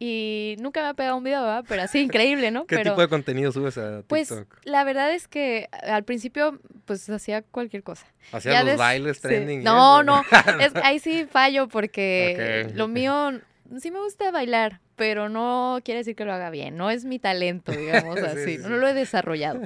Y 0.00 0.56
nunca 0.58 0.82
me 0.82 0.88
ha 0.88 0.94
pegado 0.94 1.16
un 1.16 1.24
video, 1.24 1.42
¿verdad? 1.42 1.64
Pero 1.68 1.82
así, 1.82 2.00
increíble, 2.00 2.50
¿no? 2.50 2.66
¿Qué 2.66 2.78
tipo 2.78 3.00
de 3.00 3.08
contenido 3.08 3.52
subes 3.52 3.78
a 3.78 4.02
pues, 4.06 4.28
TikTok? 4.28 4.48
Pues, 4.48 4.66
la 4.66 4.84
verdad 4.84 5.12
es 5.14 5.28
que 5.28 5.68
al 5.82 6.04
principio, 6.04 6.60
pues, 6.84 7.08
hacía 7.08 7.42
cualquier 7.42 7.84
cosa. 7.84 8.06
¿Hacía 8.32 8.64
los 8.64 8.76
bailes 8.76 9.20
trending? 9.20 9.62
No, 9.62 10.02
no. 10.02 10.22
ahí 10.82 10.98
sí 10.98 11.26
fallo 11.30 11.68
porque 11.68 12.70
lo 12.74 12.88
mío... 12.88 13.40
Sí 13.78 13.90
me 13.90 13.98
gusta 13.98 14.30
bailar, 14.30 14.80
pero 14.96 15.28
no 15.28 15.78
quiere 15.84 15.98
decir 15.98 16.14
que 16.14 16.24
lo 16.24 16.32
haga 16.32 16.50
bien, 16.50 16.76
no 16.76 16.90
es 16.90 17.04
mi 17.04 17.18
talento, 17.18 17.72
digamos 17.72 18.16
así, 18.22 18.58
no 18.58 18.76
lo 18.76 18.88
he 18.88 18.94
desarrollado. 18.94 19.62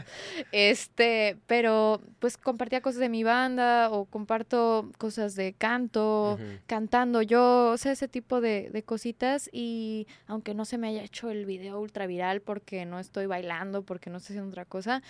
Este, 0.52 1.36
pero 1.46 2.00
pues 2.18 2.36
compartía 2.36 2.80
cosas 2.80 3.00
de 3.00 3.08
mi 3.08 3.24
banda 3.24 3.90
o 3.90 4.06
comparto 4.06 4.90
cosas 4.98 5.34
de 5.34 5.52
canto, 5.52 6.38
cantando 6.66 7.22
yo, 7.22 7.70
o 7.70 7.76
sea, 7.76 7.92
ese 7.92 8.08
tipo 8.08 8.40
de, 8.40 8.70
de, 8.70 8.82
cositas 8.82 9.50
y 9.52 10.06
aunque 10.26 10.54
no 10.54 10.64
se 10.64 10.78
me 10.78 10.88
haya 10.88 11.02
hecho 11.02 11.30
el 11.30 11.44
video 11.44 11.80
ultra 11.80 12.06
viral 12.06 12.40
porque 12.40 12.86
no 12.86 12.98
estoy 12.98 13.26
bailando, 13.26 13.82
porque 13.82 14.10
no 14.10 14.18
estoy 14.18 14.34
haciendo 14.34 14.50
otra 14.50 14.64
cosa, 14.64 15.02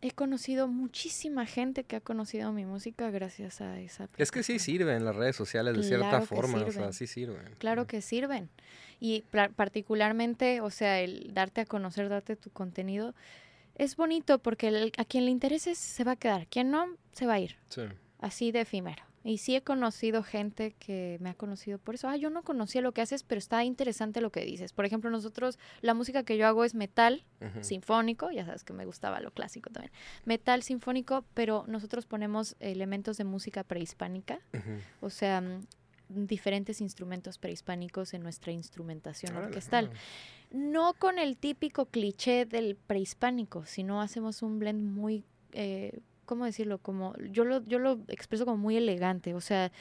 he 0.00 0.12
conocido 0.12 0.68
muchísima 0.68 1.46
gente 1.46 1.84
que 1.84 1.96
ha 1.96 2.00
conocido 2.00 2.52
mi 2.52 2.64
música 2.64 3.10
gracias 3.10 3.60
a 3.60 3.78
esa. 3.80 4.08
Es 4.16 4.30
que 4.30 4.42
sí 4.42 4.58
sirven 4.58 5.04
las 5.04 5.16
redes 5.16 5.36
sociales 5.36 5.76
de 5.76 5.82
cierta 5.82 6.20
forma, 6.22 6.62
o 6.64 6.70
sea, 6.70 6.92
sí 6.92 7.06
sirven. 7.06 7.54
Claro 7.58 7.86
que 7.86 8.00
sirven. 8.00 8.48
Y 9.00 9.24
particularmente, 9.56 10.60
o 10.60 10.70
sea, 10.70 11.00
el 11.00 11.32
darte 11.32 11.62
a 11.62 11.66
conocer, 11.66 12.08
darte 12.08 12.36
tu 12.36 12.50
contenido, 12.50 13.14
es 13.76 13.96
bonito 13.96 14.40
porque 14.40 14.92
a 14.96 15.04
quien 15.04 15.24
le 15.24 15.30
interese 15.30 15.74
se 15.74 16.04
va 16.04 16.12
a 16.12 16.16
quedar, 16.16 16.46
quien 16.48 16.70
no, 16.70 16.96
se 17.12 17.26
va 17.26 17.34
a 17.34 17.40
ir. 17.40 17.56
Sí. 17.68 17.82
Así 18.18 18.50
de 18.50 18.62
efímero. 18.62 19.08
Y 19.24 19.38
sí 19.38 19.54
he 19.54 19.62
conocido 19.62 20.22
gente 20.22 20.74
que 20.78 21.18
me 21.20 21.30
ha 21.30 21.34
conocido 21.34 21.78
por 21.78 21.94
eso. 21.94 22.08
Ah, 22.08 22.16
yo 22.16 22.30
no 22.30 22.42
conocía 22.42 22.80
lo 22.80 22.92
que 22.92 23.02
haces, 23.02 23.24
pero 23.24 23.38
está 23.38 23.64
interesante 23.64 24.20
lo 24.20 24.30
que 24.30 24.44
dices. 24.44 24.72
Por 24.72 24.84
ejemplo, 24.84 25.10
nosotros, 25.10 25.58
la 25.80 25.94
música 25.94 26.22
que 26.22 26.36
yo 26.36 26.46
hago 26.46 26.64
es 26.64 26.74
metal 26.74 27.24
sinfónico, 27.60 28.30
ya 28.30 28.46
sabes 28.46 28.64
que 28.64 28.72
me 28.72 28.86
gustaba 28.86 29.20
lo 29.20 29.32
clásico 29.32 29.70
también. 29.70 29.92
Metal 30.24 30.62
sinfónico, 30.62 31.24
pero 31.34 31.64
nosotros 31.66 32.06
ponemos 32.06 32.56
elementos 32.60 33.16
de 33.18 33.24
música 33.24 33.64
prehispánica, 33.64 34.40
o 35.00 35.10
sea, 35.10 35.40
mm, 35.40 35.66
diferentes 36.08 36.80
instrumentos 36.80 37.38
prehispánicos 37.38 38.14
en 38.14 38.22
nuestra 38.22 38.52
instrumentación 38.52 39.36
orquestal. 39.36 39.90
No 40.50 40.94
con 40.94 41.18
el 41.18 41.36
típico 41.36 41.86
cliché 41.86 42.46
del 42.46 42.76
prehispánico, 42.76 43.64
sino 43.66 44.00
hacemos 44.00 44.42
un 44.42 44.58
blend 44.58 44.82
muy... 44.82 45.24
Eh, 45.52 46.00
¿cómo 46.28 46.44
decirlo? 46.44 46.78
Como, 46.78 47.16
yo 47.30 47.44
lo, 47.44 47.64
yo 47.64 47.78
lo 47.78 48.00
expreso 48.08 48.44
como 48.44 48.58
muy 48.58 48.76
elegante, 48.76 49.32
o 49.32 49.40
sea, 49.40 49.72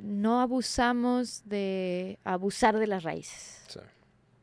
no 0.00 0.40
abusamos 0.40 1.42
de 1.44 2.20
abusar 2.22 2.78
de 2.78 2.86
las 2.86 3.02
raíces, 3.02 3.66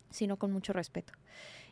sino 0.10 0.38
con 0.38 0.52
mucho 0.52 0.74
respeto. 0.74 1.14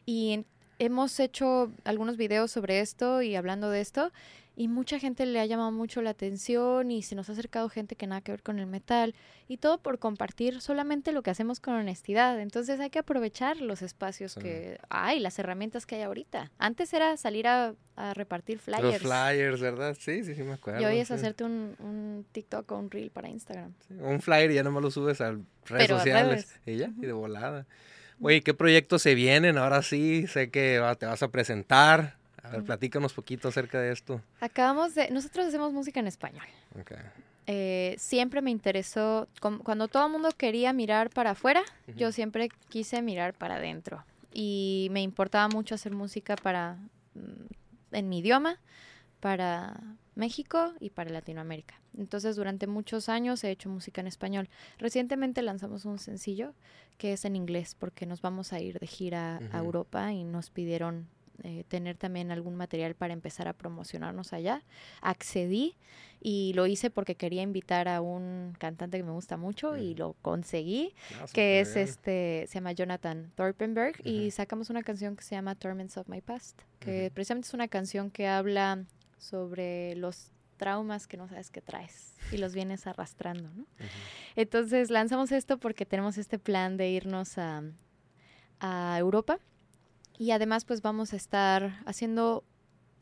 Y 0.06 0.46
hemos 0.80 1.20
hecho 1.20 1.72
algunos 1.84 2.18
videos 2.18 2.52
sobre 2.52 2.80
esto 2.80 3.22
y 3.22 3.36
hablando 3.36 3.70
de 3.70 3.82
esto, 3.82 4.12
y 4.56 4.68
mucha 4.68 5.00
gente 5.00 5.26
le 5.26 5.40
ha 5.40 5.46
llamado 5.46 5.72
mucho 5.72 6.02
la 6.02 6.12
atención 6.12 6.92
y 6.92 7.02
se 7.02 7.16
nos 7.16 7.28
ha 7.30 7.32
acercado 7.32 7.70
gente 7.70 7.96
que 7.96 8.06
nada 8.06 8.22
que 8.22 8.32
ver 8.32 8.44
con 8.44 8.60
el 8.60 8.68
metal 8.68 9.16
y 9.48 9.58
todo 9.58 9.80
por 9.80 9.98
compartir 9.98 10.62
solamente 10.62 11.12
lo 11.12 11.24
que 11.24 11.32
hacemos 11.32 11.60
con 11.60 11.74
honestidad. 11.74 12.40
Entonces 12.40 12.80
hay 12.80 12.92
que 12.92 13.00
aprovechar 13.00 13.62
los 13.62 13.82
espacios 13.82 14.36
que 14.36 14.78
hay, 14.90 15.20
las 15.20 15.40
herramientas 15.40 15.86
que 15.88 15.96
hay 15.96 16.02
ahorita. 16.04 16.52
Antes 16.60 16.94
era 16.94 17.18
salir 17.18 17.48
a, 17.48 17.74
repartir 18.14 18.60
flyers. 18.60 18.84
Los 18.84 18.98
flyers, 18.98 19.62
¿verdad? 19.62 19.96
Sí, 20.00 20.24
sí, 20.24 20.34
sí 20.34 20.44
me 20.44 20.54
acuerdo. 20.54 20.82
Y 20.82 20.86
hoy 20.86 20.98
es 20.98 21.12
hacerte 21.12 21.44
un, 21.44 21.76
un, 21.80 22.26
TikTok 22.32 22.72
o 22.72 22.78
un 22.78 22.90
reel 22.90 23.12
para 23.12 23.30
Instagram. 23.30 23.74
un 24.00 24.20
flyer 24.20 24.52
y 24.52 24.56
ya 24.56 24.64
nomás 24.64 24.82
lo 24.84 24.92
subes 24.92 25.22
a 25.22 25.36
redes 25.66 25.88
sociales 25.88 26.60
y 26.66 26.78
ya, 26.78 26.92
y 26.98 27.06
de 27.06 27.14
volada. 27.14 27.66
Oye, 28.24 28.42
¿qué 28.42 28.54
proyectos 28.54 29.02
se 29.02 29.16
vienen? 29.16 29.58
Ahora 29.58 29.82
sí, 29.82 30.28
sé 30.28 30.50
que 30.50 30.82
te 30.98 31.06
vas 31.06 31.24
a 31.24 31.28
presentar. 31.28 32.16
A 32.42 32.50
ver, 32.50 32.64
platícanos 32.64 33.14
poquito 33.14 33.50
acerca 33.50 33.80
de 33.80 33.92
esto. 33.92 34.22
Acabamos 34.40 34.96
de, 34.96 35.10
nosotros 35.12 35.48
hacemos 35.48 35.74
música 35.74 36.00
en 36.00 36.08
español. 36.08 36.46
Okay. 36.82 36.98
Eh, 37.48 37.96
siempre 37.98 38.42
me 38.42 38.52
interesó, 38.52 39.28
cuando 39.64 39.88
todo 39.88 40.06
el 40.06 40.12
mundo 40.12 40.30
quería 40.38 40.72
mirar 40.72 41.10
para 41.10 41.32
afuera, 41.32 41.64
yo 41.96 42.12
siempre 42.12 42.50
quise 42.70 43.02
mirar 43.02 43.34
para 43.34 43.56
adentro. 43.56 44.04
Y 44.34 44.88
me 44.92 45.02
importaba 45.02 45.48
mucho 45.50 45.76
hacer 45.76 45.92
música 45.92 46.36
para, 46.36 46.78
mm, 47.16 47.96
en 47.96 48.10
mi 48.10 48.20
idioma, 48.20 48.60
para 49.20 49.76
México 50.16 50.74
y 50.80 50.90
para 50.90 51.10
Latinoamérica. 51.10 51.80
Entonces, 51.98 52.36
durante 52.36 52.68
muchos 52.68 53.10
años 53.10 53.44
he 53.44 53.52
hecho 53.52 53.70
música 53.70 54.02
en 54.02 54.08
español. 54.08 54.50
Recientemente 54.78 55.42
lanzamos 55.42 55.86
un 55.86 56.00
sencillo 56.00 56.54
que 56.98 57.14
es 57.14 57.26
en 57.26 57.36
inglés 57.36 57.76
porque 57.78 58.06
nos 58.06 58.22
vamos 58.22 58.54
a 58.54 58.60
ir 58.60 58.80
de 58.80 58.88
gira 58.88 59.40
a 59.52 59.58
Europa 59.58 60.12
y 60.14 60.24
nos 60.24 60.50
pidieron 60.50 61.08
eh, 61.42 61.66
tener 61.68 61.98
también 61.98 62.32
algún 62.32 62.56
material 62.56 62.96
para 62.96 63.12
empezar 63.12 63.48
a 63.48 63.54
promocionarnos 63.54 64.34
allá. 64.34 64.64
Accedí 65.02 65.76
y 66.22 66.54
lo 66.54 66.68
hice 66.68 66.90
porque 66.90 67.16
quería 67.16 67.42
invitar 67.42 67.88
a 67.88 68.02
un 68.02 68.54
cantante 68.60 68.98
que 68.98 69.04
me 69.04 69.12
gusta 69.12 69.36
mucho 69.36 69.76
y 69.76 69.94
mm. 69.94 69.98
lo 69.98 70.14
conseguí, 70.22 70.94
ah, 71.20 71.26
que 71.34 71.60
es 71.60 71.76
este, 71.76 72.46
se 72.48 72.54
llama 72.54 72.72
Jonathan 72.74 73.32
Thorpenberg 73.36 73.96
y 74.06 74.32
sacamos 74.32 74.70
una 74.70 74.84
canción 74.84 75.16
que 75.16 75.24
se 75.24 75.36
llama 75.36 75.56
Torments 75.56 75.98
of 75.98 76.08
My 76.08 76.22
Past, 76.22 76.62
que 76.80 77.12
precisamente 77.14 77.48
es 77.48 77.54
una 77.54 77.68
canción 77.68 78.12
que 78.12 78.28
habla 78.28 78.86
sobre 79.24 79.96
los 79.96 80.32
traumas 80.58 81.08
que 81.08 81.18
no 81.18 81.28
sabes 81.28 81.50
que 81.50 81.62
traes 81.62 82.16
y 82.32 82.38
los 82.38 82.54
vienes 82.54 82.88
arrastrando, 82.88 83.50
¿no? 83.56 83.66
Entonces 84.36 84.90
lanzamos 84.90 85.32
esto 85.32 85.58
porque 85.58 85.86
tenemos 85.86 86.18
este 86.18 86.40
plan 86.40 86.78
de 86.78 86.90
irnos 86.90 87.38
a, 87.38 87.64
a 88.60 88.98
Europa 89.00 89.40
y 90.18 90.32
además 90.32 90.66
pues 90.66 90.82
vamos 90.82 91.14
a 91.14 91.16
estar 91.16 91.82
haciendo 91.86 92.44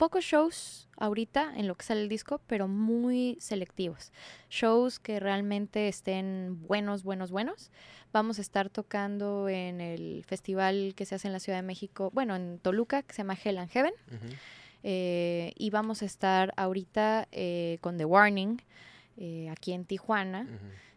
pocos 0.02 0.24
shows 0.24 0.88
ahorita 0.96 1.52
en 1.56 1.68
lo 1.68 1.76
que 1.76 1.84
sale 1.84 2.02
el 2.02 2.08
disco, 2.08 2.40
pero 2.48 2.66
muy 2.66 3.36
selectivos. 3.40 4.12
Shows 4.50 4.98
que 4.98 5.20
realmente 5.20 5.86
estén 5.86 6.66
buenos, 6.66 7.04
buenos, 7.04 7.30
buenos. 7.30 7.70
Vamos 8.12 8.38
a 8.38 8.42
estar 8.42 8.68
tocando 8.68 9.48
en 9.48 9.80
el 9.80 10.24
festival 10.26 10.94
que 10.96 11.06
se 11.06 11.14
hace 11.14 11.28
en 11.28 11.32
la 11.32 11.38
Ciudad 11.38 11.58
de 11.58 11.62
México, 11.62 12.10
bueno, 12.12 12.34
en 12.34 12.58
Toluca, 12.58 13.02
que 13.02 13.14
se 13.14 13.18
llama 13.18 13.38
Hell 13.42 13.58
and 13.58 13.70
Heaven. 13.70 13.94
Eh, 14.82 15.52
y 15.56 15.70
vamos 15.70 16.02
a 16.02 16.04
estar 16.04 16.52
ahorita 16.56 17.28
eh, 17.30 17.78
con 17.80 17.96
The 17.98 18.04
Warning 18.04 18.60
eh, 19.16 19.48
aquí 19.50 19.72
en 19.72 19.84
Tijuana. 19.84 20.46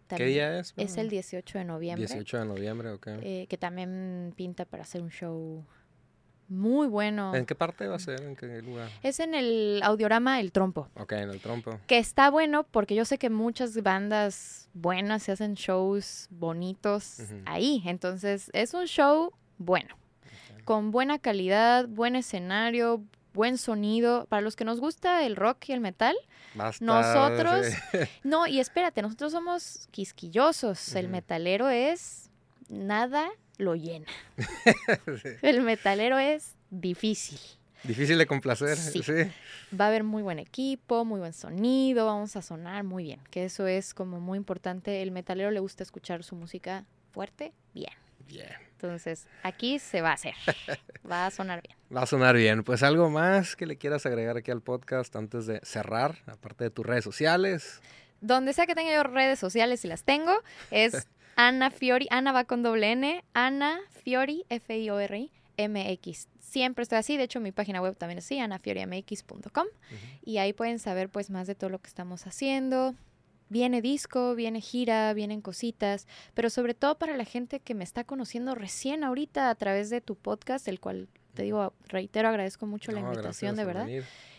¿Qué 0.08 0.26
día 0.26 0.60
es? 0.60 0.74
Es 0.78 0.98
el 0.98 1.10
18 1.10 1.60
de 1.60 1.66
noviembre. 1.66 2.08
18 2.08 2.40
de 2.40 2.46
noviembre, 2.46 2.90
ok. 2.92 3.08
que 3.50 3.58
también 3.60 4.34
pinta 4.36 4.66
para 4.66 4.84
hacer 4.84 5.02
un 5.02 5.10
show 5.10 5.66
muy 6.48 6.88
bueno. 6.88 7.34
¿En 7.36 7.46
qué 7.46 7.56
parte 7.56 7.88
va 7.88 7.96
a 7.96 8.00
ser? 8.00 8.22
¿En 8.22 8.36
qué 8.36 8.62
lugar? 8.62 8.90
Es 9.02 9.20
en 9.20 9.34
el 9.34 9.82
audiorama 9.84 10.40
El 10.40 10.52
Trompo. 10.52 10.90
Ok, 10.96 11.14
en 11.14 11.30
el 11.30 11.40
Trompo. 11.40 11.80
Que 11.88 11.98
está 11.98 12.30
bueno 12.30 12.66
porque 12.70 12.96
yo 12.96 13.06
sé 13.06 13.18
que 13.18 13.30
muchas 13.30 13.82
bandas 13.82 14.70
buenas 14.74 15.24
se 15.24 15.32
hacen 15.32 15.56
shows 15.56 16.28
bonitos 16.30 17.18
ahí. 17.46 17.82
Entonces, 17.86 18.52
es 18.54 18.74
un 18.74 18.86
show 18.86 19.34
bueno. 19.58 19.96
Con 20.66 20.92
buena 20.92 21.20
calidad, 21.20 21.88
buen 21.88 22.16
escenario, 22.16 23.04
buen 23.36 23.58
sonido. 23.60 24.26
Para 24.30 24.42
los 24.42 24.56
que 24.56 24.66
nos 24.66 24.80
gusta 24.80 25.26
el 25.26 25.36
rock 25.36 25.70
y 25.70 25.74
el 25.74 25.82
metal, 25.82 26.16
nosotros... 26.80 27.68
No, 28.24 28.48
y 28.48 28.60
espérate, 28.60 29.02
nosotros 29.02 29.32
somos 29.32 29.88
quisquillosos. 29.92 30.96
El 30.96 31.10
metalero 31.10 31.70
es 31.70 32.32
nada 32.70 33.30
lo 33.58 33.76
llena. 33.76 34.08
El 35.42 35.62
metalero 35.62 36.18
es 36.18 36.56
difícil. 36.70 37.40
Difícil 37.84 38.18
de 38.18 38.26
complacer, 38.26 38.78
sí. 38.78 39.02
Va 39.80 39.86
a 39.86 39.88
haber 39.90 40.04
muy 40.04 40.24
buen 40.24 40.40
equipo, 40.40 41.06
muy 41.06 41.20
buen 41.20 41.34
sonido, 41.34 42.08
vamos 42.08 42.36
a 42.36 42.42
sonar 42.42 42.84
muy 42.84 43.04
bien, 43.04 43.20
que 43.30 43.46
eso 43.46 43.68
es 43.68 43.94
como 43.94 44.20
muy 44.20 44.38
importante. 44.38 45.04
El 45.04 45.12
metalero 45.12 45.52
le 45.52 45.60
gusta 45.60 45.84
escuchar 45.84 46.24
su 46.24 46.36
música 46.36 46.86
fuerte, 47.12 47.54
bien. 47.74 47.94
Bien. 48.28 48.50
Entonces, 48.72 49.28
aquí 49.44 49.78
se 49.78 50.02
va 50.02 50.12
a 50.12 50.14
hacer. 50.14 50.34
Va 51.10 51.28
a 51.28 51.32
sonar 51.32 51.62
bien. 51.62 51.78
Va 51.96 52.02
a 52.02 52.06
sonar 52.06 52.36
bien. 52.36 52.64
Pues 52.66 52.84
algo 52.84 53.10
más 53.10 53.56
que 53.56 53.66
le 53.66 53.78
quieras 53.78 54.06
agregar 54.06 54.36
aquí 54.36 54.52
al 54.52 54.62
podcast 54.62 55.16
antes 55.16 55.46
de 55.46 55.62
cerrar, 55.64 56.18
aparte 56.26 56.66
de 56.66 56.70
tus 56.70 56.86
redes 56.86 57.06
sociales. 57.06 57.80
Donde 58.20 58.52
sea 58.52 58.66
que 58.66 58.76
tenga 58.76 58.93
yo 58.93 59.04
redes 59.04 59.39
sociales 59.39 59.86
y 59.86 59.88
las 59.88 60.04
tengo, 60.04 60.34
es 60.72 61.08
Ana 61.38 61.72
Fiori, 61.72 62.08
Ana 62.12 62.34
va 62.34 62.43
con 62.43 62.64
doble 62.64 62.91
N, 62.91 63.24
Ana 63.34 63.80
Fiori, 64.04 64.46
F-I-O-R-I, 64.50 65.32
MX. 65.58 66.28
Siempre 66.41 66.84
estoy 66.84 66.98
así, 66.98 67.16
de 67.16 67.24
hecho 67.24 67.39
mi 67.39 67.54
página 67.54 67.82
web 67.82 67.96
también 67.96 68.18
es 68.18 68.26
así, 68.26 68.39
anafiori.mx.com 68.39 69.68
y 70.24 70.38
ahí 70.38 70.52
pueden 70.52 70.80
saber 70.80 71.08
pues 71.10 71.30
más 71.30 71.48
de 71.48 71.56
todo 71.56 71.70
lo 71.70 71.80
que 71.80 71.88
estamos 71.88 72.28
haciendo. 72.28 72.93
Viene 73.48 73.82
disco, 73.82 74.36
viene 74.36 74.60
gira, 74.60 75.14
vienen 75.14 75.39
cositas, 75.39 76.08
pero 76.34 76.50
sobre 76.50 76.74
todo 76.74 76.98
para 76.98 77.16
la 77.16 77.26
gente 77.26 77.62
que 77.62 77.74
me 77.74 77.86
está 77.86 78.04
conociendo 78.04 78.54
recién 78.54 79.06
ahorita 79.06 79.50
a 79.50 79.56
través 79.56 79.89
de 79.89 80.02
tu 80.02 80.16
podcast, 80.16 80.68
el 80.68 80.80
cual 80.82 81.08
te 81.36 81.44
digo, 81.44 81.74
reitero, 81.88 82.30
agradezco 82.30 82.66
mucho 82.66 82.92
la 82.92 83.02
invitación, 83.02 83.56
de 83.56 83.66
verdad. 83.66 83.88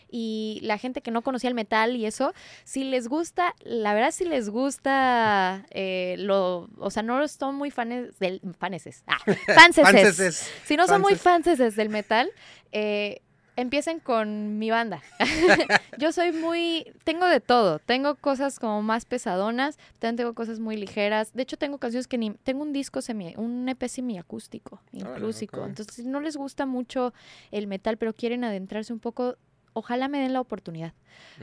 y 0.09 0.59
la 0.63 0.77
gente 0.77 1.01
que 1.01 1.11
no 1.11 1.21
conocía 1.21 1.49
el 1.49 1.53
metal 1.53 1.95
y 1.95 2.05
eso, 2.05 2.33
si 2.63 2.83
les 2.83 3.07
gusta, 3.07 3.53
la 3.63 3.93
verdad 3.93 4.11
si 4.11 4.25
les 4.25 4.49
gusta 4.49 5.65
eh, 5.69 6.15
lo, 6.17 6.69
o 6.77 6.89
sea, 6.91 7.03
no 7.03 7.25
son 7.27 7.55
muy 7.55 7.71
fans 7.71 8.17
del, 8.19 8.41
faneses, 8.57 9.03
ah, 9.07 9.17
fanses, 9.55 10.49
si 10.65 10.75
no 10.75 10.87
son 10.87 11.01
muy 11.01 11.15
fanses. 11.15 11.75
del 11.75 11.89
metal, 11.89 12.29
eh, 12.71 13.21
empiecen 13.57 13.99
con 13.99 14.57
mi 14.59 14.69
banda. 14.69 15.01
yo 15.97 16.13
soy 16.13 16.31
muy, 16.31 16.93
tengo 17.03 17.25
de 17.25 17.41
todo, 17.41 17.79
tengo 17.79 18.15
cosas 18.15 18.59
como 18.59 18.81
más 18.81 19.05
pesadonas, 19.05 19.77
también 19.99 20.15
tengo 20.15 20.33
cosas 20.33 20.59
muy 20.59 20.77
ligeras. 20.77 21.33
De 21.33 21.43
hecho, 21.43 21.57
tengo 21.57 21.79
canciones 21.79 22.07
que 22.07 22.17
ni, 22.17 22.31
tengo 22.31 22.61
un 22.61 22.71
disco 22.71 23.01
semi, 23.01 23.33
un 23.35 23.67
EP 23.67 23.83
semiacústico, 23.87 24.79
inclusivo. 24.93 25.65
Entonces, 25.65 25.95
si 25.95 26.05
no 26.05 26.21
les 26.21 26.37
gusta 26.37 26.65
mucho 26.65 27.13
el 27.51 27.67
metal, 27.67 27.97
pero 27.97 28.13
quieren 28.13 28.43
adentrarse 28.43 28.93
un 28.93 28.99
poco, 28.99 29.37
ojalá 29.73 30.07
me 30.07 30.19
den 30.19 30.33
la 30.33 30.41
oportunidad. 30.41 30.93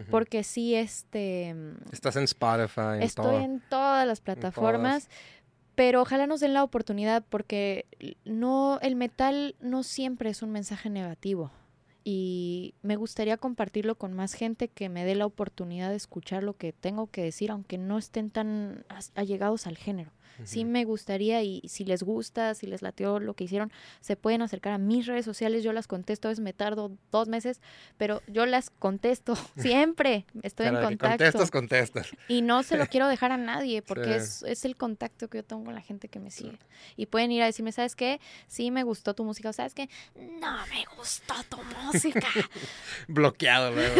Porque 0.08 0.44
sí, 0.44 0.76
este... 0.76 1.54
Estás 1.90 2.14
en 2.16 2.24
Spotify. 2.24 3.00
estoy 3.00 3.42
en 3.42 3.60
todas 3.68 4.06
las 4.06 4.20
plataformas. 4.20 5.08
Pero 5.74 6.02
ojalá 6.02 6.28
nos 6.28 6.38
den 6.38 6.54
la 6.54 6.62
oportunidad 6.62 7.24
porque 7.28 7.86
no, 8.24 8.78
el 8.80 8.94
metal 8.94 9.56
no 9.60 9.82
siempre 9.82 10.30
es 10.30 10.40
un 10.40 10.52
mensaje 10.52 10.88
negativo. 10.88 11.50
Y 12.04 12.74
me 12.82 12.96
gustaría 12.96 13.38
compartirlo 13.38 13.96
con 13.96 14.12
más 14.12 14.34
gente 14.34 14.68
que 14.68 14.90
me 14.90 15.06
dé 15.06 15.14
la 15.14 15.24
oportunidad 15.24 15.88
de 15.88 15.96
escuchar 15.96 16.42
lo 16.42 16.54
que 16.54 16.74
tengo 16.74 17.06
que 17.06 17.22
decir, 17.22 17.50
aunque 17.50 17.78
no 17.78 17.96
estén 17.96 18.30
tan 18.30 18.84
allegados 19.14 19.66
al 19.66 19.78
género. 19.78 20.10
Sí 20.44 20.64
me 20.64 20.84
gustaría 20.84 21.42
y 21.42 21.62
si 21.68 21.84
les 21.84 22.02
gusta, 22.02 22.54
si 22.54 22.66
les 22.66 22.82
latió 22.82 23.20
lo 23.20 23.34
que 23.34 23.44
hicieron, 23.44 23.72
se 24.00 24.16
pueden 24.16 24.42
acercar 24.42 24.72
a 24.72 24.78
mis 24.78 25.06
redes 25.06 25.24
sociales, 25.24 25.62
yo 25.62 25.72
las 25.72 25.86
contesto, 25.86 26.28
a 26.28 26.30
veces 26.30 26.42
me 26.42 26.52
tardo 26.52 26.92
dos 27.10 27.28
meses, 27.28 27.60
pero 27.96 28.22
yo 28.26 28.46
las 28.46 28.70
contesto 28.70 29.36
siempre, 29.56 30.26
estoy 30.42 30.66
en 30.66 30.74
contacto. 30.74 31.24
Contestas, 31.24 31.50
contestas. 31.50 32.10
Y 32.28 32.42
no 32.42 32.62
se 32.62 32.76
lo 32.76 32.86
quiero 32.86 33.06
dejar 33.06 33.32
a 33.32 33.36
nadie 33.36 33.82
porque 33.82 34.16
es, 34.16 34.42
es, 34.44 34.64
el 34.64 34.76
contacto 34.76 35.28
que 35.28 35.38
yo 35.38 35.44
tengo 35.44 35.64
con 35.64 35.74
la 35.74 35.82
gente 35.82 36.08
que 36.08 36.18
me 36.18 36.30
sigue. 36.30 36.58
Y 36.96 37.06
pueden 37.06 37.30
ir 37.32 37.42
a 37.42 37.46
decirme, 37.46 37.70
¿sabes 37.70 37.94
qué? 37.94 38.20
Sí 38.46 38.70
me 38.70 38.82
gustó 38.82 39.14
tu 39.14 39.24
música, 39.24 39.52
¿sabes 39.52 39.74
qué? 39.74 39.88
No 40.14 40.56
me 40.68 40.84
gustó 40.96 41.34
tu 41.48 41.58
música. 41.82 42.26
Bloqueado 43.08 43.72
luego. 43.72 43.94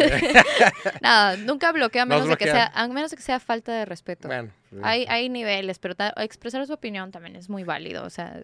no, 1.01 1.37
nunca 1.37 1.71
bloqueo 1.71 2.03
a 2.03 2.05
menos, 2.05 2.27
de 2.27 2.37
que 2.37 2.45
sea, 2.45 2.71
a 2.73 2.87
menos 2.87 3.11
de 3.11 3.17
que 3.17 3.23
sea 3.23 3.39
falta 3.39 3.71
de 3.71 3.85
respeto. 3.85 4.27
Bueno. 4.27 4.51
Hay, 4.83 5.05
hay 5.07 5.29
niveles, 5.29 5.79
pero 5.79 5.95
expresar 6.17 6.65
su 6.65 6.73
opinión 6.73 7.11
también 7.11 7.35
es 7.35 7.49
muy 7.49 7.63
válido. 7.63 8.03
O 8.03 8.09
sea, 8.09 8.41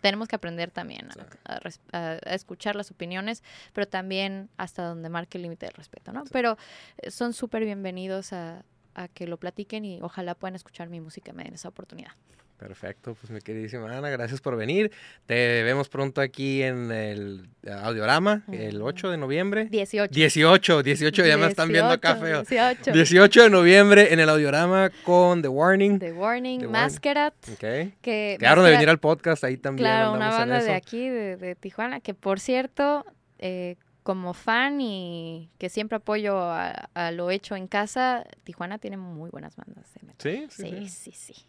tenemos 0.00 0.28
que 0.28 0.36
aprender 0.36 0.70
también 0.70 1.08
a, 1.44 2.18
escuchar 2.26 2.76
las 2.76 2.90
opiniones, 2.90 3.42
pero 3.72 3.86
también 3.86 4.48
hasta 4.56 4.84
donde 4.84 5.08
marque 5.08 5.38
el 5.38 5.42
límite 5.42 5.66
de 5.66 5.72
respeto, 5.72 6.12
¿no? 6.12 6.24
Pero 6.30 6.56
eh, 6.98 7.10
son 7.10 7.32
súper 7.32 7.64
bienvenidos 7.64 8.32
a, 8.32 8.64
a 8.94 9.08
que 9.08 9.26
lo 9.26 9.36
platiquen 9.38 9.84
y 9.84 10.00
ojalá 10.02 10.34
puedan 10.34 10.54
escuchar 10.54 10.88
mi 10.88 11.00
música 11.00 11.32
y 11.32 11.34
me 11.34 11.44
den 11.44 11.54
esa 11.54 11.68
oportunidad. 11.68 12.12
Perfecto, 12.58 13.14
pues 13.14 13.30
mi 13.30 13.40
queridísima 13.40 13.96
Ana, 13.96 14.08
gracias 14.10 14.40
por 14.40 14.56
venir. 14.56 14.92
Te 15.26 15.62
vemos 15.64 15.88
pronto 15.88 16.20
aquí 16.20 16.62
en 16.62 16.92
el 16.92 17.48
Audiorama, 17.68 18.44
el 18.52 18.80
8 18.80 19.10
de 19.10 19.16
noviembre. 19.16 19.66
18. 19.66 20.14
18, 20.14 20.82
18, 20.82 21.26
ya 21.26 21.36
me 21.36 21.48
están 21.48 21.68
viendo 21.68 21.90
acá 21.90 22.14
feo. 22.14 22.44
18. 22.44 22.92
18 22.92 23.42
de 23.42 23.50
noviembre 23.50 24.12
en 24.12 24.20
el 24.20 24.28
Audiorama 24.28 24.90
con 25.02 25.42
The 25.42 25.48
Warning. 25.48 25.98
The 25.98 26.12
Warning, 26.12 26.70
Masquerade. 26.70 27.34
Ok. 27.52 27.92
Que 28.00 28.36
Quedaron 28.38 28.64
de 28.64 28.70
venir 28.70 28.88
al 28.88 28.98
podcast, 28.98 29.42
ahí 29.42 29.56
también. 29.56 29.86
Claro, 29.86 30.12
una 30.12 30.30
banda 30.30 30.62
de 30.62 30.74
aquí, 30.74 31.08
de, 31.08 31.56
Tijuana, 31.56 32.00
que 32.00 32.14
por 32.14 32.38
cierto, 32.38 33.04
eh, 33.40 33.76
como 34.04 34.32
fan 34.32 34.80
y 34.80 35.50
que 35.58 35.68
siempre 35.68 35.96
apoyo 35.96 36.38
a, 36.38 37.10
lo 37.12 37.30
hecho 37.30 37.56
en 37.56 37.66
casa, 37.66 38.24
Tijuana 38.44 38.78
tiene 38.78 38.96
muy 38.96 39.30
buenas 39.30 39.56
bandas. 39.56 39.90
¿Sí? 40.18 40.46
Sí, 40.50 40.88
sí, 40.88 40.88
sí. 40.88 41.12
sí 41.12 41.46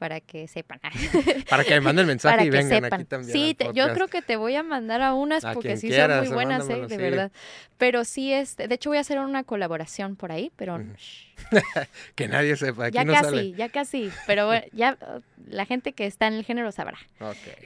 para 0.00 0.22
que 0.22 0.48
sepan. 0.48 0.80
para 1.50 1.62
que 1.62 1.74
me 1.74 1.82
manden 1.82 2.06
mensaje 2.06 2.46
y 2.46 2.50
vengan 2.50 2.86
aquí 2.86 3.04
también. 3.04 3.32
Sí, 3.32 3.54
yo 3.74 3.92
creo 3.92 4.08
que 4.08 4.22
te 4.22 4.36
voy 4.36 4.56
a 4.56 4.62
mandar 4.62 5.02
a 5.02 5.12
unas 5.12 5.44
porque 5.52 5.76
sí 5.76 5.92
son 5.92 6.20
muy 6.20 6.28
buenas, 6.28 6.66
¿eh? 6.70 6.86
de 6.88 6.96
verdad. 6.96 7.30
Pero 7.76 8.06
sí, 8.06 8.32
este, 8.32 8.66
de 8.66 8.76
hecho 8.76 8.88
voy 8.88 8.96
a 8.96 9.02
hacer 9.02 9.18
una 9.18 9.44
colaboración 9.44 10.16
por 10.16 10.32
ahí, 10.32 10.50
pero... 10.56 10.82
que 12.14 12.28
nadie 12.28 12.56
sepa. 12.56 12.86
Aquí 12.86 12.94
ya 12.94 13.04
no 13.04 13.12
casi, 13.12 13.52
ya 13.52 13.68
casi. 13.68 14.10
Pero 14.26 14.50
ya 14.72 14.96
la 15.46 15.66
gente 15.66 15.92
que 15.92 16.06
está 16.06 16.28
en 16.28 16.34
el 16.34 16.46
género 16.46 16.72
sabrá. 16.72 16.98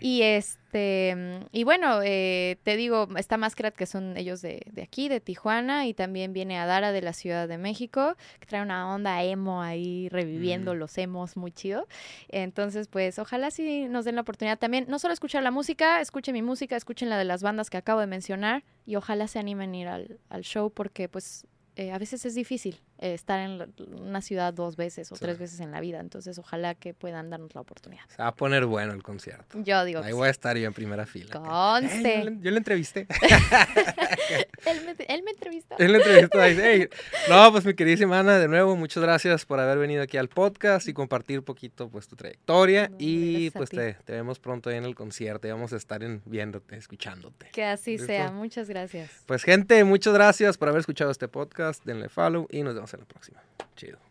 Y 0.01 0.23
este, 0.23 0.59
y 0.75 1.65
bueno, 1.65 2.01
eh, 2.03 2.59
te 2.63 2.77
digo, 2.77 3.09
está 3.17 3.37
Masquerade, 3.37 3.77
que 3.77 3.87
son 3.87 4.17
ellos 4.17 4.43
de, 4.43 4.63
de, 4.73 4.83
aquí, 4.83 5.09
de 5.09 5.21
Tijuana, 5.21 5.87
y 5.87 5.95
también 5.95 6.33
viene 6.33 6.59
Adara 6.59 6.93
de 6.93 7.03
la 7.03 7.13
Ciudad 7.13 7.47
de 7.47 7.59
México, 7.59 8.17
que 8.41 8.47
trae 8.47 8.63
una 8.63 8.93
onda 8.93 9.23
emo 9.23 9.63
ahí, 9.63 10.09
reviviendo 10.09 10.75
los 10.75 10.97
emos 10.99 11.37
muy 11.37 11.53
chido. 11.53 11.87
Entonces, 12.29 12.89
pues, 12.89 13.19
ojalá 13.19 13.51
sí 13.51 13.87
nos 13.89 14.05
den 14.05 14.17
la 14.17 14.23
oportunidad 14.23 14.59
también, 14.59 14.87
no 14.89 14.99
solo 14.99 15.15
escuchar 15.15 15.43
la 15.43 15.51
música, 15.51 16.01
escuchen 16.01 16.35
mi 16.35 16.43
música, 16.43 16.77
escuchen 16.77 17.09
la 17.09 17.19
de 17.19 17.25
las 17.25 17.43
bandas 17.43 17.71
que 17.71 17.77
acabo 17.77 18.01
de 18.01 18.07
mencionar, 18.07 18.65
y 18.87 18.97
ojalá 18.97 19.29
se 19.29 19.39
animen 19.39 19.73
a 19.75 19.77
ir 19.77 19.89
al, 19.89 20.19
al 20.29 20.43
show, 20.43 20.71
porque 20.71 21.09
pues 21.09 21.47
eh, 21.77 21.93
a 21.93 21.99
veces 21.99 22.25
es 22.25 22.35
difícil 22.35 22.81
eh, 22.99 23.15
estar 23.15 23.41
en 23.41 23.75
una 24.01 24.21
ciudad 24.21 24.55
dos 24.55 24.77
veces 24.77 25.11
o 25.11 25.17
tres 25.17 25.39
veces 25.39 25.61
en 25.61 25.73
la 25.73 25.81
vida. 25.81 26.01
Entonces, 26.01 26.39
ojalá 26.39 26.75
que 26.75 26.95
puedan 26.95 27.29
darnos 27.29 27.55
la 27.55 27.61
oportunidad. 27.61 28.05
Se 28.09 28.23
va 28.23 28.29
a 28.29 28.35
poner 28.35 28.67
bueno 28.67 28.93
el 28.93 29.03
concierto. 29.03 29.59
Yo 29.63 29.85
digo. 29.85 30.01
Ahí 30.01 30.13
voy 30.13 30.29
a 30.29 30.31
estar 30.31 30.57
yo 30.57 30.67
en 30.67 30.73
primera 30.73 31.05
fila. 31.05 31.31
Conste. 31.33 32.25
yo, 32.41 32.51
le, 32.51 32.57
entrevisté. 32.57 33.07
él, 34.67 34.85
me, 34.85 35.05
él, 35.07 35.23
me, 35.25 35.31
entrevistó. 35.33 35.77
Él 35.79 35.93
me 35.93 35.99
entrevistó. 35.99 36.39
No, 37.29 37.51
pues 37.53 37.65
mi 37.65 37.75
queridísima 37.75 38.21
Ana, 38.21 38.39
de 38.39 38.49
nuevo, 38.49 38.77
muchas 38.77 39.03
gracias 39.03 39.45
por 39.45 39.59
haber 39.59 39.79
venido 39.79 40.03
aquí 40.03 40.17
al 40.17 40.29
podcast 40.29 40.87
y 40.89 40.93
compartir 40.93 41.39
un 41.39 41.45
poquito 41.45 41.89
pues 41.89 42.07
tu 42.07 42.17
trayectoria. 42.17 42.91
y 42.99 43.51
pues 43.51 43.71
te, 43.71 43.95
te, 44.05 44.13
vemos 44.13 44.39
pronto 44.39 44.71
ahí 44.71 44.77
en 44.77 44.85
el 44.85 44.95
concierto 44.95 45.49
y 45.49 45.51
vamos 45.51 45.73
a 45.73 45.77
estar 45.77 46.03
en, 46.03 46.23
viéndote, 46.25 46.77
escuchándote. 46.77 47.49
Que 47.53 47.65
así 47.65 47.99
sea. 47.99 48.31
Muchas 48.31 48.69
gracias. 48.69 49.11
Pues 49.27 49.43
gente, 49.43 49.83
muchas 49.85 50.15
gracias 50.15 50.59
por 50.59 50.69
haber 50.69 50.81
escuchado 50.81 51.11
este 51.11 51.29
podcast. 51.29 51.85
Denle 51.85 52.09
follow 52.09 52.47
y 52.51 52.63
nos 52.63 52.75
vemos 52.85 52.95
en 52.95 53.01
la 53.01 53.07
próxima. 53.07 53.43
Chido. 53.77 54.04